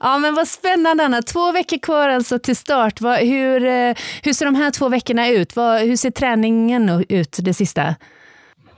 ja, 0.00 0.18
men 0.18 0.34
vad 0.34 0.48
spännande 0.48 1.04
Anna. 1.04 1.22
Två 1.22 1.52
veckor 1.52 1.78
kvar 1.78 2.08
alltså 2.08 2.38
till 2.38 2.56
start. 2.56 3.00
Vad, 3.00 3.18
hur, 3.18 3.64
eh, 3.64 3.94
hur 4.22 4.32
ser 4.32 4.44
de 4.44 4.54
här 4.54 4.70
två 4.70 4.88
veckorna 4.88 5.28
ut? 5.28 5.56
Vad, 5.56 5.80
hur 5.80 5.96
ser 5.96 6.10
träningen 6.10 7.04
ut 7.08 7.38
det 7.40 7.54
sista? 7.54 7.94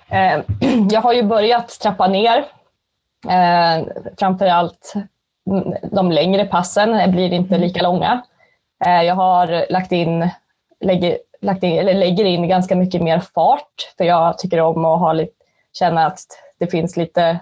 Eh, 0.09 0.41
jag 0.91 1.01
har 1.01 1.13
ju 1.13 1.23
börjat 1.23 1.69
trappa 1.69 2.09
ner 2.09 2.45
Eh, 3.29 3.87
framförallt 4.19 4.95
de 5.93 6.13
längre 6.13 6.45
passen 6.45 7.11
blir 7.11 7.33
inte 7.33 7.55
mm. 7.55 7.67
lika 7.67 7.83
långa. 7.83 8.23
Eh, 8.87 9.03
jag 9.03 9.15
har 9.15 9.73
lagt 9.73 9.93
in, 9.93 10.31
lägger, 10.81 11.19
lagt 11.41 11.63
in, 11.63 11.79
eller 11.79 11.95
lägger 11.95 12.25
in 12.25 12.49
ganska 12.49 12.77
mycket 12.77 13.03
mer 13.03 13.23
fart, 13.35 13.93
för 13.97 14.05
jag 14.05 14.39
tycker 14.39 14.61
om 14.61 14.85
att 14.85 15.01
ha 15.01 15.13
lite, 15.13 15.33
känna 15.73 16.07
att 16.07 16.21
det 16.59 16.67
finns 16.67 16.97
lite, 16.97 17.39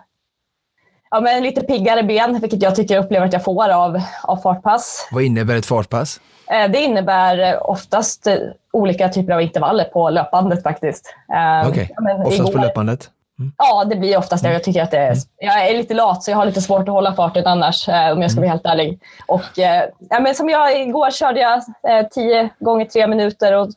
ja, 1.10 1.20
men 1.20 1.42
lite 1.42 1.60
piggare 1.60 2.02
ben, 2.02 2.40
vilket 2.40 2.62
jag 2.62 2.74
tycker 2.74 2.94
jag 2.94 3.04
upplever 3.04 3.26
att 3.26 3.32
jag 3.32 3.44
får 3.44 3.68
av, 3.68 4.00
av 4.22 4.36
fartpass. 4.36 5.08
Vad 5.12 5.22
innebär 5.22 5.56
ett 5.56 5.66
fartpass? 5.66 6.20
Eh, 6.50 6.70
det 6.70 6.78
innebär 6.78 7.66
oftast 7.70 8.26
olika 8.72 9.08
typer 9.08 9.32
av 9.32 9.42
intervaller 9.42 9.84
på 9.84 10.10
löpbandet 10.10 10.62
faktiskt. 10.62 11.14
Eh, 11.34 11.68
Okej, 11.68 11.90
okay. 11.98 12.14
oftast 12.14 12.38
igår, 12.38 12.52
på 12.52 12.58
löpbandet? 12.58 13.10
Mm. 13.38 13.52
Ja, 13.58 13.84
det 13.84 13.96
blir 13.96 14.18
oftast 14.18 14.44
det. 14.44 14.52
Jag 14.52 14.64
tycker 14.64 14.82
att 14.82 14.90
det 14.90 14.98
är, 14.98 15.10
mm. 15.10 15.18
jag 15.36 15.68
är 15.68 15.76
lite 15.76 15.94
lat 15.94 16.22
så 16.22 16.30
jag 16.30 16.36
har 16.36 16.46
lite 16.46 16.60
svårt 16.60 16.88
att 16.88 16.94
hålla 16.94 17.14
farten 17.14 17.46
annars 17.46 17.88
eh, 17.88 18.12
om 18.12 18.22
jag 18.22 18.30
ska 18.30 18.40
vara 18.40 18.50
helt 18.50 18.66
ärlig. 18.66 19.00
Och, 19.26 19.58
eh, 19.58 19.84
ja, 20.10 20.20
men 20.20 20.34
som 20.34 20.48
jag, 20.48 20.80
igår 20.80 21.10
körde 21.10 21.40
jag 21.40 21.58
eh, 21.88 22.06
10 22.08 22.50
gånger 22.58 22.84
3 22.84 23.06
minuter 23.06 23.52
och 23.52 23.68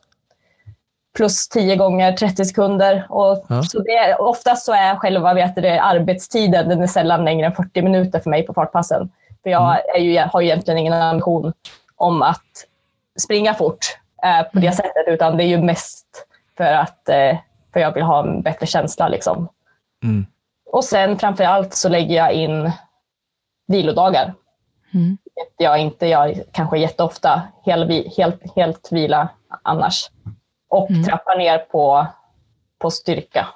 plus 1.16 1.48
10 1.48 1.76
gånger 1.76 2.12
30 2.12 2.44
sekunder. 2.44 3.06
Och, 3.08 3.44
ja. 3.48 3.62
så 3.62 3.78
det, 3.78 4.16
oftast 4.18 4.66
så 4.66 4.72
är 4.72 4.96
själva 4.96 5.34
vet 5.34 5.54
det, 5.54 5.80
arbetstiden 5.80 6.68
den 6.68 6.82
är 6.82 6.86
sällan 6.86 7.24
längre 7.24 7.46
än 7.46 7.54
40 7.54 7.82
minuter 7.82 8.20
för 8.20 8.30
mig 8.30 8.46
på 8.46 8.54
fartpassen. 8.54 9.10
För 9.42 9.50
jag 9.50 9.62
mm. 9.62 9.82
är 9.94 10.00
ju, 10.00 10.18
har 10.32 10.40
ju 10.40 10.46
egentligen 10.46 10.78
ingen 10.78 10.92
ambition 10.92 11.52
om 11.96 12.22
att 12.22 12.66
springa 13.22 13.54
fort 13.54 13.98
eh, 14.24 14.42
på 14.42 14.58
det 14.58 14.66
mm. 14.66 14.72
sättet, 14.72 15.08
utan 15.08 15.36
det 15.36 15.44
är 15.44 15.48
ju 15.48 15.58
mest 15.58 16.06
för 16.56 16.72
att 16.72 17.08
eh, 17.08 17.36
för 17.72 17.80
jag 17.80 17.94
vill 17.94 18.02
ha 18.02 18.22
en 18.22 18.42
bättre 18.42 18.66
känsla. 18.66 19.08
Liksom. 19.08 19.48
Mm. 20.04 20.26
Och 20.70 20.84
sen 20.84 21.18
framför 21.18 21.44
allt 21.44 21.74
så 21.74 21.88
lägger 21.88 22.16
jag 22.16 22.32
in 22.32 22.72
vilodagar. 23.66 24.34
Mm. 24.94 25.18
Jag 25.56 25.78
inte 25.78 26.06
gör 26.06 26.44
kanske 26.52 26.78
jätteofta 26.78 27.42
hel, 27.64 28.10
helt, 28.16 28.56
helt 28.56 28.92
vila 28.92 29.28
annars. 29.62 30.10
Och 30.68 30.90
mm. 30.90 31.04
trappar 31.04 31.38
ner 31.38 31.58
på, 31.58 32.06
på 32.78 32.90
styrka, 32.90 33.48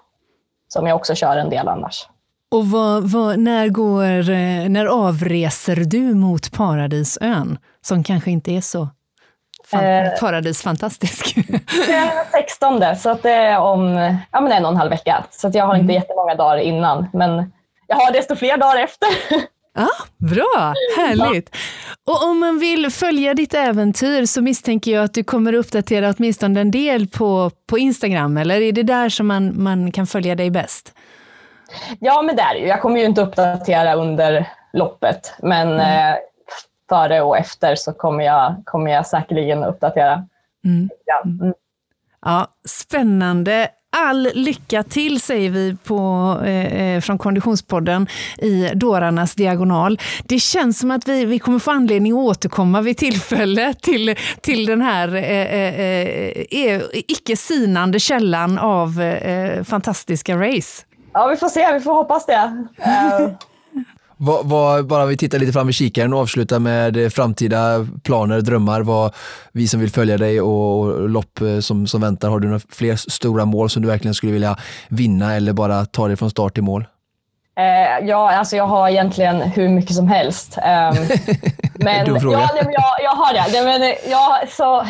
som 0.68 0.86
jag 0.86 0.96
också 0.96 1.14
kör 1.14 1.36
en 1.36 1.50
del 1.50 1.68
annars. 1.68 2.08
Och 2.50 2.66
vad, 2.66 3.10
vad, 3.10 3.38
när, 3.38 3.68
går, 3.68 4.30
eh, 4.30 4.68
när 4.68 4.86
avreser 4.86 5.76
du 5.76 6.14
mot 6.14 6.52
Paradisön, 6.52 7.58
som 7.80 8.04
kanske 8.04 8.30
inte 8.30 8.52
är 8.52 8.60
så 8.60 8.88
Fan, 9.70 9.84
eh, 9.84 10.10
paradisfantastisk. 10.20 11.34
Den 11.86 12.08
16, 12.32 12.96
så 12.96 13.10
att 13.10 13.22
det 13.22 13.30
är 13.30 13.58
om 13.58 14.16
ja, 14.32 14.40
men 14.40 14.52
en 14.52 14.64
och 14.64 14.70
en 14.70 14.76
halv 14.76 14.90
vecka. 14.90 15.24
Så 15.30 15.48
att 15.48 15.54
jag 15.54 15.66
har 15.66 15.74
inte 15.74 15.84
mm. 15.84 15.94
jättemånga 15.94 16.34
dagar 16.34 16.58
innan, 16.58 17.06
men 17.12 17.52
jag 17.86 17.96
har 17.96 18.12
desto 18.12 18.36
fler 18.36 18.56
dagar 18.56 18.82
efter. 18.82 19.08
Ja, 19.78 19.88
bra, 20.16 20.74
härligt. 20.96 21.56
Och 22.04 22.22
om 22.22 22.38
man 22.38 22.58
vill 22.58 22.90
följa 22.90 23.34
ditt 23.34 23.54
äventyr 23.54 24.24
så 24.24 24.42
misstänker 24.42 24.90
jag 24.90 25.04
att 25.04 25.14
du 25.14 25.24
kommer 25.24 25.52
uppdatera 25.52 26.14
åtminstone 26.18 26.60
en 26.60 26.70
del 26.70 27.08
på, 27.08 27.50
på 27.66 27.78
Instagram, 27.78 28.36
eller 28.36 28.60
är 28.60 28.72
det 28.72 28.82
där 28.82 29.08
som 29.08 29.26
man, 29.26 29.62
man 29.62 29.92
kan 29.92 30.06
följa 30.06 30.34
dig 30.34 30.50
bäst? 30.50 30.92
Ja, 32.00 32.22
men 32.22 32.36
det 32.36 32.42
är 32.42 32.54
det 32.54 32.60
ju. 32.60 32.66
Jag 32.66 32.80
kommer 32.80 33.00
ju 33.00 33.06
inte 33.06 33.22
uppdatera 33.22 33.94
under 33.94 34.48
loppet, 34.72 35.34
men 35.42 35.72
mm. 35.72 36.12
eh, 36.12 36.16
före 36.88 37.22
och 37.22 37.38
efter 37.38 37.76
så 37.76 37.92
kommer 37.92 38.24
jag, 38.24 38.54
kommer 38.64 38.90
jag 38.90 39.06
säkerligen 39.06 39.64
uppdatera. 39.64 40.26
Mm. 40.64 40.88
Ja. 41.04 41.22
Mm. 41.24 41.54
ja, 42.24 42.46
spännande. 42.64 43.68
All 43.98 44.28
lycka 44.34 44.82
till 44.82 45.20
säger 45.20 45.50
vi 45.50 45.76
på, 45.84 46.34
eh, 46.44 46.82
eh, 46.82 47.00
från 47.00 47.18
Konditionspodden 47.18 48.06
i 48.38 48.70
Dårarnas 48.74 49.34
diagonal. 49.34 50.00
Det 50.24 50.38
känns 50.38 50.78
som 50.78 50.90
att 50.90 51.08
vi, 51.08 51.24
vi 51.24 51.38
kommer 51.38 51.58
få 51.58 51.70
anledning 51.70 52.12
att 52.12 52.18
återkomma 52.18 52.80
vid 52.80 52.96
tillfälle 52.96 53.74
till, 53.74 54.14
till 54.40 54.66
den 54.66 54.82
här 54.82 55.14
eh, 55.14 55.22
eh, 55.22 56.04
eh 56.50 56.82
icke 56.92 57.36
sinande 57.36 58.00
källan 58.00 58.58
av 58.58 59.00
eh, 59.00 59.64
fantastiska 59.64 60.36
race. 60.36 60.84
Ja, 61.12 61.26
vi 61.26 61.36
får 61.36 61.48
se. 61.48 61.72
Vi 61.72 61.80
får 61.80 61.92
hoppas 61.92 62.26
det. 62.26 62.66
Vad, 64.18 64.46
vad, 64.46 64.86
bara 64.86 65.06
vi 65.06 65.16
tittar 65.16 65.38
lite 65.38 65.52
fram 65.52 65.68
i 65.68 65.72
kikaren 65.72 66.12
och 66.12 66.20
avslutar 66.20 66.58
med 66.58 67.12
framtida 67.12 67.86
planer, 68.04 68.40
drömmar, 68.40 68.80
vad 68.80 69.14
vi 69.52 69.68
som 69.68 69.80
vill 69.80 69.90
följa 69.90 70.18
dig 70.18 70.40
och, 70.40 70.80
och 70.80 71.08
lopp 71.08 71.40
eh, 71.40 71.58
som, 71.58 71.86
som 71.86 72.00
väntar. 72.00 72.28
Har 72.28 72.40
du 72.40 72.46
några 72.46 72.60
fler 72.70 72.96
stora 72.96 73.44
mål 73.44 73.70
som 73.70 73.82
du 73.82 73.88
verkligen 73.88 74.14
skulle 74.14 74.32
vilja 74.32 74.56
vinna 74.88 75.34
eller 75.34 75.52
bara 75.52 75.84
ta 75.84 76.08
dig 76.08 76.16
från 76.16 76.30
start 76.30 76.54
till 76.54 76.62
mål? 76.62 76.84
Eh, 77.58 78.06
ja, 78.06 78.32
alltså 78.32 78.56
jag 78.56 78.66
har 78.66 78.88
egentligen 78.88 79.40
hur 79.40 79.68
mycket 79.68 79.96
som 79.96 80.08
helst. 80.08 80.58
Um, 80.58 80.62
men, 81.74 82.06
ja, 82.06 82.50
jag, 82.54 82.94
jag 83.02 83.10
har 83.10 83.52
det. 83.52 83.64
Men 83.64 83.94
jag, 84.10 84.48
så, 84.48 84.86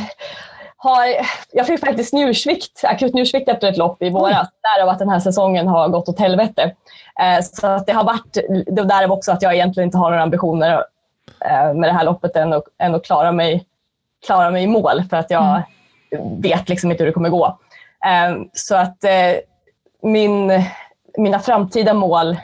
har, 0.77 1.05
jag 1.53 1.66
fick 1.66 1.81
faktiskt 1.81 2.12
njursvikt, 2.12 2.85
akut 2.85 3.14
njursvikt 3.14 3.49
efter 3.49 3.68
ett 3.68 3.77
lopp 3.77 4.03
i 4.03 4.11
våras. 4.11 4.49
Därav 4.62 4.89
att 4.89 4.99
den 4.99 5.09
här 5.09 5.20
säsongen 5.20 5.68
har 5.68 5.89
gått 5.89 6.09
åt 6.09 6.18
helvete. 6.18 6.74
Eh, 7.20 7.43
så 7.43 7.66
att 7.66 7.87
det 7.87 7.93
har 7.93 8.05
varit, 8.05 8.39
det 8.66 8.83
därav 8.83 9.12
också 9.12 9.33
att 9.33 9.43
jag 9.43 9.55
egentligen 9.55 9.87
inte 9.87 9.99
har 9.99 10.11
några 10.11 10.22
ambitioner 10.22 10.85
eh, 11.45 11.74
med 11.74 11.89
det 11.89 11.93
här 11.93 12.05
loppet 12.05 12.37
än 12.37 12.53
att, 12.53 12.64
än 12.79 12.95
att 12.95 13.05
klara, 13.05 13.33
mig, 13.33 13.66
klara 14.27 14.51
mig 14.51 14.64
i 14.64 14.66
mål. 14.66 15.05
För 15.11 15.16
att 15.16 15.31
jag 15.31 15.62
mm. 16.11 16.41
vet 16.41 16.68
liksom 16.68 16.91
inte 16.91 17.03
hur 17.03 17.07
det 17.07 17.14
kommer 17.14 17.29
gå. 17.29 17.59
Eh, 18.07 18.37
så 18.53 18.77
att 18.77 19.05
eh, 19.05 19.35
min, 20.03 20.62
mina 21.18 21.39
framtida 21.39 21.95
mål 21.95 22.37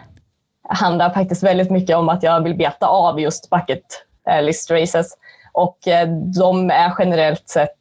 handlar 0.69 1.11
faktiskt 1.11 1.43
väldigt 1.43 1.71
mycket 1.71 1.97
om 1.97 2.09
att 2.09 2.23
jag 2.23 2.41
vill 2.41 2.55
beta 2.55 2.87
av 2.87 3.21
just 3.21 3.51
bucket 3.51 3.83
eh, 4.29 4.43
list 4.43 4.71
races. 4.71 5.17
Och 5.53 5.89
eh, 5.89 6.09
de 6.09 6.71
är 6.71 6.95
generellt 6.99 7.49
sett... 7.49 7.79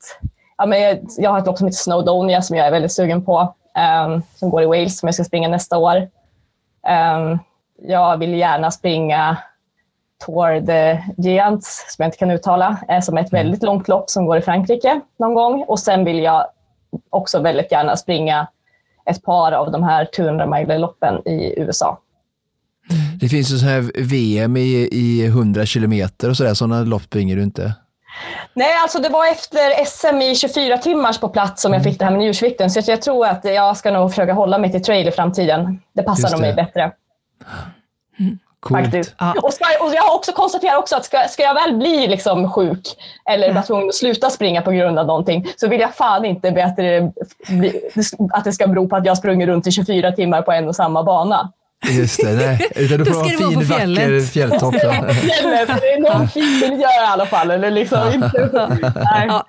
Ja, 0.62 0.66
men 0.68 0.82
jag, 0.82 1.00
jag 1.18 1.32
har 1.32 1.40
ett 1.40 1.46
lopp 1.46 1.58
som 1.58 1.68
heter 1.68 1.78
Snowdonia 1.78 2.42
som 2.42 2.56
jag 2.56 2.68
är 2.68 2.72
väldigt 2.72 2.92
sugen 2.92 3.26
på, 3.26 3.54
um, 4.06 4.22
som 4.36 4.50
går 4.50 4.64
i 4.64 4.66
Wales, 4.66 5.00
som 5.00 5.08
jag 5.08 5.14
ska 5.14 5.24
springa 5.24 5.48
nästa 5.48 5.78
år. 5.78 5.96
Um, 5.98 7.40
jag 7.88 8.18
vill 8.18 8.34
gärna 8.34 8.72
springa 8.72 9.38
Tour 10.26 10.60
de 10.62 11.02
Giants, 11.18 11.86
som 11.96 12.04
jag 12.04 12.08
inte 12.08 12.18
kan 12.18 12.32
uttala, 12.32 12.78
eh, 12.90 13.02
som 13.02 13.18
är 13.18 13.22
ett 13.22 13.34
mm. 13.34 13.44
väldigt 13.44 13.64
långt 13.64 13.88
lopp 13.88 14.10
som 14.10 14.26
går 14.26 14.38
i 14.38 14.42
Frankrike 14.42 15.02
någon 15.20 15.34
gång. 15.34 15.64
Och 15.68 15.80
sen 15.80 16.06
vill 16.06 16.20
jag 16.20 16.46
också 17.10 17.40
väldigt 17.40 17.72
gärna 17.72 17.98
springa 17.98 18.48
ett 19.06 19.24
par 19.24 19.52
av 19.52 19.72
de 19.72 19.84
här 19.84 20.06
200 20.16 20.46
mile-loppen 20.46 21.28
i 21.28 21.60
USA. 21.60 22.00
Det 23.20 23.30
finns 23.30 23.52
ju 23.52 23.58
så 23.58 23.66
här 23.66 23.92
VM 24.04 24.58
i, 24.58 24.90
i 24.92 25.26
100 25.26 25.66
kilometer 25.66 26.30
och 26.30 26.38
sådär, 26.38 26.54
sådana 26.54 26.84
lopp 26.84 27.04
springer 27.04 27.36
du 27.36 27.44
inte? 27.44 27.74
Nej, 28.54 28.76
alltså 28.82 29.00
det 29.00 29.10
var 29.10 29.28
efter 29.32 29.86
SM 29.86 30.22
i 30.22 30.36
24 30.36 30.78
timmars 30.78 31.20
på 31.20 31.30
plats 31.30 31.62
som 31.62 31.74
jag 31.74 31.84
fick 31.84 32.00
det 32.00 32.06
här 32.06 32.12
med 32.12 32.20
njursvikten. 32.20 32.72
Så 32.72 32.92
jag 32.92 33.02
tror 33.02 33.28
att 33.28 33.46
jag 33.46 33.78
ska 33.78 33.92
nog 33.92 34.10
försöka 34.10 34.34
hålla 34.34 34.58
mig 34.58 34.72
till 34.72 34.84
trail 34.84 35.08
i 35.08 35.12
framtiden. 35.12 35.82
Det 35.94 36.04
passar 36.04 36.32
nog 36.32 36.42
mig 36.42 36.54
bättre. 36.54 36.92
Mm. 38.20 38.40
Faktiskt. 38.70 39.16
Ja. 39.20 39.34
Och, 39.42 39.54
ska, 39.54 39.66
och, 39.82 39.94
jag 39.94 40.04
har 40.04 40.16
också 40.16 40.32
konstaterat 40.32 40.78
också 40.78 40.96
att 40.96 41.06
ska, 41.06 41.18
ska 41.30 41.44
jag 41.44 41.54
väl 41.54 41.78
bli 41.78 42.08
liksom 42.08 42.52
sjuk 42.52 42.88
eller 43.30 43.54
vara 43.54 43.64
tvungen 43.64 43.88
att 43.88 43.96
sluta 43.96 44.30
springa 44.30 44.62
på 44.62 44.72
grund 44.72 45.00
av 45.00 45.06
någonting 45.06 45.48
så 45.56 45.68
vill 45.68 45.80
jag 45.82 45.96
fan 45.96 46.26
inte 46.26 46.48
att 46.66 46.76
det, 46.76 47.12
att 48.34 48.44
det 48.44 48.52
ska 48.52 48.68
bero 48.68 48.88
på 48.88 48.96
att 48.96 49.06
jag 49.06 49.18
sprungit 49.18 49.48
runt 49.48 49.68
i 49.68 49.72
24 49.72 50.12
timmar 50.12 50.42
på 50.42 50.52
en 50.52 50.68
och 50.68 50.76
samma 50.76 51.04
bana. 51.04 51.52
Just 51.90 52.22
det, 52.24 52.34
nej. 52.34 52.72
Utan 52.76 52.98
du 52.98 53.06
får 53.06 53.14
ha 53.14 53.32
en 53.32 53.38
fin, 53.38 53.64
vacker 53.64 54.26
fjälltopp. 54.26 54.76
Fjället, 54.76 55.68
det 55.82 55.88
är 55.88 56.14
någon 56.14 56.28
fin 56.28 56.60
miljö 56.60 56.88
i 56.88 57.08
alla 57.08 57.26
fall. 57.26 57.52
Eller 57.52 57.72
liksom 57.72 58.14
inte, 58.14 58.50
ja, 59.28 59.48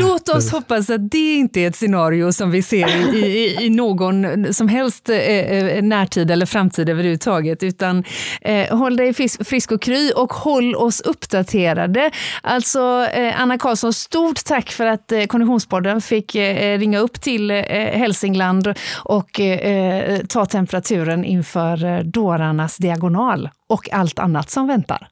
låt 0.00 0.28
oss 0.28 0.52
hoppas 0.52 0.90
att 0.90 1.10
det 1.10 1.34
inte 1.34 1.60
är 1.60 1.68
ett 1.68 1.76
scenario 1.76 2.32
som 2.32 2.50
vi 2.50 2.62
ser 2.62 3.14
i, 3.14 3.18
i, 3.18 3.64
i 3.64 3.70
någon 3.70 4.54
som 4.54 4.68
helst 4.68 5.08
eh, 5.08 5.16
eh 5.16 5.82
närtid 5.82 6.30
eller 6.30 6.46
framtid 6.46 6.88
överhuvudtaget, 6.88 7.62
utan 7.62 8.04
eh, 8.40 8.76
håll 8.76 8.96
dig 8.96 9.14
frisk, 9.14 9.46
frisk 9.46 9.72
och 9.72 9.82
kry 9.82 10.12
och 10.16 10.32
håll 10.32 10.76
oss 10.76 11.00
uppdaterade. 11.00 12.10
Alltså, 12.42 13.06
eh, 13.12 13.40
Anna 13.40 13.58
Karlsson, 13.58 13.92
stort 13.92 14.44
tack 14.44 14.70
för 14.70 14.86
att 14.86 15.12
eh, 15.12 15.24
Konditionspodden 15.24 16.00
fick 16.00 16.34
eh, 16.34 16.78
ringa 16.78 16.98
upp 16.98 17.20
till 17.20 17.50
eh, 17.50 17.64
Hälsingland 17.72 18.74
och 19.04 19.40
eh, 19.40 20.18
ta 20.18 20.46
temperaturen 20.46 21.24
inför 21.24 21.65
för 21.66 21.84
eh, 21.84 21.98
dårarnas 21.98 22.76
diagonal 22.76 23.50
och 23.66 23.92
allt 23.92 24.18
annat 24.18 24.50
som 24.50 24.66
väntar. 24.66 25.08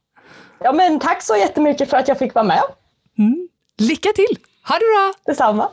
Ja, 0.61 0.72
men 0.72 1.00
tack 1.00 1.22
så 1.22 1.36
jättemycket 1.36 1.90
för 1.90 1.96
att 1.96 2.09
jag 2.09 2.18
fick 2.18 2.34
vara 2.34 2.44
med. 2.44 2.62
Mm. 3.18 3.48
Lycka 3.78 4.09
till! 4.14 4.38
Ha 4.68 4.74
det 4.74 4.84
bra! 4.94 5.12
Detsamma! 5.26 5.68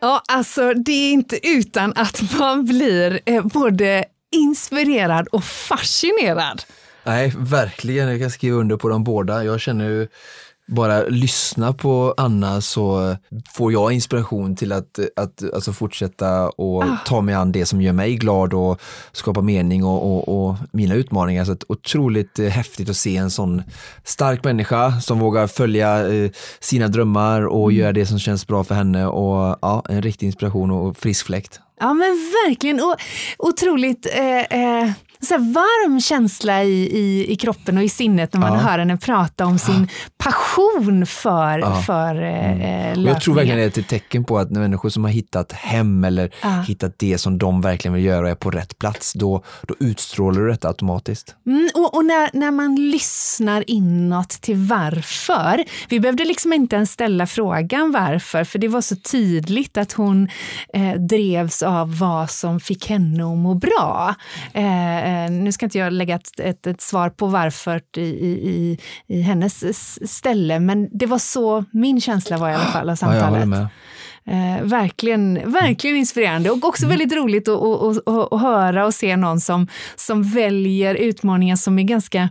Ja, 0.00 0.22
alltså 0.28 0.74
det 0.74 0.92
är 0.92 1.12
inte 1.12 1.48
utan 1.48 1.92
att 1.96 2.38
man 2.38 2.64
blir 2.64 3.20
eh, 3.26 3.42
både 3.44 4.04
inspirerad 4.32 5.28
och 5.28 5.44
fascinerad. 5.44 6.62
Nej, 7.04 7.32
verkligen. 7.36 8.08
Jag 8.08 8.20
kan 8.20 8.30
skriva 8.30 8.56
under 8.56 8.76
på 8.76 8.88
de 8.88 9.04
båda. 9.04 9.44
Jag 9.44 9.60
känner 9.60 9.84
ju 9.84 10.08
bara 10.68 11.02
lyssna 11.02 11.72
på 11.72 12.14
Anna 12.16 12.60
så 12.60 13.16
får 13.52 13.72
jag 13.72 13.92
inspiration 13.92 14.56
till 14.56 14.72
att, 14.72 14.98
att 15.16 15.54
alltså 15.54 15.72
fortsätta 15.72 16.48
och 16.48 16.82
ah. 16.82 16.98
ta 17.06 17.20
mig 17.20 17.34
an 17.34 17.52
det 17.52 17.66
som 17.66 17.82
gör 17.82 17.92
mig 17.92 18.16
glad 18.16 18.54
och 18.54 18.80
skapa 19.12 19.40
mening 19.40 19.84
och, 19.84 20.02
och, 20.02 20.48
och 20.48 20.56
mina 20.72 20.94
utmaningar. 20.94 21.44
Så 21.44 21.56
otroligt 21.68 22.38
häftigt 22.38 22.90
att 22.90 22.96
se 22.96 23.16
en 23.16 23.30
sån 23.30 23.62
stark 24.04 24.44
människa 24.44 25.00
som 25.00 25.18
vågar 25.18 25.46
följa 25.46 26.08
eh, 26.08 26.30
sina 26.60 26.88
drömmar 26.88 27.46
och 27.46 27.70
mm. 27.70 27.80
göra 27.80 27.92
det 27.92 28.06
som 28.06 28.18
känns 28.18 28.46
bra 28.46 28.64
för 28.64 28.74
henne 28.74 29.06
och 29.06 29.58
ja, 29.62 29.82
en 29.88 30.02
riktig 30.02 30.26
inspiration 30.26 30.70
och 30.70 30.96
frisk 30.96 31.26
fläkt. 31.26 31.60
Ja 31.80 31.94
men 31.94 32.32
verkligen, 32.46 32.80
och 32.80 32.96
otroligt 33.38 34.06
eh, 34.16 34.82
eh 34.84 34.90
så 35.20 35.38
varm 35.38 36.00
känsla 36.00 36.64
i, 36.64 36.98
i, 36.98 37.32
i 37.32 37.36
kroppen 37.36 37.78
och 37.78 37.84
i 37.84 37.88
sinnet 37.88 38.32
när 38.32 38.40
man 38.40 38.52
ja. 38.52 38.58
hör 38.58 38.78
henne 38.78 38.96
prata 38.96 39.46
om 39.46 39.58
sin 39.58 39.88
passion 40.18 41.06
för, 41.06 41.58
ja. 41.58 41.82
för 41.82 42.22
eh, 42.22 42.52
mm. 42.52 43.06
Jag 43.06 43.20
tror 43.20 43.34
verkligen 43.34 43.58
det 43.58 43.76
är 43.76 43.80
ett 43.80 43.88
tecken 43.88 44.24
på 44.24 44.38
att 44.38 44.50
människor 44.50 44.88
som 44.88 45.04
har 45.04 45.10
hittat 45.10 45.52
hem 45.52 46.04
eller 46.04 46.34
ja. 46.42 46.48
hittat 46.48 46.98
det 46.98 47.18
som 47.18 47.38
de 47.38 47.60
verkligen 47.60 47.94
vill 47.94 48.04
göra 48.04 48.30
är 48.30 48.34
på 48.34 48.50
rätt 48.50 48.78
plats, 48.78 49.12
då, 49.12 49.44
då 49.62 49.74
utstrålar 49.80 50.40
du 50.40 50.48
detta 50.48 50.68
automatiskt. 50.68 51.34
Mm, 51.46 51.68
och, 51.74 51.94
och 51.94 52.04
när, 52.04 52.30
när 52.32 52.50
man 52.50 52.74
lyssnar 52.74 53.70
inåt 53.70 54.30
till 54.30 54.56
varför, 54.56 55.64
vi 55.88 56.00
behövde 56.00 56.24
liksom 56.24 56.52
inte 56.52 56.76
ens 56.76 56.90
ställa 56.90 57.26
frågan 57.26 57.92
varför, 57.92 58.44
för 58.44 58.58
det 58.58 58.68
var 58.68 58.80
så 58.80 58.96
tydligt 58.96 59.76
att 59.76 59.92
hon 59.92 60.28
eh, 60.74 60.92
drevs 60.92 61.62
av 61.62 61.98
vad 61.98 62.30
som 62.30 62.60
fick 62.60 62.88
henne 62.88 63.24
att 63.24 63.38
må 63.38 63.54
bra. 63.54 64.14
Eh, 64.52 65.07
nu 65.30 65.52
ska 65.52 65.66
inte 65.66 65.78
jag 65.78 65.92
lägga 65.92 66.14
ett, 66.14 66.40
ett, 66.40 66.66
ett 66.66 66.80
svar 66.80 67.10
på 67.10 67.26
varför 67.26 67.82
i, 67.96 68.00
i, 68.00 68.78
i, 69.06 69.20
hennes 69.20 69.64
ställe, 70.12 70.60
men 70.60 70.88
det 70.98 71.06
var 71.06 71.18
så 71.18 71.64
min 71.70 72.00
känsla 72.00 72.38
var 72.38 72.50
i 72.50 72.54
alla 72.54 72.64
fall 72.64 72.90
av 72.90 72.94
samtalet. 72.94 73.48
Ja, 73.50 73.68
Eh, 74.30 74.62
verkligen, 74.62 75.52
verkligen 75.52 75.96
inspirerande 75.96 76.50
och 76.50 76.64
också 76.64 76.86
väldigt 76.86 77.12
roligt 77.12 77.48
att, 77.48 77.62
att, 77.62 78.08
att, 78.08 78.32
att, 78.32 78.40
höra 78.40 78.86
och 78.86 78.94
se 78.94 79.16
någon 79.16 79.40
som, 79.40 79.68
som 79.96 80.22
väljer 80.22 80.94
utmaningar 80.94 81.56
som 81.56 81.78
är 81.78 81.82
ganska 81.82 82.28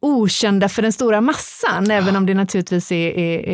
okända 0.00 0.68
för 0.68 0.82
den 0.82 0.92
stora 0.92 1.20
massan, 1.20 1.86
ja. 1.88 1.94
även 1.94 2.16
om 2.16 2.26
det 2.26 2.34
naturligtvis 2.34 2.92
är, 2.92 3.18
är, 3.18 3.48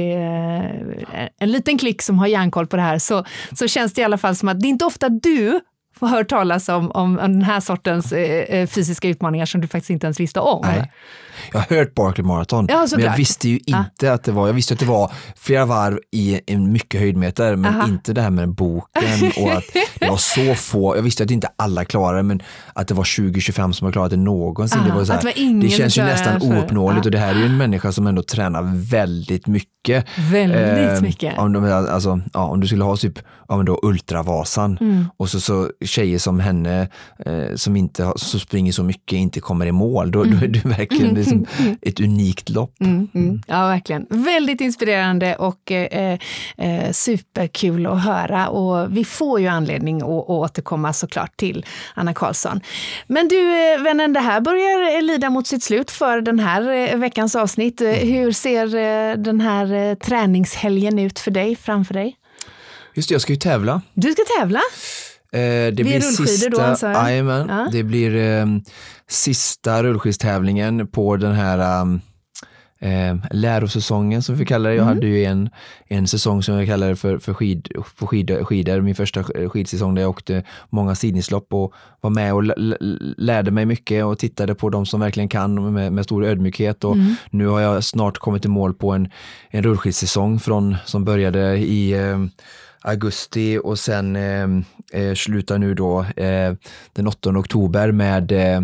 är, 1.13 1.29
en 1.39 1.53
liten 1.53 1.79
klick 1.79 2.03
som 2.03 2.19
har 2.19 2.27
järnkoll 2.27 2.67
på 2.67 2.77
det 2.77 2.83
här, 2.83 2.99
så, 2.99 3.25
så 3.53 3.69
känns 3.69 3.93
det 3.93 4.01
i 4.01 4.05
alla 4.05 4.19
fall 4.19 4.37
som 4.37 4.49
att 4.49 4.61
det 4.61 4.67
är 4.67 4.71
inte 4.71 4.85
ofta 4.85 5.09
du 5.09 5.61
hört 6.07 6.29
talas 6.29 6.69
om, 6.69 6.91
om 6.91 7.17
den 7.17 7.43
här 7.43 7.61
sortens 7.61 8.13
eh, 8.13 8.21
eh, 8.21 8.67
fysiska 8.67 9.09
utmaningar 9.09 9.47
som 9.47 9.61
du 9.61 9.69
faktiskt 9.69 9.91
inte 9.91 10.07
ens 10.07 10.21
visste 10.21 10.41
om. 10.41 10.65
Nej. 10.67 10.93
Jag 11.53 11.59
har 11.59 11.77
hört 11.77 11.95
Barkley 11.95 12.27
Marathon, 12.27 12.67
ja, 12.69 12.87
men 12.91 13.01
jag 13.01 13.17
visste 13.17 13.49
ju 13.49 13.59
inte 13.67 14.11
ah. 14.11 14.15
att 14.15 14.25
det 14.25 14.33
var, 14.33 14.47
jag 14.47 14.55
visste 14.55 14.75
att 14.75 14.81
det 14.81 14.87
var 14.87 15.13
flera 15.37 15.65
varv 15.65 15.99
i 16.11 16.41
en 16.47 16.73
mycket 16.73 17.01
höjdmeter, 17.01 17.57
men 17.57 17.75
Aha. 17.75 17.89
inte 17.89 18.13
det 18.13 18.23
här 18.23 18.31
med 18.31 18.49
boken 18.49 19.33
och 19.43 19.53
att 19.53 19.65
det 20.01 20.09
var 20.09 20.17
så 20.17 20.55
få, 20.55 20.97
jag 20.97 21.03
visste 21.03 21.25
att 21.25 21.31
inte 21.31 21.49
alla 21.57 21.85
klarade 21.85 22.23
men 22.23 22.43
att 22.73 22.89
det 22.89 22.95
var 22.95 23.05
20-25 23.05 23.73
som 23.73 23.85
har 23.85 23.93
klarat 23.93 24.11
det 24.11 24.17
någonsin. 24.17 24.81
det, 24.87 24.95
var 24.95 25.05
så 25.05 25.13
här, 25.13 25.23
det, 25.23 25.67
det 25.67 25.69
känns 25.69 25.99
ju 25.99 26.03
nästan 26.03 26.43
ouppnåeligt 26.43 27.07
och 27.07 27.13
det 27.13 27.19
här 27.19 27.35
är 27.35 27.39
ju 27.39 27.47
en 27.47 27.57
människa 27.57 27.93
som 27.93 28.07
ändå 28.07 28.23
tränar 28.23 28.63
väldigt 28.91 29.47
mycket. 29.47 30.07
Väldigt 30.31 30.97
eh, 30.97 31.01
mycket. 31.01 31.39
Om, 31.39 31.53
de, 31.53 31.65
alltså, 31.65 32.21
ja, 32.35 32.45
om 32.45 32.61
du 32.61 32.67
skulle 32.67 32.85
ha 32.85 32.97
typ 32.97 33.19
ja, 33.49 33.57
men 33.57 33.67
då 33.67 33.79
Ultravasan 33.83 34.79
mm. 34.81 35.05
och 35.17 35.29
så, 35.31 35.41
så 35.41 35.71
tjejer 35.85 36.19
som 36.19 36.41
henne 36.41 36.89
eh, 37.27 37.55
som 37.55 37.77
inte 37.77 38.13
så 38.17 38.39
springer 38.39 38.73
så 38.73 38.83
mycket 38.83 39.17
inte 39.17 39.41
kommer 39.41 39.67
i 39.67 39.73
mål, 39.73 40.11
då, 40.11 40.23
mm. 40.23 40.39
då 40.39 40.45
är 40.45 40.49
du 40.49 40.61
verkligen 40.61 41.15
liksom 41.31 41.77
ett 41.83 42.01
unikt 42.01 42.49
lopp. 42.49 42.81
Mm, 42.81 43.09
mm. 43.15 43.43
Ja, 43.47 43.67
verkligen. 43.67 44.07
Väldigt 44.11 44.61
inspirerande 44.61 45.37
och 45.37 45.73
eh, 45.73 46.19
eh, 46.57 46.93
superkul 46.93 47.87
att 47.87 48.05
höra 48.05 48.49
och 48.49 48.97
vi 48.97 49.05
får 49.05 49.41
ju 49.41 49.47
anledning 49.47 49.97
att, 49.97 50.03
att 50.03 50.29
återkomma 50.29 50.93
såklart 50.93 51.37
till 51.37 51.67
Anna 51.95 52.15
Karlsson. 52.15 52.61
Men 53.07 53.29
du 53.29 53.73
eh, 53.73 53.83
vännen, 53.83 54.13
det 54.13 54.21
här 54.21 54.41
börjar 54.41 55.03
lida 55.03 55.31
mot 55.31 55.47
sitt 55.47 55.63
slut 55.63 55.91
för 55.91 56.21
den 56.21 56.39
här 56.39 56.93
eh, 56.93 56.99
veckans 56.99 57.37
avsnitt. 57.37 57.81
Mm. 57.81 58.09
Hur 58.09 58.33
ser 58.33 58.67
den 59.17 59.41
här 59.41 59.95
träningshelgen 59.95 60.99
ut 60.99 61.19
för 61.19 61.31
dig, 61.31 61.57
framför 61.57 61.95
dig? 61.95 62.17
Just 62.95 63.09
det, 63.09 63.15
jag 63.15 63.23
ska 63.23 63.33
ju 63.33 63.39
tävla. 63.39 63.83
Du 63.95 64.13
ska 64.13 64.23
tävla? 64.41 64.61
Eh, 65.33 65.39
det, 65.41 65.73
blir 65.73 65.85
blir 65.85 66.01
sista, 66.01 66.51
då, 66.51 66.57
Ja. 67.49 67.69
det 67.73 67.83
blir 67.83 68.17
eh, 68.17 68.47
sista 69.09 69.83
rullskidstävlingen 69.83 70.87
på 70.87 71.17
den 71.17 71.33
här 71.33 71.83
eh, 72.81 73.17
lärosäsongen 73.31 74.23
som 74.23 74.35
vi 74.37 74.45
kallar 74.47 74.71
det. 74.71 74.77
Jag 74.77 74.83
Mm. 74.83 74.95
hade 74.95 75.07
ju 75.07 75.25
en, 75.25 75.51
en 75.87 76.07
säsong 76.09 76.43
som 76.43 76.55
jag 76.55 76.67
kallade 76.67 76.97
för, 76.97 77.19
för 77.19 77.35
skid, 77.35 77.69
på 77.99 78.07
skid, 78.07 78.39
skidor, 78.43 78.81
min 78.81 78.95
första 78.95 79.23
sk- 79.23 79.49
skidsäsong 79.49 79.95
där 79.95 80.03
jag 80.03 80.11
åkte 80.11 80.43
många 80.71 80.95
sidningslopp 80.95 81.47
och 81.55 81.73
var 82.01 82.11
med 82.11 82.35
och 82.35 82.43
lärde 83.17 83.51
mig 83.51 83.67
mycket 83.67 84.05
och 84.05 84.19
tittade 84.19 84.55
på 84.55 84.71
de 84.71 84.87
som 84.87 85.01
verkligen 85.01 85.29
kan 85.29 85.73
med, 85.73 85.93
med 85.93 86.05
stor 86.05 86.25
ödmjukhet 86.25 86.85
och 86.85 86.95
Mm. 86.95 87.15
nu 87.31 87.47
har 87.47 87.61
jag 87.61 87.85
snart 87.85 88.19
kommit 88.19 88.45
i 88.45 88.49
mål 88.49 88.75
på 88.75 88.93
en, 88.93 89.09
en 89.51 89.63
rullskidsäsong 89.63 90.41
från, 90.41 90.77
som 90.85 91.05
började 91.05 91.57
i 91.59 91.93
eh, 91.93 92.19
augusti 92.81 93.59
och 93.65 93.79
sen 93.79 94.17
ehm, 94.17 94.65
eh, 94.93 95.15
slutar 95.15 95.59
nu 95.59 95.75
då 95.75 96.01
eh, 96.17 96.55
den 96.93 97.07
8 97.07 97.31
oktober 97.31 97.93
med 97.93 98.33
eh, 98.33 98.61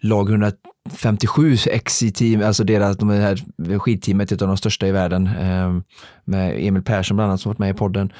lag 0.00 0.30
157 0.30 1.56
XI-team, 1.84 2.42
alltså 2.42 2.64
deras, 2.64 2.96
de 2.96 3.10
här 3.10 3.78
skidteamet, 3.78 4.32
ett 4.32 4.42
av 4.42 4.48
de 4.48 4.56
största 4.56 4.86
i 4.86 4.92
världen, 4.92 5.26
eh, 5.26 5.80
med 6.24 6.66
Emil 6.66 6.82
Persson 6.82 7.16
bland 7.16 7.30
annat 7.30 7.40
som 7.40 7.50
varit 7.50 7.58
med 7.58 7.70
i 7.70 7.74
podden, 7.74 8.12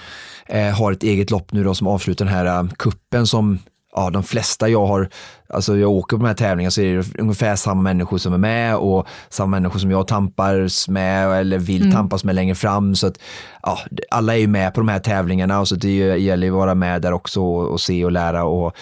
eh, 0.47 0.79
har 0.79 0.93
ett 0.93 1.03
eget 1.03 1.31
lopp 1.31 1.53
nu 1.53 1.65
då 1.65 1.75
som 1.75 1.87
avslutar 1.87 2.25
den 2.25 2.35
här 2.35 2.47
eh, 2.47 2.69
kuppen 2.79 3.27
som 3.27 3.59
ja, 3.95 4.11
de 4.11 4.23
flesta 4.23 4.69
jag 4.69 4.87
har, 4.87 5.09
alltså 5.49 5.77
jag 5.77 5.91
åker 5.91 6.17
på 6.17 6.23
de 6.23 6.29
här 6.29 6.35
tävlingarna 6.35 6.71
så 6.71 6.81
är 6.81 6.97
det 6.97 7.21
ungefär 7.21 7.57
samma 7.57 7.83
människor 7.83 8.19
som 8.19 8.33
är 8.33 8.39
med 8.39 8.77
och 8.77 9.07
samma 9.29 9.51
människor 9.51 9.79
som 9.79 9.91
jag 9.91 10.07
tampas 10.07 10.89
med 10.89 11.41
eller 11.41 11.59
vill 11.59 11.93
tampas 11.93 12.25
med 12.25 12.35
längre 12.35 12.55
fram. 12.55 12.95
Så 12.95 13.07
att 13.07 13.19
ja, 13.63 13.79
alla 14.11 14.35
är 14.35 14.39
ju 14.39 14.47
med 14.47 14.75
på 14.75 14.81
de 14.81 14.89
här 14.89 14.99
tävlingarna 14.99 15.61
och 15.61 15.69
så 15.69 15.75
det 15.75 15.97
gäller 16.19 16.47
ju 16.47 16.53
att 16.53 16.59
vara 16.59 16.75
med 16.75 17.03
där 17.03 17.13
också 17.13 17.43
och, 17.43 17.69
och 17.69 17.81
se 17.81 18.05
och 18.05 18.13
lära 18.13 18.45
och 18.45 18.77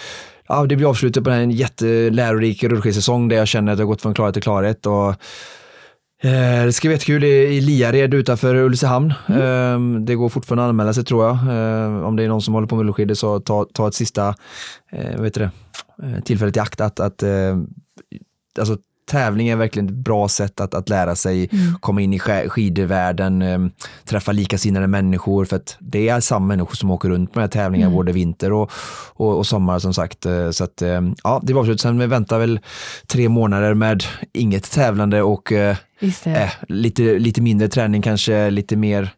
ja, 0.47 0.65
det 0.65 0.75
blir 0.75 0.89
avslutet 0.89 1.23
på 1.23 1.29
en 1.29 1.51
jättelärorik 1.51 2.63
rullskidsäsong 2.63 3.27
där 3.27 3.35
jag 3.35 3.47
känner 3.47 3.71
att 3.71 3.79
jag 3.79 3.85
har 3.85 3.91
gått 3.91 4.01
från 4.01 4.13
klarhet 4.13 4.33
till 4.33 4.43
klarhet. 4.43 4.85
Och, 4.85 5.15
det 6.21 6.73
ska 6.73 6.87
bli 6.87 6.95
jättekul 6.95 7.23
i, 7.23 7.61
Liared 7.61 8.13
utanför 8.13 8.55
Ulricehamn. 8.55 9.13
Eh, 9.27 9.99
det 10.05 10.15
går 10.15 10.29
fortfarande 10.29 10.63
att 10.63 10.69
anmäla 10.69 10.93
sig 10.93 11.03
tror 11.03 11.25
jag. 11.25 11.35
Eh, 11.35 12.05
om 12.05 12.15
det 12.15 12.23
är 12.23 12.27
någon 12.27 12.41
som 12.41 12.53
håller 12.53 12.67
på 12.67 12.75
med 12.75 12.85
rullskidor 12.85 13.15
så 13.15 13.39
ta, 13.39 13.65
ta 13.73 13.87
ett 13.87 13.93
sista 13.93 14.35
eh, 14.91 15.15
vad 15.17 15.25
heter 15.25 15.41
det, 15.41 15.51
eh, 16.07 16.23
tillfället 16.23 16.57
i 16.57 16.59
akt 16.59 16.81
att, 16.81 16.99
att 16.99 17.23
eh, 17.23 17.57
alltså, 18.59 18.77
tävling 19.07 19.47
är 19.49 19.55
verkligen 19.55 19.87
ett 19.87 19.93
bra 19.95 20.27
sätt 20.27 20.59
att, 20.59 20.73
att 20.73 20.89
lära 20.89 21.15
sig, 21.15 21.49
komma 21.79 22.01
in 22.01 22.13
i 22.13 22.17
sk- 22.17 22.47
skidvärlden, 22.49 23.41
eh, 23.41 23.59
träffa 24.05 24.31
likasinnade 24.31 24.87
människor 24.87 25.45
för 25.45 25.55
att 25.55 25.77
det 25.79 26.09
är 26.09 26.19
samma 26.19 26.45
människor 26.45 26.75
som 26.75 26.91
åker 26.91 27.09
runt 27.09 27.33
på 27.33 27.39
de 27.39 27.41
här 27.41 27.47
tävlingarna 27.47 27.91
både 27.95 28.11
vinter 28.11 28.51
och, 28.53 28.71
och, 29.13 29.37
och 29.37 29.47
sommar 29.47 29.79
som 29.79 29.93
sagt. 29.93 30.25
Eh, 30.25 30.49
Så 30.51 30.63
att 30.63 30.81
eh, 30.81 31.01
ja, 31.23 31.39
det 31.43 31.53
var 31.53 31.61
avslut. 31.61 31.81
Sen 31.81 31.99
vi 31.99 32.07
väntar 32.07 32.39
väl 32.39 32.59
tre 33.07 33.29
månader 33.29 33.73
med 33.73 34.03
inget 34.33 34.71
tävlande 34.71 35.21
och 35.21 35.51
eh, 35.51 35.75
lite, 36.67 37.19
lite 37.19 37.41
mindre 37.41 37.67
träning 37.67 38.01
kanske, 38.01 38.49
lite 38.49 38.75
mer 38.75 39.09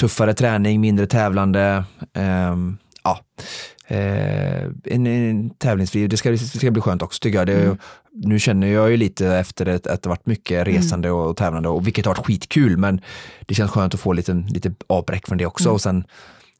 tuffare 0.00 0.34
träning, 0.34 0.80
mindre 0.80 1.06
tävlande. 1.06 1.84
ehm, 2.14 2.76
ja. 3.04 3.18
Eh, 3.88 4.64
en, 4.84 5.06
en 5.06 5.50
tävlingsfri, 5.50 6.06
det 6.06 6.16
ska, 6.16 6.30
det 6.30 6.38
ska 6.38 6.70
bli 6.70 6.82
skönt 6.82 7.02
också 7.02 7.20
tycker 7.20 7.38
jag. 7.38 7.46
Det, 7.46 7.76
Nu 8.12 8.38
känner 8.38 8.66
jag 8.66 8.90
ju 8.90 8.96
lite 8.96 9.28
efter 9.28 9.64
det, 9.64 9.86
att 9.86 10.02
det 10.02 10.08
varit 10.08 10.26
mycket 10.26 10.66
resande 10.66 11.10
och, 11.10 11.30
och 11.30 11.36
tävlande, 11.36 11.68
och, 11.68 11.86
vilket 11.86 12.06
har 12.06 12.14
varit 12.14 12.26
skitkul, 12.26 12.76
men 12.76 13.00
det 13.46 13.54
känns 13.54 13.70
skönt 13.70 13.94
att 13.94 14.00
få 14.00 14.12
lite, 14.12 14.32
lite 14.48 14.72
avbräck 14.86 15.26
från 15.26 15.38
det 15.38 15.46
också. 15.46 15.70
Och 15.70 15.80
sen, 15.80 16.04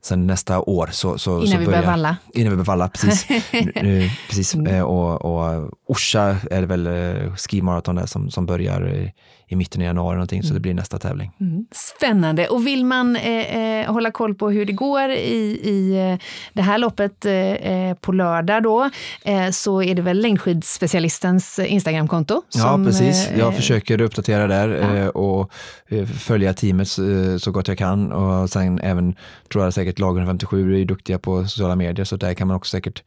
sen 0.02 0.26
nästa 0.26 0.60
år 0.60 0.88
så, 0.92 1.18
så, 1.18 1.30
Innan 1.30 1.46
så 1.48 1.58
vi 1.58 1.66
börjar, 1.66 1.82
valla. 1.82 2.16
Innan 2.34 2.50
vi 2.50 2.56
börjar 2.56 2.66
valla, 2.66 2.88
precis. 2.88 3.26
nu, 3.82 4.10
precis. 4.28 4.54
Eh, 4.54 4.82
Och, 4.82 5.24
och 5.24 5.70
Orsa 5.86 6.36
är 6.50 6.60
det 6.60 6.66
väl 6.66 6.86
eh, 6.86 7.34
skimaraton 7.34 7.94
där 7.94 8.06
som, 8.06 8.30
som 8.30 8.46
börjar 8.46 9.12
i, 9.48 9.56
mitten 9.56 9.80
av 9.82 9.86
januari 9.86 10.14
någonting, 10.14 10.42
så 10.42 10.54
det 10.54 10.60
blir 10.60 10.74
nästa 10.74 10.98
tävling. 10.98 11.32
Spännande. 11.72 12.48
Och 12.48 12.66
vill 12.66 12.84
man 12.84 13.16
eh, 13.16 13.56
eh, 13.56 13.92
hålla 13.92 14.10
koll 14.10 14.34
på 14.34 14.50
hur 14.50 14.64
det 14.64 14.72
går 14.72 15.10
i, 15.10 15.60
i 15.62 16.10
eh, 16.12 16.18
det 16.52 16.62
här 16.62 16.78
loppet 16.78 17.24
eh, 17.26 17.32
eh, 17.34 17.94
på 17.94 18.12
lördag 18.12 18.62
då, 18.62 18.90
eh, 19.24 19.50
så 19.50 19.82
är 19.82 19.94
det 19.94 20.02
väl 20.02 20.20
längdskidspecialistens 20.20 21.58
Instagramkonto? 21.58 22.42
Ja, 22.54 22.80
precis. 22.86 23.28
Jag 23.38 23.54
försöker 23.56 24.00
uppdatera 24.00 24.46
där 24.46 24.68
Ja. 24.96 25.10
och 25.10 25.52
följa 26.20 26.54
teamet 26.54 26.88
så, 27.38 27.50
gott 27.50 27.68
jag 27.68 27.78
kan. 27.78 28.12
Och 28.12 28.50
sen 28.50 28.80
även 28.82 29.14
tror 29.52 29.64
jag 29.64 29.74
säkert 29.74 29.98
lag 29.98 30.16
157 30.16 30.80
är 30.80 30.84
duktiga 30.84 31.18
på 31.18 31.44
sociala 31.44 31.76
medier, 31.76 32.04
så 32.04 32.16
där 32.16 32.34
kan 32.34 32.48
man 32.48 32.56
också 32.56 32.70
säkert 32.70 33.02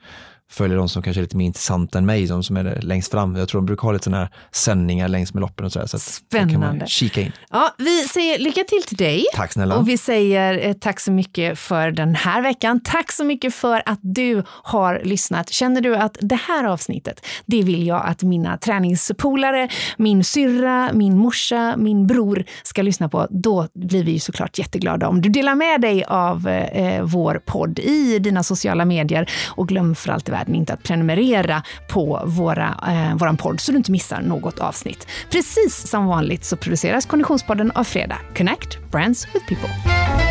följa 0.52 0.78
de 0.78 0.90
som 0.90 1.02
kanske 1.02 1.20
är 1.20 1.22
lite 1.22 1.38
mer 1.38 1.46
intressanta 1.46 1.98
än 1.98 2.06
mig, 2.06 2.28
de 2.28 2.44
som 2.44 2.58
är 2.58 2.82
längst 2.82 3.12
fram. 3.12 3.36
Jag 3.36 3.48
tror 3.50 3.62
de 3.62 3.66
brukar 3.66 3.82
ha 3.84 3.92
lite 3.92 4.04
sådana 4.04 4.24
här 4.24 4.30
sändningar 4.52 5.08
längs 5.08 5.34
med 5.34 5.42
loppen 5.42 5.66
och 5.66 5.72
sådär. 5.72 5.86
Så 5.86 6.00
Spännande. 6.00 6.88
kika 6.88 7.22
in. 7.22 7.32
Ja, 7.50 7.76
vi 7.78 8.08
säger 8.08 8.40
lycka 8.40 8.64
till 8.64 8.84
till 8.88 8.98
dig. 8.98 9.26
Tack 9.36 9.54
snälla. 9.54 9.78
Och 9.78 9.90
vi 9.90 9.98
säger 9.98 10.68
eh, 10.68 10.74
tack 10.74 11.00
så 11.00 11.12
mycket 11.12 11.60
för 11.60 11.92
den 11.92 12.16
här 12.16 12.42
veckan. 12.42 12.80
Tack 12.84 13.12
så 13.12 13.24
mycket 13.24 13.54
för 13.54 13.84
att 13.86 14.00
du 14.02 14.44
har 14.48 15.02
lyssnat. 15.04 15.50
Känner 15.50 15.82
du 15.82 15.96
att 15.96 16.18
det 16.22 16.36
här 16.36 16.64
avsnittet, 16.64 17.26
det 17.46 17.64
vill 17.64 17.88
jag 17.88 18.06
att 18.06 18.24
mina 18.24 18.58
träningspolare, 18.58 19.70
min 19.98 20.24
syrra, 20.24 20.90
min 20.94 21.18
morsa, 21.18 21.76
min 21.78 22.08
bror 22.08 22.44
ska 22.64 22.82
lyssna 22.82 23.10
på, 23.10 23.28
då 23.30 23.68
blir 23.74 24.04
vi 24.04 24.12
ju 24.12 24.20
såklart 24.20 24.60
jätteglada 24.60 25.08
om 25.08 25.22
du 25.22 25.30
delar 25.30 25.56
med 25.56 25.82
dig 25.82 26.04
av 26.04 26.48
eh, 26.48 27.04
vår 27.04 27.42
podd 27.46 27.80
i 27.80 28.20
dina 28.20 28.44
sociala 28.44 28.86
medier. 28.86 29.30
Och 29.48 29.68
glöm 29.68 29.96
för 29.96 30.12
allt 30.12 30.28
i 30.28 30.32
världen 30.40 30.56
inte 30.56 30.74
att 30.74 30.84
prenumerera 30.84 31.64
på 31.90 32.22
våra, 32.26 32.78
eh, 32.88 33.16
våran 33.18 33.38
podd 33.38 33.60
så 33.60 33.72
du 33.72 33.78
inte 33.78 33.92
missar 33.92 34.22
något 34.22 34.60
avsnitt. 34.60 35.08
Precis 35.30 35.90
som 35.90 36.06
vanligt 36.06 36.46
så 36.46 36.58
produceras 36.58 37.06
Konditionspodden 37.06 37.72
av 37.72 37.84
Fredag. 37.84 38.18
Connect 38.38 38.92
Brands 38.92 39.28
with 39.34 39.48
People. 39.48 40.29